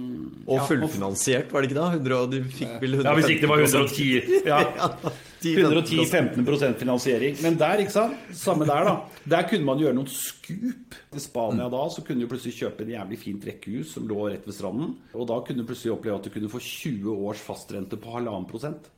Og 0.48 0.64
fullfinansiert, 0.66 1.52
var 1.52 1.62
det 1.62 1.70
ikke 1.70 1.78
da? 1.78 1.90
100, 1.94 2.30
de 2.32 2.40
fikk 2.50 2.76
vel 2.82 2.98
100 2.98 3.06
Ja, 3.06 3.14
hvis 3.18 3.30
ikke 3.34 3.44
det 3.44 3.50
var 3.52 3.62
110 3.62 4.46
ja. 4.48 4.60
110-15 5.54 6.74
finansiering. 6.80 7.36
Men 7.42 7.58
der, 7.60 7.82
ikke 7.84 7.94
sant? 7.94 8.16
Samme 8.34 8.66
der, 8.66 8.88
da. 8.88 8.94
Der 9.28 9.46
kunne 9.46 9.68
man 9.68 9.78
gjøre 9.78 9.94
noen 9.94 10.08
skup. 10.10 10.96
I 11.16 11.22
Spania 11.22 11.68
da 11.72 11.84
så 11.92 12.02
kunne 12.04 12.24
du 12.24 12.30
plutselig 12.30 12.56
kjøpe 12.58 12.84
en 12.84 12.94
jævlig 12.96 13.20
fint 13.20 13.46
rekkehus 13.46 13.94
som 13.96 14.08
lå 14.08 14.28
rett 14.30 14.46
ved 14.48 14.56
stranden. 14.56 14.96
Og 15.14 15.28
da 15.30 15.38
kunne 15.44 15.62
du 15.62 15.68
plutselig 15.68 15.94
oppleve 15.94 16.18
at 16.18 16.26
du 16.26 16.32
kunne 16.34 16.50
få 16.52 16.62
20 16.62 17.14
års 17.28 17.42
fastrente 17.44 18.00
på 18.00 18.16
halvannen 18.16 18.48
prosent. 18.50 18.90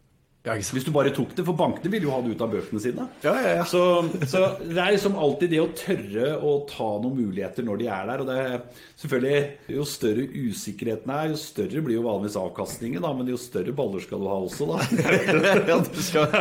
Ja, 0.48 0.54
Hvis 0.56 0.86
du 0.86 0.92
bare 0.94 1.10
tok 1.12 1.34
det, 1.36 1.44
for 1.44 1.56
bankene 1.58 1.90
vil 1.92 2.06
jo 2.06 2.12
ha 2.14 2.22
det 2.24 2.32
ut 2.32 2.42
av 2.44 2.52
bøkene 2.54 2.80
sine. 2.80 3.04
Ja, 3.24 3.34
ja, 3.36 3.50
ja. 3.58 3.64
Så, 3.68 3.82
så, 4.30 4.44
det 4.62 4.78
er 4.80 4.94
liksom 4.94 5.18
alltid 5.20 5.52
det 5.52 5.60
å 5.60 5.66
tørre 5.76 6.30
å 6.40 6.54
ta 6.70 6.86
noen 7.02 7.18
muligheter 7.18 7.66
når 7.66 7.82
de 7.82 7.90
er 7.92 8.08
der. 8.08 8.22
Og 8.22 8.30
det 8.30 8.38
er 8.44 8.54
selvfølgelig, 9.02 9.42
Jo 9.76 9.84
større 9.88 10.24
usikkerheten 10.32 11.12
er, 11.12 11.28
jo 11.34 11.42
større 11.42 11.84
blir 11.84 11.98
jo 11.98 12.06
vanligvis 12.06 12.38
avkastningen. 12.40 13.04
Da, 13.04 13.12
men 13.18 13.28
jo 13.28 13.40
større 13.40 13.76
baller 13.76 14.06
skal 14.06 14.24
du 14.24 14.30
ha 14.30 14.38
også, 14.46 14.70
da. 14.72 14.80
ja, 15.68 15.78
du 15.84 16.00
skal, 16.06 16.40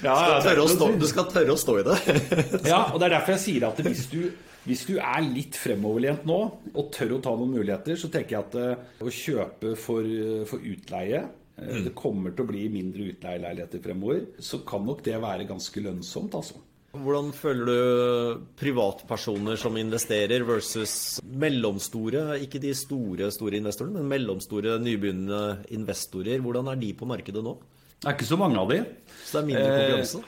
ja, 0.00 0.16
skal 0.40 0.64
stå, 0.72 0.90
du 0.96 1.06
skal 1.10 1.30
tørre 1.34 1.58
å 1.58 1.60
stå 1.60 1.78
i 1.82 1.86
det. 1.90 2.00
ja, 2.72 2.80
og 2.88 2.98
det 2.98 3.10
er 3.10 3.18
derfor 3.18 3.36
jeg 3.36 3.44
sier 3.44 3.70
at 3.72 3.84
hvis 3.84 4.08
du 4.14 4.20
hvis 4.64 4.86
du 4.88 4.94
er 4.96 5.20
litt 5.20 5.58
fremoverlent 5.60 6.22
nå 6.24 6.38
og 6.72 6.86
tør 6.94 7.18
å 7.18 7.20
ta 7.20 7.34
noen 7.36 7.50
muligheter, 7.52 7.98
så 8.00 8.08
tenker 8.08 8.38
jeg 8.38 8.46
at 8.46 8.54
uh, 8.56 9.02
å 9.04 9.10
kjøpe 9.12 9.74
for, 9.76 10.08
for 10.48 10.64
utleie 10.64 11.20
Eh. 11.20 11.43
Det 11.56 11.94
kommer 11.94 12.34
til 12.34 12.44
å 12.44 12.50
bli 12.50 12.64
mindre 12.72 13.10
utleieleiligheter 13.12 13.82
fremover. 13.82 14.24
Så 14.42 14.62
kan 14.66 14.86
nok 14.86 15.04
det 15.06 15.20
være 15.22 15.46
ganske 15.48 15.82
lønnsomt, 15.84 16.34
altså. 16.34 16.58
Hvordan 16.94 17.32
føler 17.34 17.66
du 17.66 18.42
privatpersoner 18.58 19.58
som 19.58 19.74
investerer 19.78 20.44
versus 20.46 21.18
mellomstore, 21.26 22.36
ikke 22.44 22.60
de 22.62 22.70
store 22.78 23.32
store 23.34 23.58
investorene, 23.58 23.98
men 23.98 24.12
mellomstore 24.12 24.76
nybegynnende 24.82 25.64
investorer. 25.74 26.42
Hvordan 26.42 26.70
er 26.70 26.78
de 26.78 26.92
på 26.94 27.08
markedet 27.10 27.42
nå? 27.42 27.56
Det 27.98 28.10
er 28.10 28.14
ikke 28.14 28.28
så 28.28 28.38
mange 28.38 28.60
av 28.60 28.70
de. 28.70 28.78
Så 29.24 29.38
det 29.38 29.40
er 29.40 29.48
mindre 29.48 29.72
konkurranse? 29.72 30.22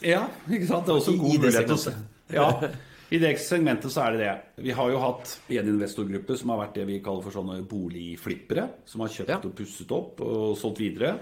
Eh, 0.00 0.08
ja, 0.10 0.24
ikke 0.48 0.70
sant. 0.70 0.88
Det 0.88 0.94
er 0.94 0.98
også 0.98 1.14
god 1.20 1.46
mulighet. 1.46 2.02
Ja, 2.34 2.48
I 3.12 3.18
det 3.20 3.34
segmentet 3.44 3.92
så 3.92 4.06
er 4.06 4.14
det 4.14 4.20
det. 4.22 4.34
Vi 4.64 4.72
har 4.72 4.88
jo 4.88 5.00
hatt 5.02 5.34
en 5.52 5.66
investorgruppe 5.74 6.36
som 6.40 6.54
har 6.54 6.62
vært 6.62 6.78
det 6.78 6.86
vi 6.88 7.00
kaller 7.04 7.24
for 7.26 7.34
sånne 7.34 7.58
boligflippere. 7.68 8.64
Som 8.88 9.04
har 9.04 9.12
kjøpt 9.12 9.34
ja. 9.34 9.40
og 9.44 9.52
pusset 9.58 9.92
opp 9.92 10.22
og 10.24 10.54
solgt 10.56 10.80
videre. 10.80 11.18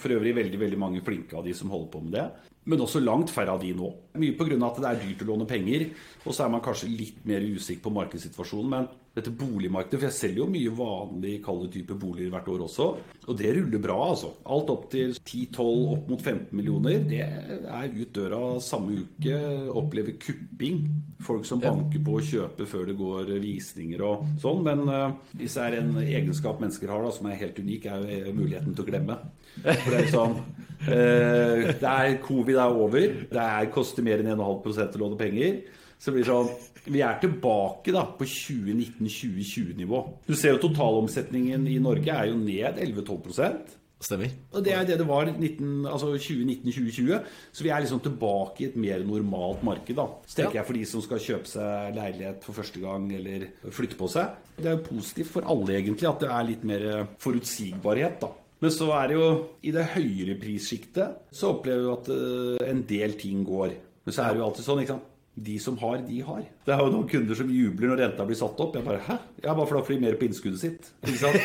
For 0.00 0.14
øvrig 0.16 0.32
veldig 0.38 0.60
veldig 0.62 0.80
mange 0.80 1.02
flinke 1.04 1.36
av 1.36 1.44
de 1.44 1.52
som 1.56 1.68
holder 1.74 1.90
på 1.92 2.00
med 2.06 2.16
det. 2.16 2.24
Men 2.72 2.80
også 2.80 3.02
langt 3.04 3.28
færre 3.28 3.52
av 3.52 3.60
de 3.60 3.74
nå. 3.76 3.90
Mye 4.22 4.36
pga. 4.38 4.56
at 4.70 4.80
det 4.80 4.88
er 4.88 5.02
dyrt 5.02 5.24
å 5.26 5.28
låne 5.34 5.48
penger. 5.50 5.84
Og 6.24 6.32
så 6.32 6.46
er 6.46 6.54
man 6.54 6.64
kanskje 6.64 6.88
litt 6.88 7.20
mer 7.28 7.44
usikker 7.44 7.84
på 7.84 7.92
markedssituasjonen. 7.98 8.70
Men 8.72 8.88
dette 9.14 9.30
boligmarkedet 9.30 10.00
For 10.00 10.08
jeg 10.08 10.16
selger 10.16 10.42
jo 10.42 10.50
mye 10.50 10.72
vanlig 10.74 11.34
kalde 11.44 11.68
type 11.72 11.94
boliger 11.98 12.32
hvert 12.34 12.48
år 12.50 12.64
også. 12.66 12.86
Og 13.24 13.36
det 13.38 13.52
ruller 13.56 13.82
bra, 13.82 13.98
altså. 14.10 14.32
Alt 14.50 14.72
opp 14.74 14.88
til 14.92 15.14
10-12, 15.14 15.68
opp 15.94 16.10
mot 16.10 16.24
15 16.24 16.48
millioner. 16.58 16.98
Det 17.06 17.20
er 17.22 17.94
ut 17.94 18.10
døra 18.16 18.40
samme 18.64 18.98
uke. 19.04 19.38
Opplever 19.70 20.18
kupping. 20.20 20.82
Folk 21.24 21.46
som 21.48 21.62
banker 21.62 22.02
på 22.04 22.18
å 22.18 22.24
kjøpe 22.26 22.66
før 22.68 22.90
det 22.90 22.98
går 22.98 23.30
visninger 23.44 24.02
og 24.04 24.26
sånn. 24.42 24.64
Men 24.66 24.82
uh, 24.90 25.14
det 25.38 25.52
er 25.62 25.78
en 25.78 25.94
egenskap 26.02 26.58
mennesker 26.62 26.90
har 26.90 27.06
da, 27.06 27.14
som 27.14 27.30
er 27.30 27.38
helt 27.44 27.62
unik, 27.62 27.86
er 27.86 28.34
muligheten 28.34 28.74
til 28.74 28.84
å 28.84 28.88
glemme. 28.90 29.20
For 29.62 29.94
det 29.94 30.00
er 30.00 30.10
sånn 30.10 30.36
uh, 30.40 31.70
Det 31.70 31.94
er 31.94 32.18
Covid 32.26 32.58
er 32.58 32.82
over. 32.82 33.08
Det 33.30 33.46
er, 33.46 33.72
koster 33.78 34.02
mer 34.02 34.24
enn 34.24 34.34
1,5 34.34 34.98
å 34.98 35.04
låne 35.06 35.22
penger. 35.22 35.62
Så 35.98 36.10
det 36.10 36.18
blir 36.18 36.28
sånn 36.28 36.50
Vi 36.84 37.00
er 37.00 37.16
tilbake 37.22 37.94
da 37.94 38.02
på 38.18 38.26
2019-2020-nivå. 38.28 40.00
Du 40.26 40.34
ser 40.36 40.52
jo 40.52 40.66
totalomsetningen 40.66 41.64
i 41.70 41.78
Norge 41.80 42.12
er 42.12 42.28
jo 42.28 42.36
ned 42.36 42.82
11-12 42.84 43.80
Stemmer. 44.04 44.32
Og 44.52 44.64
Det 44.66 44.74
er 44.76 44.84
det 44.84 44.98
det 45.00 45.06
var 45.08 45.30
19, 45.30 45.86
altså 45.88 46.10
2019-2020. 46.12 47.22
Så 47.56 47.64
vi 47.64 47.70
er 47.72 47.80
liksom 47.80 48.02
tilbake 48.04 48.60
i 48.60 48.66
et 48.68 48.76
mer 48.76 49.00
normalt 49.06 49.62
marked. 49.64 49.96
da 49.96 50.06
Så 50.26 50.42
tenker 50.42 50.58
ja. 50.58 50.60
jeg 50.60 50.66
for 50.66 50.76
de 50.76 50.84
som 50.84 51.04
skal 51.06 51.24
kjøpe 51.24 51.48
seg 51.48 51.96
leilighet 51.96 52.44
for 52.44 52.52
første 52.52 52.82
gang 52.82 53.08
eller 53.16 53.48
flytte 53.70 53.96
på 53.96 54.10
seg. 54.12 54.36
Det 54.58 54.68
er 54.68 54.76
jo 54.76 54.88
positivt 54.90 55.32
for 55.32 55.48
alle 55.48 55.78
egentlig 55.78 56.10
at 56.10 56.20
det 56.20 56.30
er 56.30 56.48
litt 56.50 56.64
mer 56.68 56.88
forutsigbarhet. 57.18 58.20
da 58.20 58.34
men 58.64 58.72
så 58.72 58.86
er 58.96 59.10
det 59.10 59.16
jo 59.18 59.24
i 59.66 59.72
det 59.74 59.82
høyere 59.92 60.38
prissjiktet 60.40 61.34
så 61.36 61.50
opplever 61.52 61.82
vi 61.84 61.90
at 61.92 62.06
uh, 62.08 62.68
en 62.70 62.78
del 62.88 63.12
ting 63.20 63.42
går. 63.44 63.74
Men 64.06 64.14
så 64.14 64.22
er 64.24 64.32
det 64.32 64.40
jo 64.40 64.46
alltid 64.46 64.64
sånn, 64.64 64.80
ikke 64.80 64.94
sant 64.94 65.10
de 65.34 65.58
som 65.58 65.78
har, 65.78 65.98
de 66.06 66.20
har. 66.22 66.42
Det 66.66 66.74
er 66.74 66.80
jo 66.80 66.92
noen 66.94 67.08
kunder 67.10 67.38
som 67.38 67.50
jubler 67.50 67.90
når 67.90 68.02
renta 68.04 68.26
blir 68.26 68.38
satt 68.38 68.60
opp. 68.62 68.76
Jeg 68.78 68.86
bare 68.86 69.02
Hæ? 69.02 69.16
Ja, 69.42 69.54
bare 69.54 69.66
for 69.66 69.78
da 69.78 69.86
får 69.86 69.96
de 69.96 70.02
mer 70.04 70.18
på 70.20 70.28
innskuddet 70.28 70.62
sitt. 70.62 70.92
Ikke 71.02 71.20
sant? 71.24 71.40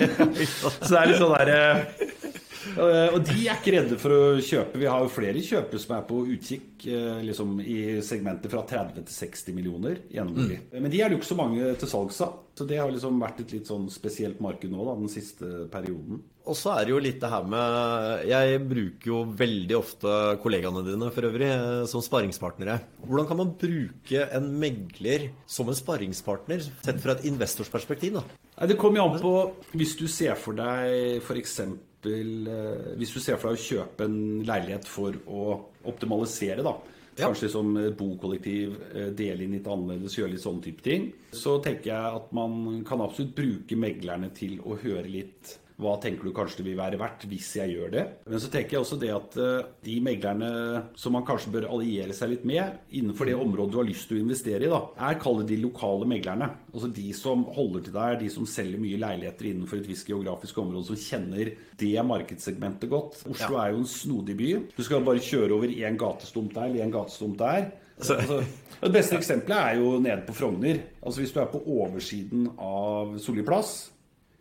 så 0.82 0.90
det 0.90 0.98
er 0.98 1.10
litt 1.10 1.20
sånn 1.22 1.34
derre 1.36 1.60
eh, 1.84 3.14
og 3.14 3.20
de 3.28 3.36
er 3.44 3.54
ikke 3.54 3.76
redde 3.76 4.00
for 4.02 4.16
å 4.16 4.20
kjøpe. 4.42 4.80
Vi 4.82 4.90
har 4.90 5.04
jo 5.04 5.12
flere 5.14 5.44
kjøpere 5.46 5.82
som 5.84 5.94
er 5.94 6.04
på 6.10 6.20
utkikk 6.34 6.88
eh, 6.90 7.22
liksom, 7.30 7.54
i 7.62 7.78
segmentet 8.06 8.50
fra 8.50 8.64
30 8.66 8.98
til 9.04 9.14
60 9.14 9.58
millioner. 9.60 10.02
Mm. 10.10 10.74
Men 10.74 10.90
de 10.90 10.98
er 10.98 11.06
det 11.06 11.14
jo 11.14 11.22
ikke 11.22 11.30
så 11.30 11.38
mange 11.38 11.70
til 11.78 11.94
salgs 11.94 12.18
av. 12.26 12.40
Så 12.58 12.66
det 12.66 12.82
har 12.82 12.90
liksom 12.90 13.22
vært 13.22 13.44
et 13.44 13.54
litt 13.54 13.70
sånn 13.70 13.86
spesielt 13.94 14.42
marked 14.42 14.74
nå, 14.74 14.82
da, 14.90 14.98
den 14.98 15.12
siste 15.12 15.68
perioden. 15.70 16.24
Og 16.44 16.56
så 16.58 16.74
er 16.74 16.84
det 16.84 16.92
jo 16.92 17.00
litt 17.00 17.22
det 17.22 17.30
her 17.32 17.46
med 17.48 18.24
Jeg 18.28 18.58
bruker 18.68 19.08
jo 19.08 19.20
veldig 19.38 19.76
ofte 19.78 20.16
kollegaene 20.42 20.82
dine 20.84 21.08
for 21.14 21.28
øvrig 21.30 21.48
som 21.88 22.04
sparringspartnere. 22.04 22.78
Hvordan 23.06 23.28
kan 23.30 23.40
man 23.40 23.54
bruke 23.60 24.26
en 24.36 24.50
megler 24.60 25.30
som 25.48 25.70
en 25.72 25.78
sparringspartner 25.78 26.66
sett 26.66 27.00
fra 27.00 27.16
et 27.16 27.24
investorsperspektiv? 27.30 28.20
da? 28.20 28.66
Det 28.68 28.76
kommer 28.80 29.00
jo 29.00 29.06
an 29.08 29.22
på 29.24 29.34
hvis 29.72 29.96
du 29.96 30.04
ser 30.10 30.36
for 30.36 30.56
deg 30.60 31.22
f.eks. 31.24 31.56
Eh, 31.64 32.90
hvis 33.00 33.14
du 33.16 33.20
ser 33.24 33.40
for 33.40 33.48
deg 33.48 33.56
å 33.56 33.64
kjøpe 33.64 34.04
en 34.04 34.18
leilighet 34.44 34.84
for 34.90 35.16
å 35.24 35.46
optimalisere, 35.88 36.60
da 36.66 36.76
Ja. 37.14 37.28
Kanskje 37.28 37.46
som 37.48 37.68
bokollektiv, 37.94 38.72
eh, 38.92 39.10
dele 39.14 39.44
inn 39.44 39.52
litt 39.52 39.68
annerledes, 39.70 40.16
gjøre 40.18 40.32
litt 40.32 40.42
sånne 40.42 40.64
type 40.64 40.82
ting. 40.82 41.12
Så 41.30 41.62
tenker 41.62 41.92
jeg 41.92 42.16
at 42.18 42.32
man 42.34 42.82
kan 42.82 42.98
absolutt 43.00 43.36
bruke 43.36 43.76
meglerne 43.78 44.32
til 44.34 44.58
å 44.66 44.74
høre 44.82 45.06
litt 45.06 45.58
hva 45.82 45.96
tenker 45.98 46.28
du 46.28 46.34
kanskje 46.34 46.60
det 46.60 46.68
vil 46.68 46.78
være 46.78 46.98
verdt 47.00 47.24
hvis 47.26 47.48
jeg 47.58 47.72
gjør 47.74 47.90
det? 47.90 48.02
Men 48.30 48.42
så 48.42 48.50
tenker 48.52 48.76
jeg 48.76 48.84
også 48.84 48.98
det 49.02 49.10
at 49.10 49.38
eh, 49.42 49.70
de 49.86 49.96
meglerne 50.06 50.50
som 50.98 51.16
man 51.16 51.24
kanskje 51.26 51.50
bør 51.56 51.66
alliere 51.74 52.14
seg 52.14 52.30
litt 52.30 52.44
med 52.46 52.94
innenfor 52.94 53.26
det 53.26 53.34
området 53.34 53.74
du 53.74 53.80
har 53.80 53.88
lyst 53.88 54.06
til 54.10 54.20
å 54.20 54.22
investere 54.22 54.68
i, 54.68 54.70
da, 54.70 54.80
er 55.08 55.18
kall 55.22 55.42
de 55.48 55.58
lokale 55.58 56.06
meglerne. 56.10 56.50
Altså 56.70 56.90
de 56.94 57.08
som 57.18 57.42
holder 57.56 57.86
til 57.86 57.96
der, 57.96 58.18
de 58.20 58.30
som 58.30 58.46
selger 58.46 58.82
mye 58.82 59.00
leiligheter 59.02 59.50
innenfor 59.50 59.80
et 59.80 59.88
visst 59.90 60.10
geografisk 60.10 60.60
område, 60.62 60.86
som 60.92 61.00
kjenner 61.00 61.50
det 61.80 61.94
markedssegmentet 62.06 62.92
godt. 62.92 63.24
Oslo 63.26 63.56
ja. 63.58 63.64
er 63.64 63.74
jo 63.74 63.82
en 63.82 63.90
snodig 63.90 64.38
by. 64.38 64.50
Du 64.76 64.84
skal 64.86 65.02
bare 65.06 65.22
kjøre 65.24 65.56
over 65.58 65.74
én 65.74 65.98
gatestump 65.98 66.54
der 66.54 66.68
eller 66.68 66.86
én 66.86 66.94
gatestump 66.94 67.34
der. 67.40 67.72
Altså, 67.98 68.42
det 68.82 68.92
beste 68.94 69.18
eksempelet 69.18 69.58
er 69.58 69.82
jo 69.82 69.98
nede 70.02 70.22
på 70.26 70.34
Frogner. 70.38 70.80
Altså 71.02 71.20
Hvis 71.20 71.34
du 71.34 71.40
er 71.42 71.50
på 71.50 71.62
oversiden 71.66 72.48
av 72.58 73.18
Solli 73.22 73.44
plass, 73.46 73.93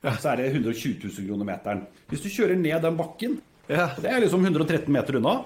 ja. 0.03 0.15
så 0.19 0.33
er 0.33 0.41
det 0.41 0.49
120 0.51 0.99
000 1.07 1.29
kroner 1.29 1.47
meteren. 1.47 1.85
Hvis 2.11 2.25
du 2.25 2.29
kjører 2.31 2.59
ned 2.59 2.83
den 2.83 2.99
bakken, 2.99 3.39
ja. 3.69 3.87
det 3.97 4.11
er 4.11 4.25
liksom 4.25 4.43
113 4.43 4.91
meter 4.93 5.19
unna, 5.19 5.39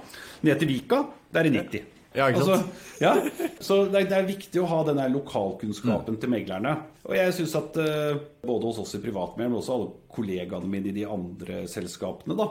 ned 0.45 0.59
til 0.61 0.71
Vika, 0.73 1.03
det 1.31 1.41
er 1.41 1.49
det 1.49 1.55
90. 1.61 1.93
Ja? 2.17 2.27
Altså, 2.31 2.63
ja. 3.03 3.13
Så 3.61 3.83
det 3.91 4.01
er, 4.01 4.07
det 4.09 4.17
er, 4.17 4.29
viktig 4.29 4.61
å 4.63 4.69
ha 4.71 4.81
denne 4.87 5.05
lokalkunnskapen 5.13 6.17
mm. 6.17 6.21
til 6.23 6.31
meglerne. 6.33 6.73
Og 7.07 7.15
jeg 7.15 7.35
syns 7.37 7.53
at 7.55 7.77
uh, 7.79 8.17
både 8.43 8.67
hos 8.67 8.81
oss 8.83 8.97
i 8.97 8.99
Privatmegler, 8.99 9.51
men 9.51 9.61
også 9.61 9.75
alle 9.77 9.91
kollegaene 10.11 10.67
mine 10.67 10.89
i 10.91 10.95
de 10.95 11.05
andre 11.07 11.61
selskapene, 11.71 12.35
da, 12.35 12.47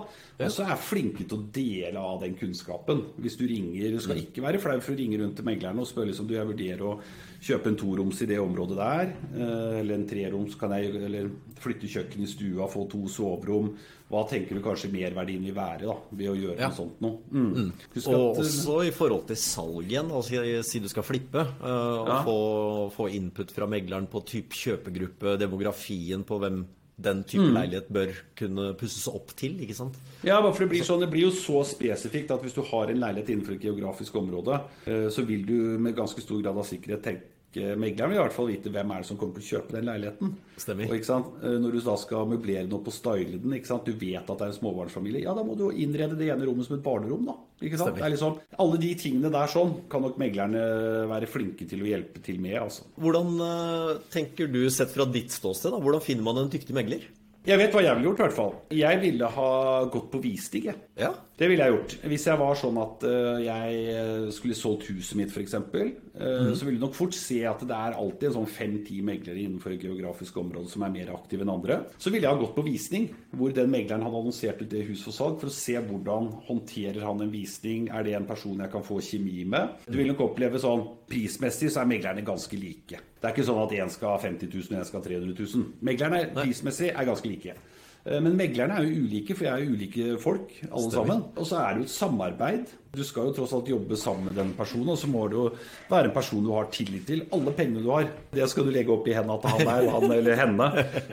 også 0.47 0.65
er 0.65 0.81
flinke 0.81 1.27
til 1.27 1.37
å 1.37 1.47
dele 1.53 2.01
av 2.01 2.23
den 2.23 2.37
kunnskapen. 2.39 3.03
Hvis 3.21 3.37
du 3.41 3.45
ringer 3.49 3.93
Du 3.93 4.01
skal 4.01 4.17
mm. 4.17 4.23
ikke 4.25 4.45
være 4.45 4.61
flau 4.63 4.79
for 4.81 4.95
å 4.95 4.99
ringe 4.99 5.21
rundt 5.21 5.37
til 5.37 5.49
meglerne 5.49 5.83
og 5.83 5.91
spørre 5.91 6.11
liksom, 6.13 6.29
du 6.29 6.37
jeg 6.37 6.49
vurderer 6.49 6.85
å 6.89 6.95
kjøpe 7.47 7.71
en 7.71 7.79
toroms 7.79 8.23
i 8.25 8.31
det 8.31 8.39
området 8.41 8.79
der, 8.81 9.13
uh, 9.37 9.77
eller 9.83 9.99
en 9.99 10.09
treroms, 10.09 10.57
kan 10.61 10.73
jeg 10.79 10.95
eller 11.05 11.29
flytte 11.61 11.91
kjøkken 11.93 12.25
i 12.25 12.31
stua, 12.31 12.71
få 12.73 12.89
to 12.93 13.05
soverom. 13.13 13.75
Hva 14.07 14.21
tenker 14.31 14.55
du 14.55 14.63
kanskje 14.63 14.93
merverdien 14.93 15.43
vil 15.43 15.55
være 15.57 15.89
da, 15.89 15.95
ved 16.15 16.29
å 16.31 16.37
gjøre 16.39 16.61
ja. 16.61 16.69
noe 16.71 16.77
sånt 16.77 17.01
noe? 17.03 17.25
Mm. 17.27 17.49
Mm. 17.57 17.71
og 18.05 18.39
også 18.39 18.77
i 18.87 18.93
forhold 18.95 19.25
til 19.27 19.39
salg 19.41 19.91
igjen, 19.91 20.13
altså, 20.15 20.45
si 20.63 20.83
du 20.83 20.87
skal 20.93 21.03
flippe, 21.07 21.43
og 21.43 22.13
ja. 22.13 22.21
få, 22.23 22.37
få, 22.95 23.09
input 23.19 23.51
fra 23.51 23.67
megleren 23.71 24.07
på 24.11 24.23
type 24.29 24.46
kjøpegruppe, 24.53 25.37
demografien 25.41 26.25
på 26.27 26.41
hvem 26.43 26.65
den 26.97 27.23
type 27.29 27.45
mm. 27.45 27.53
leilighet 27.53 27.89
bør 27.93 28.13
kunne 28.39 28.71
pusses 28.81 29.05
opp 29.11 29.35
til. 29.37 29.59
ikke 29.61 29.77
sant? 29.77 29.99
Ja, 30.25 30.41
for 30.41 30.65
det 30.65 30.71
blir, 30.73 30.85
sånn, 30.87 31.03
det 31.05 31.11
blir 31.13 31.27
jo 31.27 31.35
så 31.37 31.61
spesifikt 31.69 32.33
at 32.33 32.45
hvis 32.45 32.57
du 32.57 32.63
har 32.71 32.93
en 32.93 33.03
leilighet 33.03 33.35
innenfor 33.35 33.59
et 33.59 33.67
geografisk 33.69 34.17
område, 34.17 34.61
uh, 34.89 35.09
så 35.13 35.27
vil 35.29 35.45
du 35.49 35.57
med 35.83 35.97
ganske 35.97 36.25
stor 36.25 36.41
grad 36.41 36.57
av 36.57 36.69
sikkerhet 36.69 37.05
tenke 37.05 37.33
megleren 37.57 38.11
vil 38.11 38.19
i 38.19 38.21
hvert 38.21 38.35
fall 38.35 38.51
vite 38.51 38.69
hvem 38.73 38.91
er 38.93 39.03
det 39.03 39.09
som 39.09 39.19
kommer 39.21 39.39
til 39.39 39.45
å 39.45 39.51
kjøpe 39.55 39.77
den 39.77 39.87
leiligheten. 39.89 40.33
Stemmer. 40.61 40.91
Og, 40.93 41.31
eh, 41.43 41.59
Når 41.63 41.73
du 41.73 41.81
da 41.81 41.97
skal 41.97 42.27
møblere 42.29 42.67
den 42.67 42.77
opp 42.77 42.89
og 42.89 42.93
style 42.93 43.39
den, 43.41 43.55
du 43.87 43.93
vet 43.93 44.29
at 44.29 44.39
det 44.39 44.45
er 44.45 44.53
en 44.53 44.61
småbarnsfamilie, 44.61 45.23
ja, 45.25 45.35
da 45.35 45.43
må 45.43 45.57
du 45.57 45.71
innrede 45.71 46.19
det 46.19 46.29
ene 46.29 46.45
rommet 46.45 46.67
som 46.67 46.77
et 46.77 46.85
barnerom. 46.85 47.25
da. 47.25 47.37
Liksom, 47.57 48.35
alle 48.61 48.79
de 48.83 48.91
tingene 49.01 49.31
der 49.33 49.49
sånn 49.49 49.71
kan 49.89 50.03
nok 50.05 50.19
meglerne 50.21 50.61
være 51.09 51.29
flinke 51.31 51.65
til 51.69 51.85
å 51.85 51.89
hjelpe 51.89 52.21
til 52.25 52.41
med. 52.43 52.59
altså. 52.61 52.85
Hvordan 53.01 53.31
uh, 53.41 53.93
tenker 54.13 54.51
du, 54.53 54.67
sett 54.73 54.93
fra 54.93 55.07
ditt 55.09 55.33
ståsted, 55.33 55.73
da, 55.73 55.81
hvordan 55.81 56.05
finner 56.05 56.27
man 56.27 56.43
en 56.43 56.53
dyktig 56.53 56.77
megler? 56.77 57.07
Jeg 57.47 57.61
vet 57.61 57.75
hva 57.75 57.83
jeg 57.85 57.95
ville 57.95 58.09
gjort, 58.09 58.19
i 58.19 58.25
hvert 58.25 58.35
fall. 58.35 58.55
Jeg 58.75 58.99
ville 59.05 59.29
ha 59.37 59.51
gått 59.93 60.09
på 60.11 60.19
visning. 60.25 60.67
Ja. 60.99 61.13
Det 61.39 61.47
ville 61.51 61.63
jeg 61.63 61.75
gjort. 61.75 61.95
Hvis 62.11 62.25
jeg 62.27 62.41
var 62.41 62.59
sånn 62.59 62.79
at 62.81 63.05
uh, 63.07 63.37
jeg 63.45 63.81
eh, 63.93 64.25
skulle 64.35 64.57
solgt 64.57 64.87
huset 64.89 65.19
mitt, 65.21 65.31
f.eks., 65.31 65.55
uh, 65.55 65.91
mm. 66.17 66.55
så 66.57 66.67
ville 66.67 66.81
du 66.81 66.87
nok 66.87 66.97
fort 66.97 67.15
se 67.15 67.43
at 67.47 67.63
det 67.69 67.77
er 67.77 67.99
alltid 68.01 68.31
en 68.31 68.37
sånn 68.39 68.49
fem-ti 68.51 68.99
meglere 69.05 69.43
innenfor 69.45 69.77
et 69.77 69.85
geografisk 69.85 70.41
område 70.43 70.73
som 70.73 70.87
er 70.87 70.95
mer 70.97 71.13
aktive 71.15 71.45
enn 71.45 71.53
andre. 71.53 71.79
Så 72.01 72.11
ville 72.11 72.27
jeg 72.27 72.35
ha 72.35 72.41
gått 72.41 72.57
på 72.57 72.65
visning, 72.67 73.11
hvor 73.37 73.55
den 73.55 73.71
megleren 73.71 74.07
hadde 74.07 74.23
annonsert 74.25 74.65
ut 74.65 74.73
det 74.73 74.87
huset 74.89 75.07
for 75.07 75.19
salg, 75.21 75.39
for 75.43 75.53
å 75.53 75.59
se 75.59 75.77
hvordan 75.77 76.33
håndterer 76.49 77.05
han 77.07 77.23
en 77.23 77.35
visning. 77.35 77.91
Er 77.93 78.09
det 78.09 78.17
en 78.19 78.27
person 78.27 78.65
jeg 78.65 78.73
kan 78.73 78.87
få 78.87 78.99
kjemi 79.05 79.45
med? 79.47 79.85
Du 79.87 80.01
vil 80.01 80.11
nok 80.11 80.25
oppleve 80.33 80.63
sånn 80.63 80.89
Prismessig 81.07 81.69
så 81.71 81.85
er 81.85 81.93
meglerne 81.93 82.25
ganske 82.27 82.59
like. 82.59 82.99
Det 83.27 83.33
er 83.33 83.41
ikke 83.41 83.47
sånn 83.49 83.59
at 83.65 83.73
én 83.75 83.89
skal 83.91 84.13
ha 84.13 84.19
50 84.23 84.53
000 84.55 84.69
og 84.71 84.79
én 84.79 84.87
skal 84.87 85.01
ha 85.01 85.07
300 85.09 85.47
000. 85.51 85.65
Meglerne 85.89 86.19
prismessig 86.37 86.93
er 86.93 87.09
ganske 87.09 87.27
like. 87.27 87.55
Eh, 88.07 88.21
men 88.23 88.37
meglerne 88.39 88.77
er 88.79 88.85
jo 88.87 89.01
ulike, 89.03 89.35
for 89.35 89.49
jeg 89.49 89.53
er 89.53 89.65
jo 89.65 89.73
ulike 89.75 90.05
folk, 90.23 90.53
alle 90.71 90.85
Stemmer. 90.85 90.93
sammen. 90.95 91.25
Og 91.35 91.49
så 91.49 91.57
er 91.59 91.73
det 91.75 91.81
jo 91.83 91.89
et 91.89 91.95
samarbeid. 91.97 92.75
Du 92.95 93.03
skal 93.05 93.29
jo 93.29 93.35
tross 93.37 93.53
alt 93.57 93.69
jobbe 93.69 93.97
sammen 93.99 94.29
med 94.29 94.39
den 94.39 94.53
personen, 94.57 94.89
og 94.93 94.99
så 95.01 95.09
må 95.11 95.27
det 95.29 95.37
jo 95.37 95.47
være 95.91 96.09
en 96.09 96.15
person 96.15 96.45
du 96.45 96.53
har 96.55 96.69
tillit 96.73 97.07
til. 97.09 97.25
Alle 97.35 97.53
pengene 97.57 97.83
du 97.85 97.91
har, 97.93 98.07
det 98.33 98.47
skal 98.51 98.69
du 98.69 98.73
legge 98.75 98.95
opp 98.95 99.09
i 99.11 99.17
hendene 99.17 99.37
til 99.43 99.53
han 99.53 99.67
der, 99.69 99.89
han 99.93 100.15
eller 100.17 100.41
henne, 100.41 100.69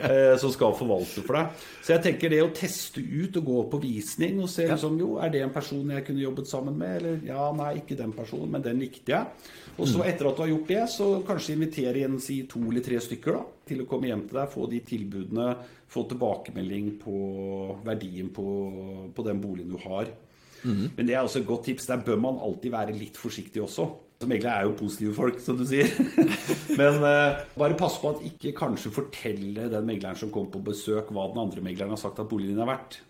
eh, 0.08 0.34
som 0.40 0.52
skal 0.54 0.76
forvalte 0.78 1.24
for 1.26 1.38
deg. 1.38 1.66
Så 1.84 1.94
jeg 1.96 2.04
tenker 2.06 2.32
det 2.32 2.40
å 2.44 2.52
teste 2.56 3.02
ut 3.02 3.36
og 3.40 3.50
gå 3.50 3.58
på 3.74 3.82
visning 3.84 4.40
og 4.40 4.50
se 4.52 4.68
liksom, 4.70 4.96
jo, 5.02 5.10
er 5.20 5.34
det 5.34 5.44
en 5.44 5.54
person 5.54 5.92
jeg 5.96 6.06
kunne 6.06 6.24
jobbet 6.24 6.50
sammen 6.50 6.78
med, 6.80 6.96
eller 7.00 7.28
ja, 7.28 7.50
nei, 7.56 7.74
ikke 7.82 7.98
den 8.00 8.14
personen, 8.16 8.50
men 8.54 8.64
den 8.64 8.80
likte 8.80 9.16
jeg. 9.16 9.52
Og 9.74 9.88
så 9.90 10.04
etter 10.06 10.28
at 10.28 10.36
du 10.38 10.44
har 10.44 10.52
gjort 10.52 10.68
det, 10.70 10.82
så 10.92 11.06
kanskje 11.26 11.56
invitere 11.56 11.98
igjen 11.98 12.20
si 12.22 12.44
to 12.50 12.62
eller 12.68 12.84
tre 12.84 13.00
stykker 13.02 13.34
da, 13.34 13.40
til 13.66 13.82
å 13.82 13.88
komme 13.90 14.06
hjem 14.10 14.28
til 14.28 14.38
deg, 14.38 14.52
få 14.52 14.68
de 14.70 14.80
tilbudene, 14.86 15.48
få 15.90 16.04
tilbakemelding 16.10 16.92
på 17.02 17.16
verdien 17.86 18.30
på, 18.34 18.46
på 19.14 19.26
den 19.26 19.42
boligen 19.42 19.74
du 19.74 19.80
har. 19.82 20.12
Mm. 20.64 20.88
Men 20.96 21.08
det 21.08 21.14
er 21.14 21.22
også 21.22 21.42
et 21.42 21.48
godt 21.48 21.68
tips. 21.68 21.88
Der 21.90 22.02
bør 22.04 22.20
man 22.20 22.40
alltid 22.42 22.72
være 22.74 22.96
litt 22.96 23.18
forsiktig 23.20 23.62
også. 23.64 23.86
Som 24.22 24.32
egentlig 24.32 24.50
er 24.52 24.64
jo 24.64 24.76
positive 24.78 25.14
folk, 25.16 25.40
som 25.42 25.58
du 25.58 25.64
sier. 25.68 25.90
Men 26.80 27.00
uh, 27.02 27.40
bare 27.58 27.76
pass 27.78 27.98
på 28.00 28.14
at 28.14 28.22
ikke 28.28 28.54
kanskje 28.56 28.92
fortelle 28.94 29.66
den 29.72 29.88
megleren 29.88 30.18
som 30.18 30.30
kommer 30.32 30.54
på 30.54 30.62
besøk, 30.70 31.10
hva 31.12 31.26
den 31.32 31.42
andre 31.42 31.64
megleren 31.64 31.92
har 31.92 32.00
sagt 32.00 32.22
at 32.22 32.30
boligen 32.30 32.54
din 32.54 32.64
er 32.64 32.70
verdt. 32.70 33.00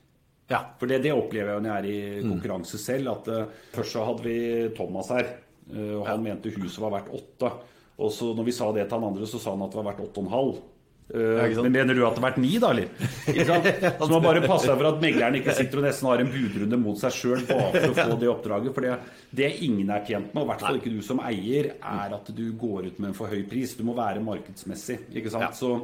Ja. 0.50 0.60
For 0.80 0.90
det, 0.90 1.02
det, 1.04 1.14
opplever 1.14 1.54
jeg 1.54 1.64
når 1.64 1.70
jeg 1.70 1.84
er 1.84 1.90
i 1.90 2.24
mm. 2.24 2.32
konkurranse 2.32 2.80
selv. 2.80 3.12
At 3.14 3.30
uh, 3.30 3.68
først 3.76 3.96
så 3.96 4.08
hadde 4.08 4.26
vi 4.26 4.38
Thomas 4.76 5.12
her. 5.14 5.30
uh, 5.70 5.94
og 6.00 6.08
han 6.08 6.18
ja. 6.18 6.24
mente 6.30 6.54
huset 6.56 6.82
var 6.82 6.96
verdt 6.98 7.14
åtte. 7.20 7.52
Og 7.94 8.10
så 8.10 8.32
når 8.34 8.48
vi 8.48 8.56
sa 8.56 8.72
det 8.74 8.88
til 8.88 8.98
han 8.98 9.12
andre, 9.12 9.28
så 9.30 9.38
sa 9.38 9.54
han 9.54 9.62
at 9.62 9.70
det 9.70 9.78
var 9.78 9.92
verdt 9.92 10.06
åtte 10.08 10.22
og 10.22 10.26
en 10.26 10.34
halv. 10.34 10.62
Uh, 11.04 11.42
men 11.60 11.74
mener 11.74 11.92
du 11.92 12.00
at 12.06 12.14
det 12.16 12.22
har 12.22 12.30
vært 12.30 12.38
ni, 12.40 12.54
da, 12.62 12.70
eller? 12.72 12.88
Så 14.00 14.08
man 14.08 14.24
bare 14.24 14.40
passer 14.46 14.72
for 14.72 14.88
at 14.88 15.02
megleren 15.02 15.36
ikke 15.36 15.52
sitter 15.56 15.82
og 15.82 15.84
nesten 15.84 16.08
har 16.08 16.22
en 16.22 16.32
budrunde 16.32 16.78
mot 16.80 16.96
seg 17.02 17.12
sjøl 17.12 17.44
bare 17.50 17.74
for 17.74 17.90
å 17.90 17.98
få 17.98 18.16
det 18.22 18.30
oppdraget. 18.32 18.72
For 18.76 18.86
det, 18.86 18.96
det 19.42 19.50
ingen 19.66 19.92
er 19.92 20.06
tjent 20.08 20.32
med, 20.32 20.40
og 20.40 20.48
i 20.48 20.52
hvert 20.54 20.64
fall 20.64 20.80
ikke 20.80 20.94
du 20.94 21.04
som 21.04 21.20
eier, 21.26 21.74
er 21.76 22.16
at 22.16 22.32
du 22.32 22.46
går 22.56 22.88
ut 22.88 22.98
med 23.04 23.12
en 23.12 23.20
for 23.20 23.32
høy 23.32 23.44
pris. 23.50 23.76
Du 23.76 23.84
må 23.84 23.96
være 23.98 24.24
markedsmessig. 24.24 25.02
ikke 25.12 25.34
sant? 25.34 25.50
Ja. 25.50 25.52
Så 25.54 25.76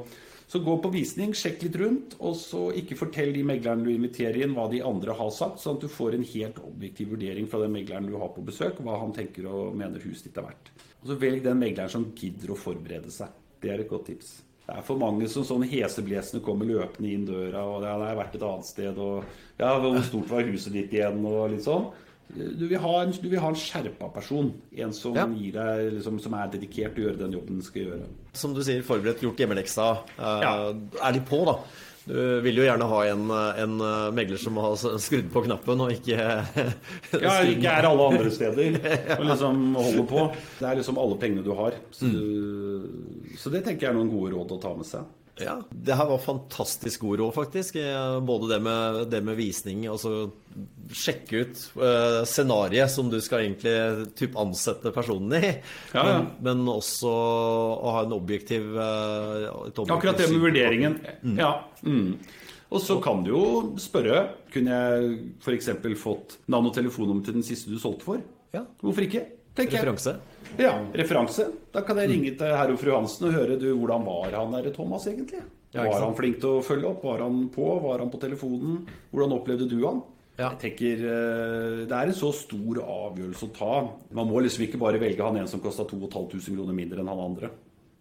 så 0.51 0.59
gå 0.59 0.73
på 0.83 0.91
visning, 0.91 1.31
sjekk 1.39 1.61
litt 1.63 1.77
rundt, 1.79 2.15
og 2.27 2.33
så 2.35 2.65
ikke 2.75 2.97
fortell 2.99 3.31
de 3.37 3.45
meglerne 3.47 3.87
du 3.87 3.93
inviterer 3.93 4.41
inn, 4.43 4.57
hva 4.57 4.65
de 4.73 4.81
andre 4.83 5.15
har 5.15 5.31
sagt, 5.31 5.61
sånn 5.63 5.77
at 5.79 5.85
du 5.85 5.93
får 5.95 6.17
en 6.17 6.27
helt 6.27 6.59
objektiv 6.67 7.13
vurdering 7.13 7.47
fra 7.47 7.61
den 7.63 7.77
megleren 7.77 8.09
du 8.11 8.17
har 8.19 8.33
på 8.35 8.43
besøk, 8.49 8.81
hva 8.83 8.97
han 8.99 9.15
tenker 9.15 9.47
og 9.47 9.77
mener 9.79 10.03
huset 10.03 10.27
ditt 10.27 10.41
er 10.43 10.49
verdt. 10.49 10.73
Og 11.05 11.13
så 11.13 11.21
velg 11.23 11.47
den 11.47 11.63
megleren 11.63 11.95
som 11.95 12.09
gidder 12.19 12.51
å 12.51 12.59
forberede 12.59 13.15
seg. 13.15 13.31
Det 13.63 13.71
er 13.71 13.85
et 13.85 13.93
godt 13.93 14.11
tips. 14.11 14.33
Det 14.71 14.79
er 14.79 14.85
for 14.87 15.01
mange 15.01 15.27
som 15.27 15.43
sånn 15.43 15.65
heseblesende 15.67 16.45
kommer 16.47 16.69
løpende 16.69 17.11
inn 17.11 17.25
døra, 17.27 17.65
og 17.67 17.83
ja, 17.83 17.97
det 17.99 18.07
har 18.07 18.19
vært 18.21 18.37
et 18.39 18.45
annet 18.47 18.69
sted, 18.69 19.01
og 19.03 19.25
ja, 19.59 19.73
hvor 19.83 19.99
stort 20.07 20.31
var 20.31 20.47
huset 20.47 20.77
ditt 20.77 20.95
igjen, 20.95 21.25
og 21.27 21.49
litt 21.51 21.65
sånn. 21.67 21.89
Du 22.31 22.63
vil 22.71 22.79
ha 22.79 22.93
en, 23.03 23.11
du 23.11 23.27
vil 23.27 23.41
ha 23.43 23.49
en 23.51 23.59
skjerpa 23.59 24.07
person. 24.15 24.53
En 24.79 24.93
som, 24.95 25.17
ja. 25.19 25.27
deg, 25.27 25.89
liksom, 25.97 26.21
som, 26.23 26.37
er 26.39 26.53
dedikert 26.53 26.95
til 26.95 27.03
å 27.03 27.09
gjøre 27.09 27.23
den 27.25 27.35
jobben 27.35 27.59
den 27.59 27.67
skal 27.67 27.89
gjøre. 27.89 28.07
Som 28.39 28.55
du 28.55 28.63
sier, 28.63 28.85
forberedt, 28.87 29.25
gjort 29.27 29.43
hjemmeleksa. 29.43 29.89
Uh, 30.15 30.29
ja. 30.45 30.53
Er 31.03 31.17
de 31.17 31.25
på, 31.27 31.43
da? 31.49 31.57
Du 32.05 32.17
vil 32.41 32.57
jo 32.57 32.65
gjerne 32.65 32.87
ha 32.89 33.01
en, 33.11 33.27
en, 33.31 33.75
megler 34.17 34.41
som 34.41 34.57
har 34.63 34.77
skrudd 35.03 35.29
på 35.33 35.43
knappen, 35.45 35.83
og 35.85 35.93
ikke 35.93 36.17
Ja, 37.27 37.35
ikke 37.45 37.75
er 37.75 37.89
alle 37.91 38.09
andre 38.15 38.33
steder 38.35 38.79
og 39.19 39.27
liksom 39.29 39.63
holder 39.77 40.07
på. 40.09 40.27
Det 40.59 40.69
er 40.71 40.81
liksom 40.81 41.01
alle 41.03 41.19
pengene 41.21 41.45
du 41.47 41.53
har. 41.59 41.77
Så, 41.93 42.09
mm. 42.09 43.35
så 43.39 43.53
det 43.53 43.65
tenker 43.67 43.89
jeg 43.89 43.93
er 43.93 43.99
noen 44.01 44.13
gode 44.13 44.33
råd 44.35 44.57
å 44.57 44.61
ta 44.63 44.73
med 44.79 44.89
seg. 44.89 45.09
Ja, 45.41 45.57
det 45.71 45.97
her 45.97 46.09
var 46.11 46.21
fantastisk 46.23 47.01
god 47.01 47.21
råd, 47.21 47.35
faktisk. 47.35 47.77
Eh, 47.81 48.21
både 48.21 48.51
det 48.55 48.59
med, 48.65 49.01
det 49.13 49.21
med 49.25 49.39
visning, 49.39 49.87
altså 49.89 50.31
sjekke 50.91 51.45
ut 51.45 51.61
uh, 51.79 52.25
scenarioet 52.27 52.91
som 52.91 53.07
du 53.13 53.21
skal 53.23 53.45
egentlig 53.45 54.09
typ 54.19 54.35
ansette 54.41 54.91
personen 54.95 55.37
i. 55.39 55.53
Ja, 55.95 56.03
ja. 56.03 56.17
Men, 56.43 56.65
men, 56.65 56.73
også 56.73 57.11
å 57.11 57.95
ha 57.95 58.05
en 58.07 58.17
objektiv, 58.17 58.67
uh, 58.75 59.47
objektiv 59.71 59.95
Akkurat 59.95 60.19
det 60.19 60.31
med 60.33 60.45
vurderingen. 60.49 60.99
Mm. 61.23 61.37
Ja. 61.39 61.53
Mm. 61.87 62.17
Og 62.71 62.83
så 62.83 62.99
kan 63.03 63.25
du 63.27 63.33
jo 63.33 63.45
spørre 63.83 64.29
Kunne 64.55 64.77
jeg 64.77 65.15
f.eks. 65.43 65.73
fått 65.99 66.37
navn 66.51 66.69
og 66.71 66.75
telefonnummer 66.77 67.27
til 67.27 67.39
den 67.39 67.47
siste 67.47 67.71
du 67.71 67.79
solgte 67.83 68.07
for? 68.07 68.23
Ja. 68.55 68.65
Hvorfor 68.83 69.07
ikke? 69.07 69.25
Referanse? 69.57 70.15
Ja, 70.59 70.75
referanse. 70.95 71.47
Da 71.73 71.83
kan 71.87 71.99
jeg 72.01 72.11
ringe 72.11 72.31
til 72.39 72.55
herr 72.57 72.73
og 72.73 72.79
fru 72.81 72.93
Hansen 72.95 73.29
og 73.29 73.35
høre 73.37 73.59
du, 73.61 73.69
hvordan 73.79 74.07
var 74.07 74.37
han 74.39 74.55
der 74.57 74.71
Thomas 74.75 75.07
egentlig? 75.11 75.43
var 75.75 76.01
han 76.03 76.17
flink 76.19 76.41
til 76.43 76.57
å 76.59 76.63
følge 76.67 76.89
opp? 76.89 77.05
Var 77.07 77.23
han 77.23 77.45
på? 77.55 77.67
Var 77.85 78.03
han 78.03 78.11
på 78.11 78.21
telefonen? 78.23 78.81
Hvordan 79.13 79.37
opplevde 79.37 79.69
du 79.71 79.79
han? 79.87 80.03
Jeg 80.41 80.57
tenker 80.63 81.03
eh, 81.05 81.81
Det 81.85 81.97
er 81.97 82.09
en 82.09 82.17
så 82.17 82.31
stor 82.33 82.81
avgjørelse 82.81 83.49
å 83.51 83.55
ta. 83.55 83.75
Man 84.17 84.31
må 84.31 84.41
liksom 84.41 84.65
ikke 84.65 84.81
bare 84.81 85.01
velge 85.03 85.27
han 85.27 85.37
en 85.37 85.51
som 85.51 85.61
kosta 85.63 85.85
2500 85.85 86.57
kroner 86.57 86.77
mindre 86.77 87.03
enn 87.03 87.11
han 87.13 87.25
andre. 87.27 87.53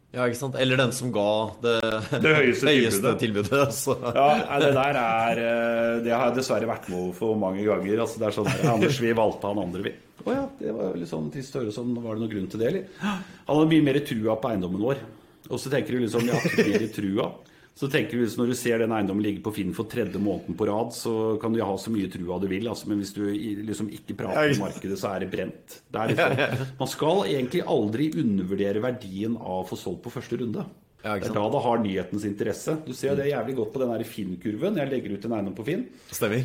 Ja, 0.09 0.25
ikke 0.25 0.39
sant? 0.39 0.55
Eller 0.57 0.79
den 0.79 0.91
som 0.95 1.11
ga 1.13 1.25
det, 1.61 1.75
det 2.23 2.31
høyeste, 2.33 2.69
høyeste 2.73 3.11
tilbudet. 3.21 3.51
tilbudet 3.77 4.15
ja, 4.15 4.57
det 4.63 4.71
der 4.73 4.97
er 4.97 5.41
eh, 5.43 5.91
Det 6.05 6.13
har 6.15 6.31
jeg 6.31 6.39
dessverre 6.39 6.69
vært 6.69 6.87
med 6.89 7.11
for 7.17 7.37
mange 7.37 7.61
ganger. 7.67 8.01
Altså, 8.01 8.17
det 8.21 8.29
er 8.29 8.37
sånn 8.39 8.49
der, 8.49 8.63
Anders, 8.73 8.97
vi 9.03 9.13
valgte 9.17 9.51
han 9.51 9.61
andre, 9.61 9.83
vi. 9.85 9.93
Å 10.25 10.33
ja, 10.33 10.47
det 10.59 10.73
var 10.75 10.97
litt 10.97 11.11
sånn 11.11 11.29
trist 11.33 11.53
å 11.55 11.61
høre 11.61 11.75
sånn. 11.75 11.93
Var 12.01 12.17
det 12.17 12.23
noen 12.25 12.33
grunn 12.33 12.49
til 12.49 12.63
det, 12.63 12.71
eller? 12.71 12.89
Han 13.05 13.53
hadde 13.53 13.69
mye 13.75 13.85
mer 13.85 14.01
trua 14.09 14.39
på 14.41 14.49
eiendommen 14.49 14.81
vår. 14.87 15.05
Og 15.49 15.61
så 15.61 15.71
tenker 15.73 15.95
du 15.95 16.03
liksom 16.07 16.25
Ja, 16.29 16.41
mer 16.57 16.89
trua. 16.95 17.29
Så 17.79 17.87
tenker 17.87 18.19
du 18.19 18.27
Når 18.41 18.49
du 18.51 18.55
ser 18.59 18.81
den 18.81 18.91
eiendommen 18.91 19.23
ligge 19.23 19.39
på 19.45 19.53
Finn 19.55 19.71
for 19.75 19.87
tredje 19.87 20.19
måneden 20.19 20.57
på 20.59 20.67
rad, 20.67 20.91
så 20.95 21.13
kan 21.39 21.53
du 21.55 21.61
ha 21.63 21.77
så 21.79 21.93
mye 21.93 22.09
trua 22.11 22.39
du 22.43 22.49
vil, 22.51 22.67
altså, 22.67 22.89
men 22.91 22.99
hvis 22.99 23.13
du 23.15 23.21
liksom 23.69 23.87
ikke 23.95 24.17
prater 24.19 24.51
om 24.51 24.65
markedet, 24.65 24.97
så 24.99 25.13
er 25.13 25.23
det 25.23 25.29
brent. 25.31 25.77
Det 25.87 26.01
er 26.01 26.11
liksom, 26.11 26.65
man 26.81 26.91
skal 26.91 27.21
egentlig 27.29 27.63
aldri 27.63 28.09
undervurdere 28.19 28.83
verdien 28.83 29.37
av 29.39 29.61
å 29.61 29.67
få 29.69 29.79
solgt 29.79 30.03
på 30.03 30.11
første 30.11 30.41
runde. 30.41 30.65
Ja, 31.05 31.13
det 31.15 31.29
er 31.29 31.37
da 31.37 31.45
det 31.53 31.61
har 31.63 31.79
nyhetens 31.79 32.25
interesse. 32.27 32.75
Du 32.83 32.91
ser 32.91 33.15
det 33.15 33.29
jævlig 33.29 33.55
godt 33.61 33.71
på 33.71 33.79
den 33.85 34.03
Finn-kurven. 34.03 34.81
Jeg 34.81 34.91
legger 34.91 35.15
ut 35.15 35.29
en 35.29 35.37
eiendom 35.37 35.55
på 35.55 35.67
Finn. 35.69 35.85
Stemmer. 36.11 36.43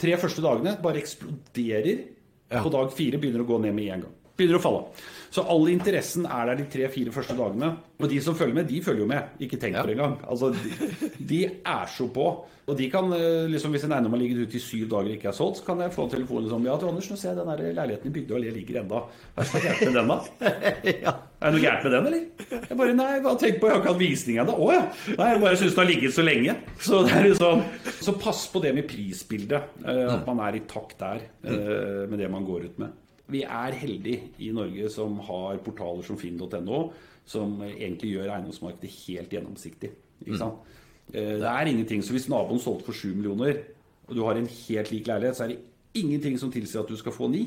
Tre 0.00 0.16
første 0.24 0.44
dagene 0.44 0.78
bare 0.80 1.02
eksploderer. 1.02 2.06
Ja. 2.50 2.64
På 2.64 2.72
dag 2.72 2.88
fire 2.96 3.20
begynner 3.20 3.44
å 3.44 3.50
gå 3.52 3.60
ned 3.60 3.76
med 3.76 3.92
en 3.92 4.06
gang. 4.06 4.16
Begynner 4.40 4.56
å 4.56 4.64
falle. 4.64 5.08
Så 5.30 5.44
all 5.46 5.68
interessen 5.70 6.24
er 6.26 6.48
der 6.48 6.58
de 6.58 6.64
tre-fire 6.72 7.12
første 7.14 7.36
dagene. 7.38 7.74
Og 8.00 8.08
de 8.10 8.16
som 8.24 8.34
følger 8.34 8.56
med, 8.56 8.66
de 8.66 8.80
følger 8.82 9.04
jo 9.04 9.10
med. 9.10 9.34
Ikke 9.44 9.58
tenk 9.60 9.76
på 9.78 9.84
det 9.86 9.94
engang. 9.94 10.16
Altså, 10.26 10.48
de, 10.50 11.10
de, 11.28 11.42
er 11.60 11.92
så 11.92 12.08
på. 12.10 12.24
Og 12.70 12.78
de 12.78 12.88
kan, 12.90 13.06
eh, 13.14 13.46
liksom, 13.50 13.70
hvis 13.74 13.84
en 13.86 13.94
eiendom 13.94 14.14
har 14.16 14.20
ligget 14.22 14.48
ute 14.48 14.58
i 14.58 14.62
syv 14.62 14.88
dager 14.90 15.10
og 15.10 15.14
ikke 15.16 15.28
er 15.30 15.36
solgt, 15.36 15.60
så 15.60 15.66
kan 15.68 15.82
jeg 15.84 15.94
få 15.94 16.06
en 16.06 16.12
telefon 16.14 16.44
liksom, 16.46 16.66
ja, 16.66 16.76
Anders, 16.90 17.10
nå 17.10 17.18
ser 17.18 17.30
jeg 17.30 17.38
den 17.38 17.50
der 17.50 17.76
leiligheten 17.78 18.10
i 18.10 18.14
Bygdøy 18.14 18.36
allé 18.38 18.52
ligger 18.54 18.80
enda. 18.82 19.02
Hva 19.36 19.44
er 19.44 19.52
det 19.52 19.62
gærent 19.66 19.84
med 19.86 19.98
den, 19.98 20.10
da? 20.10 20.54
ja. 21.04 21.14
Er 21.40 21.44
det 21.44 21.52
noe 21.56 21.64
gærent 21.64 21.86
med 21.86 21.94
den, 21.96 22.08
eller? 22.10 22.56
Jeg 22.70 22.78
bare 22.80 22.96
nei, 22.98 23.10
hva 23.26 23.34
tenk 23.42 23.60
på, 23.60 23.68
jeg 23.70 23.76
har 23.76 23.82
ikke 23.82 23.92
hatt 23.92 24.02
visning 24.02 24.40
ennå. 24.42 24.56
Å 24.56 24.72
ja. 24.74 24.80
Nei, 25.12 25.28
jeg 25.34 25.44
bare 25.44 25.60
syns 25.60 25.76
den 25.76 25.82
har 25.82 25.90
ligget 25.92 26.16
så 26.16 26.24
lenge. 26.26 26.56
Så 26.88 27.04
det 27.06 27.14
er 27.18 27.28
liksom 27.28 27.62
Så 28.00 28.16
pass 28.22 28.42
på 28.50 28.64
det 28.64 28.74
med 28.78 28.90
prisbildet. 28.90 29.78
Eh, 29.84 30.02
at 30.16 30.26
man 30.26 30.42
er 30.46 30.58
i 30.58 30.64
takt 30.70 30.98
der 31.02 31.22
eh, 31.22 32.02
med 32.10 32.18
det 32.18 32.30
man 32.32 32.46
går 32.48 32.66
ut 32.70 32.82
med 32.82 32.98
vi 33.30 33.42
er 33.46 33.76
heldige 33.78 34.30
i 34.38 34.50
Norge 34.54 34.90
som 34.92 35.18
har 35.26 35.60
portaler 35.64 36.06
som 36.06 36.18
finn.no, 36.20 36.82
som 37.28 37.58
egentlig 37.66 38.14
gjør 38.16 38.34
eiendomsmarkedet 38.34 38.92
helt 39.06 39.34
gjennomsiktig. 39.36 39.92
Ikke 40.20 40.36
mm. 40.36 40.40
sant? 40.40 40.62
Mm. 41.10 41.14
Det 41.14 41.48
er 41.50 41.66
ingenting, 41.66 42.04
så 42.04 42.14
Hvis 42.14 42.28
naboen 42.30 42.60
solgte 42.62 42.86
for 42.86 42.94
7 42.94 43.14
millioner, 43.14 43.62
og 44.06 44.14
du 44.16 44.22
har 44.24 44.38
en 44.38 44.46
helt 44.46 44.90
lik 44.90 45.06
leilighet, 45.06 45.36
så 45.36 45.44
er 45.44 45.54
det 45.54 45.58
ingenting 45.94 46.38
som 46.38 46.52
tilsier 46.52 46.82
at 46.82 46.90
du 46.90 46.96
skal 46.96 47.14
få 47.14 47.28
9. 47.28 47.42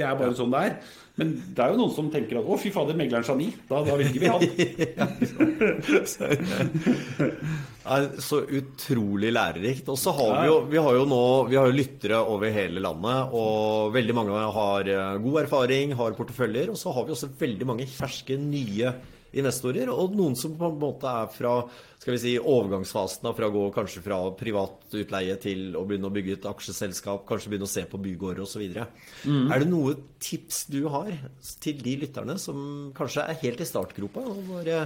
Det 0.00 0.08
er 0.08 0.16
bare 0.16 0.36
sånn 0.38 0.52
det 0.54 0.64
er. 0.70 0.74
Men 1.20 1.34
det 1.52 1.60
er 1.60 1.74
jo 1.74 1.80
noen 1.82 1.92
som 1.92 2.06
tenker 2.08 2.38
at 2.40 2.46
'å, 2.48 2.56
fy 2.56 2.70
fader, 2.72 2.96
megleren 2.96 3.26
sa 3.26 3.34
ni'. 3.36 3.50
Da, 3.68 3.82
da 3.84 3.96
ikke 4.00 4.22
vi 4.22 4.30
ha 4.30 4.38
er 7.90 8.06
så 8.24 8.40
utrolig 8.46 9.32
lærerikt. 9.34 9.90
Og 9.92 9.98
så 10.00 10.14
har 10.16 10.32
vi 10.38 10.46
jo, 10.48 10.56
vi 10.70 10.80
har 10.80 10.96
jo 10.96 11.04
nå 11.10 11.22
vi 11.50 11.58
har 11.60 11.68
jo 11.68 11.76
lyttere 11.76 12.22
over 12.22 12.54
hele 12.54 12.80
landet, 12.80 13.36
og 13.36 13.92
veldig 13.92 14.16
mange 14.16 14.44
har 14.56 14.88
eh, 14.88 15.20
god 15.26 15.42
erfaring, 15.44 15.92
har 15.98 16.16
porteføljer. 16.16 16.72
Og 16.72 16.80
så 16.80 16.94
har 16.96 17.04
vi 17.04 17.16
også 17.16 17.32
veldig 17.40 17.68
mange 17.68 17.88
ferske, 17.90 18.38
nye 18.40 18.94
investorer, 19.36 19.90
og 19.92 20.16
noen 20.18 20.36
som 20.38 20.56
på 20.58 20.70
en 20.70 20.78
måte 20.80 21.10
er 21.10 21.28
fra 21.34 21.54
skal 22.00 22.14
vi 22.14 22.20
si, 22.22 22.32
overgangsfasen, 22.38 23.28
fra 23.36 23.50
å 23.50 23.54
gå 23.54 23.66
kanskje 23.74 24.02
fra 24.04 24.22
privat 24.38 24.96
utleie 24.96 25.36
til 25.42 25.76
å 25.76 25.84
begynne 25.88 26.08
å 26.08 26.14
bygge 26.14 26.38
et 26.38 26.48
aksjeselskap, 26.48 27.26
kanskje 27.28 27.52
begynne 27.52 27.68
å 27.68 27.74
se 27.74 27.84
på 27.90 28.00
bygårder 28.00 28.46
osv. 28.46 28.64
Mm. 29.28 29.50
Er 29.52 29.60
det 29.60 29.68
noe 29.68 29.98
tips 30.22 30.64
du 30.72 30.80
har 30.92 31.12
til 31.60 31.84
de 31.84 31.98
lytterne 32.06 32.38
som 32.40 32.90
kanskje 32.96 33.28
er 33.28 33.44
helt 33.44 33.60
i 33.60 33.68
startgropa? 33.68 34.24
og 34.24 34.42
bare 34.48 34.80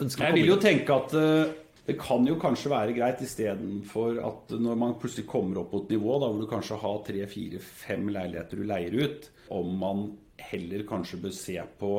ønsker 0.00 0.28
Jeg 0.28 0.36
vil 0.36 0.52
jo 0.52 0.60
tenke 0.60 1.00
at 1.00 1.16
uh 1.16 1.58
det 1.90 1.96
kan 1.98 2.22
jo 2.28 2.36
kanskje 2.38 2.70
være 2.70 2.94
greit 2.94 3.22
istedenfor 3.24 4.20
at 4.22 4.52
når 4.62 4.76
man 4.78 4.92
plutselig 5.00 5.26
kommer 5.30 5.62
opp 5.62 5.72
på 5.72 5.80
et 5.82 5.94
nivå 5.96 6.20
da, 6.22 6.28
hvor 6.28 6.44
du 6.44 6.46
kanskje 6.50 6.78
har 6.78 7.00
tre, 7.06 7.24
fire, 7.30 7.58
fem 7.58 8.04
leiligheter 8.12 8.60
du 8.60 8.66
leier 8.68 8.94
ut, 8.94 9.26
om 9.50 9.72
man 9.80 10.04
heller 10.50 10.84
kanskje 10.88 11.18
bør 11.24 11.34
se 11.34 11.56
på 11.80 11.94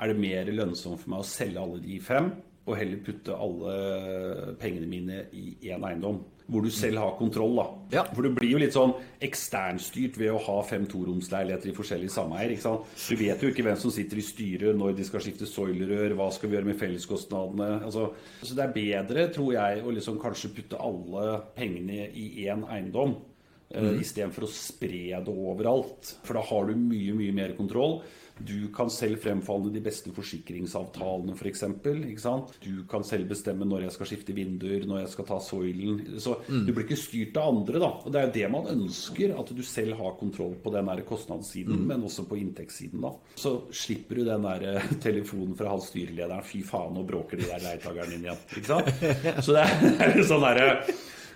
er 0.00 0.10
det 0.10 0.20
mer 0.20 0.50
lønnsomt 0.54 1.02
for 1.02 1.12
meg 1.12 1.24
å 1.24 1.28
selge 1.28 1.60
alle 1.62 1.80
de 1.84 2.00
fem 2.02 2.32
og 2.70 2.76
heller 2.76 3.00
putte 3.04 3.34
alle 3.34 3.74
pengene 4.60 4.88
mine 4.88 5.24
i 5.36 5.56
én 5.72 5.86
eiendom 5.86 6.20
hvor 6.50 6.64
du 6.66 6.70
selv 6.74 6.98
har 6.98 7.12
kontroll. 7.18 7.56
da. 7.56 7.66
Ja. 7.94 8.02
For 8.10 8.26
du 8.26 8.34
blir 8.34 8.50
jo 8.54 8.60
litt 8.60 8.74
sånn 8.74 8.92
eksternstyrt 9.22 10.18
ved 10.18 10.32
å 10.34 10.42
ha 10.48 10.56
fem 10.66 10.86
toromsleiligheter 10.90 11.70
i 11.70 11.76
forskjellige 11.76 12.14
sameier. 12.14 12.54
ikke 12.54 12.64
sant? 12.64 12.94
Du 13.06 13.14
vet 13.20 13.42
jo 13.42 13.52
ikke 13.52 13.64
hvem 13.66 13.78
som 13.78 13.94
sitter 13.94 14.18
i 14.18 14.26
styret 14.26 14.78
når 14.78 14.96
de 14.98 15.06
skal 15.06 15.22
skifte 15.24 15.46
soilerør, 15.46 16.16
hva 16.18 16.30
skal 16.34 16.50
vi 16.50 16.58
gjøre 16.58 16.72
med 16.72 16.80
felleskostnadene. 16.80 17.70
Altså, 17.86 18.08
så 18.42 18.58
det 18.58 18.66
er 18.66 18.76
bedre, 18.76 19.28
tror 19.34 19.52
jeg, 19.54 19.84
å 19.84 19.94
liksom 19.94 20.18
kanskje 20.22 20.54
putte 20.58 20.80
alle 20.82 21.36
pengene 21.54 22.08
i 22.10 22.48
én 22.48 22.66
eiendom. 22.66 23.14
Eh, 23.70 23.86
mm. 23.86 24.00
Istedenfor 24.02 24.48
å 24.48 24.50
spre 24.50 25.20
det 25.22 25.36
overalt. 25.36 26.16
For 26.26 26.38
da 26.38 26.42
har 26.50 26.66
du 26.66 26.74
mye, 26.74 27.14
mye 27.14 27.36
mer 27.36 27.54
kontroll. 27.58 28.00
Du 28.46 28.70
kan 28.74 28.90
selv 28.92 29.20
fremfalle 29.22 29.70
de 29.74 29.82
beste 29.84 30.12
forsikringsavtalene, 30.14 31.34
f.eks. 31.36 31.64
For 31.82 32.60
du 32.64 32.82
kan 32.90 33.04
selv 33.06 33.28
bestemme 33.30 33.68
når 33.68 33.86
jeg 33.86 33.96
skal 33.96 34.10
skifte 34.10 34.36
vinduer, 34.36 34.86
når 34.88 35.02
jeg 35.04 35.12
skal 35.14 35.28
ta 35.28 35.40
soilen. 35.44 36.00
Så 36.22 36.36
mm. 36.46 36.64
du 36.66 36.72
blir 36.72 36.86
ikke 36.86 37.00
styrt 37.00 37.40
av 37.40 37.52
andre, 37.54 37.82
da. 37.82 37.90
Og 38.04 38.12
det 38.12 38.20
er 38.20 38.28
jo 38.28 38.34
det 38.38 38.50
man 38.54 38.70
ønsker, 38.74 39.34
at 39.40 39.52
du 39.56 39.62
selv 39.66 39.98
har 40.00 40.16
kontroll 40.20 40.56
på 40.62 40.74
den 40.74 40.90
der 40.90 41.04
kostnadssiden, 41.08 41.82
mm. 41.82 41.88
men 41.92 42.06
også 42.08 42.26
på 42.30 42.38
inntektssiden, 42.40 43.02
da. 43.04 43.12
Så 43.40 43.56
slipper 43.74 44.20
du 44.20 44.24
den 44.28 44.46
der 44.46 44.66
eh, 44.74 44.92
telefonen 45.02 45.56
fra 45.58 45.74
han 45.74 45.84
styrelederen 45.84 46.46
'fy 46.46 46.62
faen, 46.66 46.94
nå 46.96 47.04
bråker 47.08 47.40
de 47.40 47.48
der 47.50 47.64
leietakerne 47.64 48.16
inn 48.16 48.28
igjen'. 48.28 48.46
Ikke 48.56 48.70
sant? 48.70 48.88
Så 49.44 49.56
det 49.56 49.66
er 49.66 50.14
litt 50.16 50.28
sånn 50.28 50.44
derre 50.44 50.70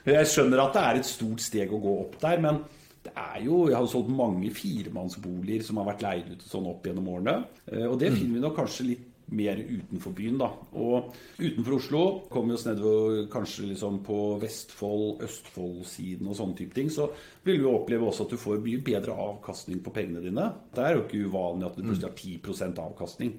Jeg 0.05 0.29
skjønner 0.29 0.61
at 0.65 0.75
det 0.77 0.83
er 0.85 0.99
et 1.01 1.09
stort 1.09 1.41
steg 1.41 1.73
å 1.73 1.81
gå 1.81 1.93
opp 2.05 2.19
der, 2.21 2.41
men 2.45 2.65
det 3.05 3.13
er 3.13 3.41
jo, 3.45 3.67
Jeg 3.69 3.77
har 3.77 3.85
jo 3.85 3.93
solgt 3.93 4.13
mange 4.17 4.51
firemannsboliger 4.55 5.65
som 5.67 5.81
har 5.81 5.91
vært 5.93 6.05
leid 6.05 6.31
ut 6.33 6.47
sånn 6.49 6.69
opp 6.71 6.87
gjennom 6.87 7.11
årene. 7.13 7.35
Eh, 7.69 7.85
og 7.85 7.99
det 8.01 8.13
mm. 8.13 8.17
finner 8.17 8.39
vi 8.39 8.45
nok 8.47 8.57
kanskje 8.63 8.89
litt 8.89 9.11
mer 9.35 9.57
utenfor 9.57 10.13
byen. 10.17 10.39
da. 10.41 10.51
Og 10.81 11.15
utenfor 11.39 11.77
Oslo 11.79 12.03
kommer 12.33 12.53
vi 12.53 12.59
oss 12.59 12.67
nedover 12.69 13.23
kanskje 13.33 13.69
liksom 13.71 14.03
på 14.05 14.19
Vestfold, 14.43 15.23
Østfold-siden 15.25 16.29
og 16.29 16.39
sånne 16.39 16.59
type 16.61 16.77
ting. 16.77 16.93
Så 16.93 17.09
vil 17.45 17.61
vi 17.63 17.71
oppleve 17.71 18.09
også 18.09 18.27
at 18.27 18.35
du 18.35 18.41
får 18.41 18.63
mye 18.65 18.83
bedre 18.85 19.17
avkastning 19.27 19.81
på 19.85 19.95
pengene 19.97 20.25
dine. 20.25 20.51
Det 20.75 20.85
er 20.85 20.97
jo 20.97 21.05
ikke 21.07 21.25
uvanlig 21.29 21.69
at 21.71 21.77
du 21.77 21.85
plutselig 21.85 22.11
har 22.11 22.71
10 22.77 22.87
avkastning. 22.89 23.35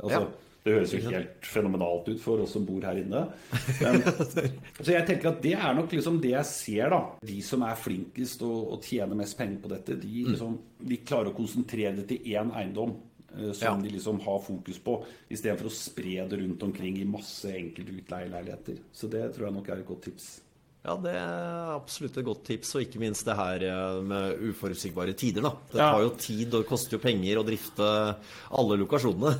Altså, 0.00 0.24
ja. 0.24 0.49
Det 0.64 0.74
høres 0.74 0.92
jo 0.92 1.00
helt 1.06 1.46
fenomenalt 1.48 2.08
ut 2.10 2.20
for 2.20 2.42
oss 2.44 2.52
som 2.56 2.66
bor 2.68 2.84
her 2.84 2.98
inne. 3.00 3.22
Men, 3.80 4.02
så 4.84 4.90
jeg 4.92 5.06
tenker 5.08 5.30
at 5.32 5.40
det 5.44 5.54
er 5.56 5.76
nok 5.76 5.94
liksom 5.96 6.18
det 6.20 6.34
jeg 6.34 6.48
ser, 6.50 6.92
da. 6.92 7.00
De 7.30 7.38
som 7.44 7.64
er 7.64 7.78
flinkest 7.80 8.44
og, 8.44 8.58
og 8.74 8.84
tjener 8.84 9.16
mest 9.22 9.38
penger 9.38 9.62
på 9.62 9.72
dette, 9.72 9.96
de, 10.02 10.10
mm. 10.26 10.34
liksom, 10.34 10.58
de 10.90 11.00
klarer 11.00 11.32
å 11.32 11.38
konsentrere 11.38 11.94
det 12.02 12.10
til 12.12 12.34
én 12.34 12.52
eiendom. 12.60 12.98
Uh, 13.30 13.52
som 13.54 13.78
ja. 13.78 13.86
de 13.86 13.92
liksom 13.94 14.18
har 14.24 14.40
fokus 14.42 14.80
på, 14.82 14.96
istedenfor 15.30 15.68
å 15.68 15.72
spre 15.72 16.24
det 16.26 16.38
rundt 16.40 16.64
omkring 16.66 16.96
i 16.98 17.06
masse 17.06 17.52
enkelte 17.54 17.94
utleieleiligheter. 18.02 18.80
Så 18.90 19.08
det 19.12 19.28
tror 19.36 19.48
jeg 19.48 19.56
nok 19.56 19.70
er 19.70 19.84
et 19.84 19.86
godt 19.86 20.08
tips. 20.08 20.32
Ja, 20.80 20.94
det 20.96 21.10
er 21.12 21.74
absolutt 21.74 22.14
et 22.16 22.24
godt 22.24 22.46
tips, 22.48 22.70
og 22.72 22.86
ikke 22.86 23.00
minst 23.02 23.26
det 23.28 23.34
her 23.36 23.64
eh, 23.68 23.98
med 24.00 24.38
uforutsigbare 24.48 25.12
tider. 25.12 25.44
da. 25.44 25.50
Det 25.74 25.80
tar 25.80 26.04
jo 26.06 26.12
tid 26.16 26.56
og 26.56 26.64
koster 26.70 26.96
jo 26.96 27.02
penger 27.02 27.36
å 27.36 27.44
drifte 27.44 27.88
alle 28.56 28.78
lokasjonene. 28.80 29.34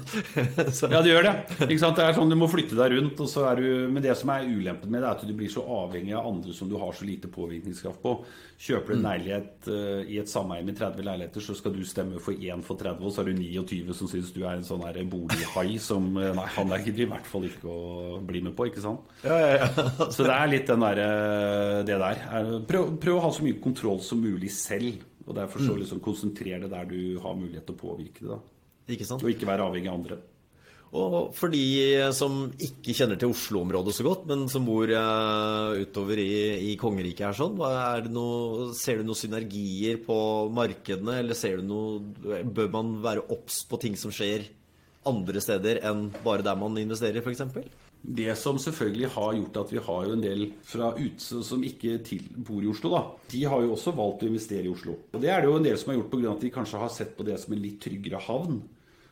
ja, 0.92 1.00
det 1.00 1.14
gjør 1.14 1.28
det. 1.30 1.34
Ikke 1.64 1.80
sant? 1.80 1.96
Det 1.96 2.04
er 2.04 2.18
sånn 2.18 2.28
Du 2.32 2.36
må 2.36 2.50
flytte 2.52 2.76
deg 2.76 2.92
rundt. 2.92 3.24
og 3.24 3.32
så 3.32 3.46
er 3.48 3.62
du, 3.64 3.70
Men 3.88 4.04
det 4.04 4.18
som 4.20 4.34
er 4.34 4.50
ulempen 4.50 4.92
med 4.92 5.00
det, 5.00 5.06
er 5.08 5.16
at 5.16 5.24
du 5.24 5.32
blir 5.38 5.48
så 5.52 5.64
avhengig 5.80 6.12
av 6.12 6.28
andre 6.28 6.52
som 6.56 6.68
du 6.68 6.76
har 6.82 6.92
så 6.92 7.08
lite 7.08 7.32
påvirkningskraft 7.32 8.04
på. 8.04 8.18
Kjøper 8.60 8.92
du 8.92 8.96
en 8.98 9.00
mm. 9.00 9.06
leilighet 9.08 9.68
uh, 9.72 10.00
i 10.04 10.18
et 10.20 10.28
sameie 10.28 10.64
med 10.66 10.76
30 10.76 11.06
leiligheter, 11.06 11.44
så 11.44 11.56
skal 11.56 11.72
du 11.72 11.80
stemme 11.88 12.20
for 12.20 12.36
én 12.36 12.60
for 12.66 12.76
30, 12.76 13.06
og 13.08 13.14
så 13.14 13.22
er 13.22 13.30
du 13.30 13.40
29 13.40 13.96
som 13.96 14.10
syns 14.10 14.34
du 14.36 14.42
er 14.42 14.58
en 14.58 14.66
sånn 14.66 14.84
bolighai 15.08 15.78
som 15.80 16.10
uh, 16.18 16.28
Nei, 16.36 16.48
han 16.58 16.74
er 16.74 16.84
ikke 16.84 17.06
i 17.06 17.08
hvert 17.08 17.30
fall 17.30 17.48
ikke 17.48 17.72
å 17.72 18.20
bli 18.26 18.44
med 18.44 18.52
på, 18.58 18.68
ikke 18.68 18.84
sant? 18.84 19.08
Ja, 19.24 19.38
ja, 19.40 19.62
ja. 19.62 19.88
så 20.14 20.28
det 20.28 20.36
er 20.36 20.52
litt 20.52 20.68
den 20.68 20.84
derre 20.84 21.10
Eh, 21.80 21.84
det 21.86 21.98
der. 22.00 22.22
Prøv, 22.68 22.96
prøv, 23.00 23.18
å 23.18 23.24
ha 23.24 23.30
så 23.34 23.44
mye 23.46 23.60
kontroll 23.62 24.00
som 24.04 24.20
mulig 24.22 24.52
selv. 24.54 25.04
Og 25.26 25.36
derfor 25.36 25.62
så 25.62 25.74
mm. 25.74 25.80
liksom 25.84 26.02
konsentrere 26.02 26.64
det 26.64 26.72
der 26.72 26.88
du 26.90 27.20
har 27.22 27.36
mulighet 27.38 27.66
til 27.68 27.76
å 27.76 27.80
påvirke 27.80 28.24
det. 28.24 28.30
da. 28.32 28.40
Ikke 28.96 29.06
sant? 29.06 29.22
Og 29.22 29.30
ikke 29.30 29.48
være 29.48 29.66
avhengig 29.68 29.90
av 29.90 29.98
andre. 30.00 30.18
Og 30.90 31.30
for 31.38 31.52
de 31.54 31.62
som 32.16 32.48
ikke 32.58 32.94
kjenner 32.98 33.18
til 33.18 33.30
Oslo-området 33.30 33.92
så 33.94 34.06
godt, 34.08 34.24
men 34.26 34.48
som 34.50 34.64
bor 34.66 34.90
uh, 34.90 35.76
utover 35.78 36.18
i, 36.18 36.72
i, 36.72 36.76
kongeriket 36.80 37.28
her 37.28 37.36
sånn, 37.38 37.60
noe, 38.10 38.70
ser 38.74 38.98
du 38.98 39.06
noen 39.06 39.20
synergier 39.20 40.00
på 40.02 40.16
markedene, 40.50 41.20
eller 41.22 41.62
noe 41.62 42.42
Bør 42.50 42.72
man 42.74 42.96
være 43.04 43.28
obs 43.30 43.62
på 43.70 43.78
ting 43.82 43.94
som 43.98 44.10
skjer 44.14 44.48
andre 45.06 45.40
steder 45.40 45.80
enn 45.86 46.08
bare 46.24 46.44
der 46.44 46.58
man 46.58 46.74
investerer, 46.80 47.22
f.eks.? 47.22 47.46
Det 48.00 48.32
som 48.40 48.56
selvfølgelig 48.58 49.10
har 49.12 49.34
gjort 49.36 49.58
at 49.60 49.72
vi 49.74 49.80
har 49.84 50.10
en 50.10 50.22
del 50.24 50.44
fra 50.64 50.90
ute 50.96 51.42
som 51.44 51.64
ikke 51.64 51.98
til, 52.04 52.24
bor 52.32 52.64
i 52.64 52.70
Oslo, 52.70 52.92
da. 52.94 53.02
De 53.30 53.42
har 53.44 53.62
jo 53.62 53.74
også 53.74 53.92
valgt 53.96 54.24
å 54.24 54.30
investere 54.30 54.66
i 54.66 54.72
Oslo. 54.72 54.96
Og 55.12 55.22
det 55.22 55.30
er 55.30 55.42
det 55.42 55.50
jo 55.50 55.56
en 55.58 55.66
del 55.66 55.78
som 55.78 55.92
har 55.92 56.00
gjort 56.00 56.12
pga. 56.14 56.30
at 56.32 56.44
de 56.46 56.52
kanskje 56.54 56.80
har 56.80 56.92
sett 56.94 57.12
på 57.16 57.26
det 57.28 57.36
som 57.42 57.54
en 57.54 57.60
litt 57.60 57.76
tryggere 57.84 58.22
havn. 58.24 58.62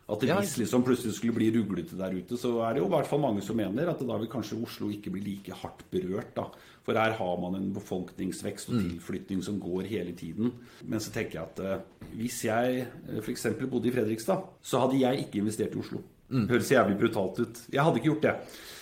At 0.08 0.22
Ja. 0.24 0.38
hvis 0.40 0.56
liksom 0.58 0.82
plutselig 0.82 1.12
skulle 1.14 1.34
bli 1.36 1.50
ruglete 1.52 1.96
der 1.98 2.14
ute, 2.16 2.36
så 2.40 2.62
er 2.64 2.74
det 2.74 2.80
jo 2.80 2.86
i 2.86 2.94
hvert 2.94 3.06
fall 3.06 3.20
mange 3.20 3.42
som 3.44 3.56
mener 3.56 3.88
at 3.90 3.98
da 4.00 4.16
vil 4.16 4.26
kanskje 4.28 4.56
Oslo 4.62 4.88
ikke 4.88 5.10
bli 5.12 5.20
like 5.20 5.52
hardt 5.52 5.82
berørt. 5.90 6.34
da. 6.34 6.46
For 6.84 6.94
her 6.96 7.12
har 7.12 7.36
man 7.40 7.54
en 7.60 7.72
befolkningsvekst 7.74 8.70
og 8.70 8.80
tilflytning 8.80 9.42
som 9.44 9.60
går 9.60 9.82
hele 9.86 10.12
tiden. 10.16 10.52
Men 10.86 10.98
så 11.00 11.12
tenker 11.12 11.32
jeg 11.32 11.42
at 11.42 11.60
eh, 11.60 11.80
hvis 12.16 12.44
jeg 12.44 12.86
f.eks. 13.20 13.46
bodde 13.70 13.88
i 13.88 13.90
Fredrikstad, 13.92 14.42
så 14.62 14.80
hadde 14.80 14.98
jeg 15.00 15.26
ikke 15.26 15.38
investert 15.42 15.74
i 15.76 15.78
Oslo. 15.78 16.00
Høres 16.30 16.70
jævlig 16.70 16.98
brutalt 16.98 17.38
ut. 17.40 17.60
Jeg 17.72 17.82
hadde 17.84 17.96
ikke 18.00 18.08
gjort 18.14 18.22
det. 18.22 18.34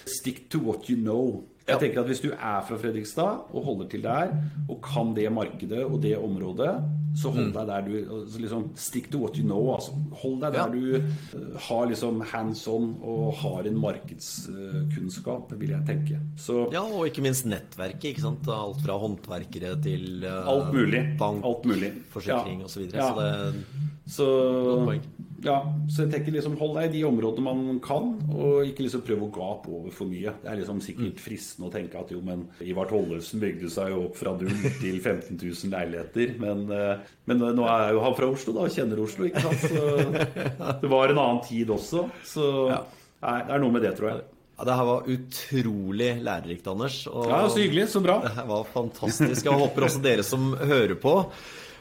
Stick 0.07 0.49
to 0.51 0.59
what 0.61 0.87
you 0.89 0.97
know. 0.97 1.43
Jeg 1.69 1.81
tenker 1.81 2.01
at 2.01 2.07
Hvis 2.07 2.21
du 2.23 2.29
er 2.31 2.61
fra 2.69 2.77
Fredrikstad 2.79 3.41
og 3.53 3.65
holder 3.65 3.89
til 3.91 4.03
der, 4.05 4.29
og 4.69 4.79
kan 4.83 5.15
det 5.17 5.33
markedet 5.33 5.85
og 5.85 6.01
det 6.03 6.17
området, 6.19 6.77
så 7.17 7.31
hold 7.33 7.49
deg 7.55 7.67
der 7.67 7.81
du 7.87 7.93
altså 8.21 8.39
liksom, 8.43 8.65
Stick 8.77 9.07
to 9.11 9.19
what 9.23 9.39
you 9.39 9.43
know. 9.47 9.73
Altså. 9.75 9.91
Hold 10.23 10.41
deg 10.43 10.53
der 10.53 10.59
Ja. 10.61 10.69
du 10.69 10.97
eh, 10.97 11.57
har 11.69 11.87
liksom 11.89 12.21
hands 12.21 12.67
on 12.69 12.91
og 13.03 13.35
har 13.41 13.67
en 13.67 13.79
markedskunnskap, 13.81 15.53
vil 15.59 15.71
jeg 15.71 15.83
tenke. 15.89 16.21
Så 16.37 16.69
Ja, 16.73 16.83
og 16.85 17.07
ikke 17.09 17.23
minst 17.25 17.47
nettverket. 17.49 18.05
ikke 18.13 18.21
sant? 18.27 18.47
Alt 18.49 18.83
fra 18.85 18.99
håndverkere 19.01 19.75
til 19.83 20.25
uh, 20.25 20.49
alt 20.49 20.73
mulig. 20.75 21.03
bank, 21.19 21.45
alt 21.45 21.65
mulig. 21.65 21.93
forsikring 22.11 22.61
Ja. 22.61 22.65
osv. 22.65 22.69
Så, 22.69 22.81
videre. 22.81 22.97
Ja. 22.97 23.15
så 23.15 23.21
det 23.21 23.65
Så. 24.07 25.01
Ja, 25.47 25.57
så 25.89 26.05
jeg 26.05 26.13
tenker 26.13 26.35
liksom 26.35 26.57
hold 26.61 26.75
deg 26.77 26.89
i 26.89 26.93
de 26.97 27.03
områdene 27.09 27.45
man 27.47 27.81
kan, 27.85 28.13
og 28.35 28.67
ikke 28.69 28.85
liksom 28.87 29.05
prøv 29.07 29.25
å 29.27 29.31
gape 29.35 29.73
over 29.79 29.95
for 29.95 30.11
mye. 30.11 30.35
Det 30.43 30.51
er 30.53 30.61
liksom 30.61 30.83
sikkert 30.85 31.23
fristende 31.23 31.71
å 31.71 31.75
tenke 31.75 32.01
at 32.03 32.13
jo, 32.15 32.21
men 32.27 32.45
Ivar 32.67 32.91
Tollefsen 32.91 33.43
bygde 33.43 33.71
seg 33.73 33.93
jo 33.95 34.05
opp 34.09 34.19
fra 34.19 34.35
null 34.37 34.55
til 34.83 35.01
15 35.01 35.39
000 35.39 35.73
leiligheter. 35.75 36.37
Men, 36.43 36.65
eh, 36.75 37.11
men 37.31 37.45
nå 37.57 37.67
er 37.71 37.97
jo 37.97 38.05
han 38.05 38.17
fra 38.19 38.31
Oslo, 38.35 38.57
da, 38.57 38.67
og 38.69 38.77
kjenner 38.77 39.03
Oslo, 39.07 39.29
ikke 39.31 39.45
sant. 39.47 39.67
Så 39.71 39.85
det 40.83 40.93
var 40.93 41.15
en 41.15 41.23
annen 41.25 41.45
tid 41.47 41.71
også. 41.75 42.09
Så 42.27 42.49
nei, 42.71 43.39
det 43.47 43.55
er 43.55 43.63
noe 43.63 43.75
med 43.75 43.87
det, 43.87 43.95
tror 43.99 44.13
jeg. 44.13 44.25
Ja, 44.57 44.65
det 44.65 44.75
her 44.79 44.87
var 44.89 45.09
utrolig 45.13 46.11
lærerikt, 46.25 46.69
Anders. 46.73 47.03
Ja, 47.05 47.43
Så 47.53 47.61
hyggelig. 47.61 47.91
Så 47.93 48.01
bra. 48.01 48.23
Det 48.25 48.33
her 48.39 48.47
var 48.49 48.65
fantastisk. 48.73 49.45
Jeg 49.45 49.53
håper 49.61 49.85
også 49.85 50.01
dere 50.05 50.25
som 50.25 50.55
hører 50.57 50.97
på, 51.01 51.13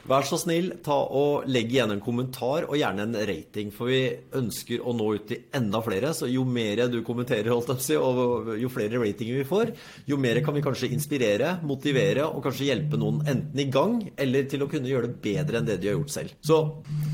vær 0.10 0.26
så 0.28 0.38
snill, 0.40 0.72
ta 0.86 0.96
og 1.18 1.48
legg 1.50 1.72
igjen 1.74 1.94
en 1.96 2.04
kommentar, 2.04 2.68
og 2.70 2.78
gjerne 2.80 3.06
en 3.08 3.18
rating. 3.28 3.72
For 3.74 3.90
vi 3.92 4.02
ønsker 4.38 4.84
å 4.86 4.94
nå 4.96 5.08
ut 5.18 5.26
til 5.30 5.44
enda 5.56 5.82
flere. 5.86 6.14
Så 6.18 6.30
jo 6.32 6.46
mer 6.48 6.86
du 6.92 7.00
kommenterer, 7.06 7.52
holdt 7.54 7.74
jeg 7.74 7.86
si, 7.86 7.98
og 7.98 8.54
jo 8.60 8.72
flere 8.74 9.02
ratinger 9.02 9.42
vi 9.42 9.48
får, 9.50 9.74
jo 10.10 10.20
mer 10.22 10.42
kan 10.46 10.58
vi 10.58 10.64
kanskje 10.66 10.92
inspirere, 10.96 11.56
motivere 11.66 12.28
og 12.30 12.44
kanskje 12.46 12.70
hjelpe 12.70 13.00
noen 13.02 13.24
enten 13.26 13.62
i 13.62 13.68
gang, 13.74 13.98
eller 14.18 14.48
til 14.52 14.66
å 14.66 14.70
kunne 14.72 14.92
gjøre 14.92 15.12
det 15.12 15.22
bedre 15.26 15.62
enn 15.62 15.70
det 15.70 15.80
de 15.82 15.92
har 15.92 16.00
gjort 16.00 16.16
selv. 16.16 16.38
Så 16.46 16.62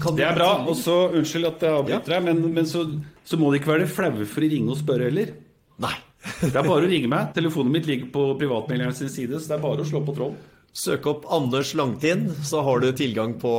kan 0.03 0.19
Det 0.19 0.27
er 0.27 0.37
bra. 0.37 0.53
Og 0.67 0.77
så, 0.79 0.97
unnskyld 1.15 1.51
at 1.53 1.67
jeg 1.67 1.79
avbryter 1.79 2.17
deg, 2.17 2.27
men, 2.27 2.45
men 2.59 2.69
så, 2.69 2.85
så 3.23 3.39
må 3.39 3.51
det 3.51 3.61
ikke 3.61 3.75
være 3.75 3.91
flaue 3.91 4.27
for 4.27 4.43
å 4.43 4.51
ringe 4.51 4.75
og 4.75 4.81
spørre 4.81 5.09
heller. 5.11 5.35
Nei. 5.81 5.97
Det 6.21 6.53
er 6.53 6.65
bare 6.65 6.85
å 6.85 6.89
ringe 6.89 7.09
meg. 7.09 7.31
Telefonen 7.33 7.73
mitt 7.73 7.87
ligger 7.89 8.11
på 8.13 8.25
privatmeldingen 8.37 8.93
sin 8.97 9.09
side, 9.09 9.39
så 9.39 9.53
det 9.53 9.57
er 9.57 9.63
bare 9.63 9.81
å 9.81 9.87
slå 9.87 10.03
på 10.05 10.13
troll. 10.17 10.35
Søk 10.71 11.03
opp 11.11 11.25
Anders 11.27 11.73
Langtind, 11.75 12.29
så 12.47 12.61
har 12.63 12.79
du 12.79 12.93
tilgang 12.95 13.33
på, 13.39 13.51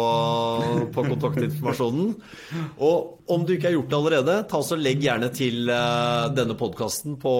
på 0.95 1.03
kontaktinformasjonen. 1.11 2.15
Og 2.81 3.29
om 3.29 3.45
du 3.45 3.53
ikke 3.53 3.69
har 3.69 3.75
gjort 3.75 3.91
det 3.91 3.99
allerede, 3.99 4.37
ta 4.49 4.61
så 4.65 4.79
legg 4.81 5.05
gjerne 5.05 5.29
til 5.37 5.69
eh, 5.69 6.31
denne 6.33 6.57
podkasten 6.57 7.19
på, 7.21 7.35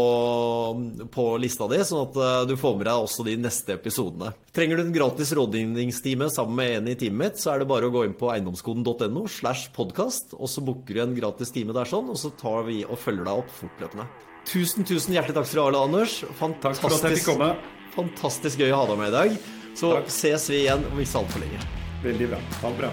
på 1.15 1.25
lista 1.41 1.71
di, 1.73 1.81
sånn 1.89 2.03
at 2.05 2.19
eh, 2.21 2.43
du 2.51 2.55
får 2.61 2.77
med 2.77 2.87
deg 2.91 3.07
også 3.07 3.25
de 3.31 3.39
neste 3.41 3.79
episodene. 3.79 4.35
Trenger 4.53 4.77
du 4.77 4.85
en 4.85 4.93
gratis 4.99 5.33
rådgivningstime 5.41 6.29
sammen 6.35 6.61
med 6.61 6.75
en 6.77 6.93
i 6.93 6.99
teamet 7.01 7.23
mitt, 7.23 7.41
så 7.41 7.55
er 7.55 7.65
det 7.65 7.71
bare 7.73 7.89
å 7.89 7.95
gå 7.97 8.05
inn 8.05 8.19
på 8.19 8.29
eiendomskoden.no 8.35 9.25
slash 9.33 9.73
podkast, 9.73 10.37
og 10.37 10.53
så 10.53 10.67
booker 10.69 11.01
du 11.01 11.05
en 11.07 11.17
gratis 11.17 11.55
time 11.57 11.73
der 11.73 11.89
sånn, 11.89 12.13
og 12.13 12.21
så 12.21 12.35
tar 12.37 12.69
vi 12.69 12.83
og 12.85 13.01
følger 13.01 13.25
deg 13.25 13.41
opp 13.41 13.57
fortløpende. 13.57 14.05
Tusen, 14.53 14.85
tusen 14.85 15.17
hjertelig 15.17 15.39
takk 15.41 15.49
du 15.49 15.65
ha, 15.65 15.73
Anders. 15.81 16.21
Takk 16.61 16.77
for 16.77 16.93
at 16.93 17.09
jeg 17.09 17.23
fikk 17.23 17.33
komme. 17.33 17.55
Fantastisk 17.97 18.61
gøy 18.61 18.73
å 18.75 18.83
ha 18.83 18.87
deg 18.93 19.01
med 19.01 19.13
i 19.13 19.17
dag. 19.17 19.43
Så 19.75 19.93
Takk. 19.95 20.11
ses 20.11 20.51
vi 20.51 20.63
igjen 20.65 20.85
om 20.93 21.01
ikke 21.01 21.11
så 21.13 21.23
altfor 21.25 21.41
lenge. 21.45 21.59
Veldig 22.05 22.29
bra. 22.35 22.39
Ha 22.63 22.71
det 22.71 22.79
bra. 22.79 22.91